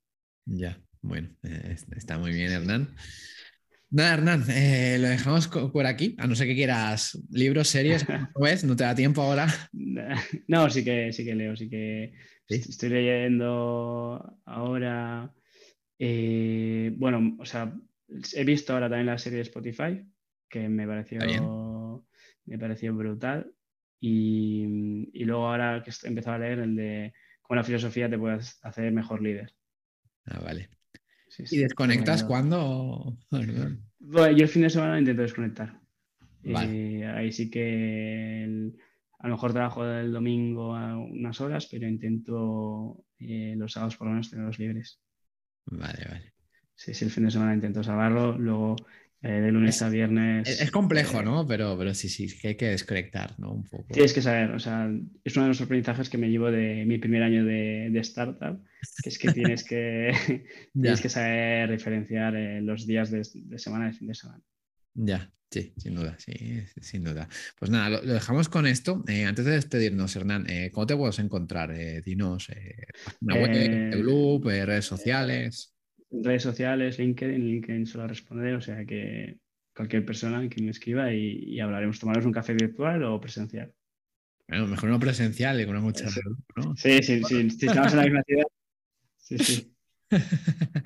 Ya, 0.46 0.78
bueno, 1.02 1.28
eh, 1.42 1.76
está 1.96 2.18
muy 2.18 2.32
bien, 2.32 2.50
Hernán. 2.50 2.88
Nada, 3.90 4.14
Hernán, 4.14 4.44
eh, 4.48 4.98
lo 5.00 5.08
dejamos 5.08 5.48
por 5.48 5.84
aquí, 5.84 6.14
a 6.18 6.26
no 6.26 6.34
ser 6.34 6.46
que 6.46 6.54
quieras 6.54 7.18
libros, 7.30 7.68
series, 7.68 8.06
¿no 8.34 8.40
ves? 8.40 8.64
¿No 8.64 8.76
te 8.76 8.84
da 8.84 8.94
tiempo 8.94 9.20
ahora? 9.22 9.48
No, 10.48 10.70
sí 10.70 10.84
que, 10.84 11.12
sí 11.12 11.24
que 11.24 11.34
leo, 11.34 11.56
sí 11.56 11.68
que 11.68 12.12
estoy 12.50 12.88
leyendo 12.88 14.38
ahora. 14.44 15.32
Eh, 15.98 16.92
bueno, 16.96 17.36
o 17.38 17.44
sea, 17.44 17.74
he 18.34 18.44
visto 18.44 18.72
ahora 18.72 18.88
también 18.88 19.06
la 19.06 19.18
serie 19.18 19.38
de 19.38 19.42
Spotify, 19.42 20.04
que 20.48 20.68
me 20.68 20.86
pareció, 20.86 22.04
me 22.46 22.58
pareció 22.58 22.94
brutal. 22.94 23.52
Y, 24.00 25.24
luego 25.24 25.48
ahora 25.48 25.82
que 25.84 25.90
he 25.90 26.08
empezado 26.08 26.36
a 26.36 26.38
leer 26.38 26.60
el 26.60 26.74
de 26.74 27.12
cómo 27.42 27.56
la 27.56 27.64
filosofía 27.64 28.08
te 28.08 28.18
puede 28.18 28.38
hacer 28.62 28.92
mejor 28.92 29.22
líder. 29.22 29.54
Ah, 30.24 30.40
vale. 30.40 30.70
¿Y 31.50 31.58
desconectas 31.58 32.24
cuándo? 32.24 33.16
Bueno, 33.30 34.36
yo 34.36 34.44
el 34.44 34.48
fin 34.48 34.62
de 34.62 34.70
semana 34.70 34.98
intento 34.98 35.22
desconectar. 35.22 35.78
Eh, 36.42 37.04
ahí 37.06 37.32
sí 37.32 37.50
que 37.50 38.72
a 39.20 39.28
lo 39.28 39.34
mejor 39.34 39.52
trabajo 39.52 39.86
el 39.86 40.12
domingo 40.12 40.74
a 40.74 40.96
unas 40.96 41.40
horas, 41.40 41.68
pero 41.70 41.86
intento 41.86 43.04
eh, 43.18 43.54
los 43.56 43.72
sábados 43.72 43.96
por 43.96 44.06
lo 44.06 44.12
menos 44.12 44.30
tenerlos 44.30 44.58
libres. 44.58 45.00
Vale, 45.66 46.04
vale. 46.08 46.32
Sí, 46.74 46.94
sí, 46.94 47.04
el 47.04 47.10
fin 47.10 47.24
de 47.24 47.30
semana 47.30 47.54
intento 47.54 47.84
salvarlo. 47.84 48.36
Luego 48.38 48.76
eh, 49.22 49.28
de 49.28 49.52
lunes 49.52 49.82
a 49.82 49.90
viernes. 49.90 50.48
Es, 50.48 50.70
complejo, 50.70 51.22
¿no? 51.22 51.46
Pero, 51.46 51.76
pero 51.76 51.92
sí, 51.92 52.08
sí, 52.08 52.26
que 52.38 52.48
hay 52.48 52.56
que 52.56 52.68
desconectar, 52.68 53.38
¿no? 53.38 53.52
Un 53.52 53.64
poco. 53.64 53.92
Tienes 53.92 54.14
que 54.14 54.22
saber, 54.22 54.52
o 54.52 54.58
sea, 54.58 54.90
es 55.22 55.36
uno 55.36 55.44
de 55.44 55.48
los 55.50 55.60
aprendizajes 55.60 56.08
que 56.08 56.16
me 56.16 56.30
llevo 56.30 56.50
de 56.50 56.86
mi 56.86 56.96
primer 56.96 57.22
año 57.22 57.44
de, 57.44 57.92
startup, 58.00 58.64
que 59.02 59.10
es 59.10 59.18
que 59.18 59.30
tienes 59.32 59.64
que, 59.64 60.46
tienes 60.72 61.02
que 61.02 61.10
saber 61.10 61.70
diferenciar 61.70 62.34
eh, 62.34 62.62
los 62.62 62.86
días 62.86 63.10
de, 63.10 63.22
semana 63.58 63.90
y 63.90 63.92
fin 63.92 64.08
de 64.08 64.14
semana. 64.14 64.42
Ya, 64.94 65.30
sí, 65.50 65.72
sin 65.76 65.94
duda, 65.94 66.16
sí, 66.18 66.62
sin 66.80 67.04
duda. 67.04 67.28
Pues 67.58 67.70
nada, 67.70 67.90
lo, 67.90 68.00
dejamos 68.02 68.48
con 68.48 68.66
esto. 68.66 69.04
Eh, 69.08 69.24
antes 69.24 69.44
de 69.44 69.52
despedirnos, 69.52 70.14
Hernán, 70.16 70.46
¿cómo 70.72 70.86
te 70.86 70.96
puedes 70.96 71.18
encontrar? 71.18 71.72
dinos, 72.04 72.48
página 73.04 73.34
web, 73.34 73.90
club, 73.92 74.44
redes 74.44 74.84
sociales 74.84 75.74
redes 76.10 76.42
sociales, 76.42 76.98
LinkedIn, 76.98 77.46
LinkedIn 77.46 77.86
suele 77.86 78.08
responder, 78.08 78.54
o 78.54 78.60
sea 78.60 78.84
que 78.84 79.38
cualquier 79.74 80.04
persona 80.04 80.46
que 80.48 80.62
me 80.62 80.70
escriba 80.70 81.12
y, 81.12 81.58
hablaremos, 81.60 81.98
tomaremos 81.98 82.26
un 82.26 82.32
café 82.32 82.52
virtual 82.54 83.02
o 83.04 83.20
presencial. 83.20 83.72
Bueno, 84.48 84.66
mejor 84.66 84.90
no 84.90 84.98
presencial 84.98 85.64
con 85.64 85.76
una 85.76 85.80
mucha 85.80 86.06
¿no? 86.56 86.76
Sí, 86.76 87.02
sí, 87.02 87.22
sí, 87.22 87.50
si 87.50 87.66
estamos 87.66 87.92
en 87.92 87.98
la 87.98 88.04
misma 88.04 88.22
ciudad. 88.24 88.46
Sí, 89.16 89.38
sí. 89.38 89.72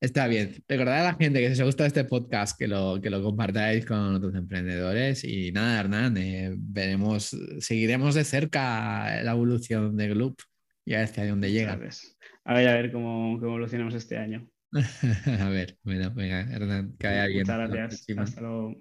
Está 0.00 0.26
bien. 0.26 0.62
Recordad 0.68 1.00
a 1.00 1.12
la 1.12 1.14
gente 1.14 1.40
que 1.40 1.54
si 1.54 1.62
os 1.62 1.66
gusta 1.66 1.86
este 1.86 2.04
podcast, 2.04 2.58
que 2.58 2.66
lo, 2.66 3.00
que 3.00 3.08
lo 3.08 3.22
compartáis 3.22 3.86
con 3.86 4.16
otros 4.16 4.34
emprendedores. 4.34 5.22
Y 5.22 5.52
nada, 5.52 5.80
Hernán, 5.80 6.16
eh, 6.16 6.52
veremos, 6.56 7.36
seguiremos 7.60 8.16
de 8.16 8.24
cerca 8.24 9.22
la 9.22 9.32
evolución 9.32 9.96
de 9.96 10.08
Gloop 10.08 10.40
y 10.84 10.94
a 10.94 10.98
ver 10.98 11.04
hasta 11.04 11.26
dónde 11.26 11.52
llega. 11.52 11.74
A 12.44 12.54
ver, 12.54 12.68
a 12.68 12.74
ver 12.74 12.90
cómo, 12.90 13.38
cómo 13.38 13.52
evolucionamos 13.52 13.94
este 13.94 14.16
año. 14.16 14.48
a 15.38 15.48
ver, 15.50 15.76
venga, 15.84 16.40
Hernán, 16.50 16.96
que 16.98 17.06
vaya 17.06 17.26
bien. 17.26 17.40
Muchas 17.40 17.70
gracias. 17.70 18.18
Hasta 18.18 18.40
luego. 18.40 18.74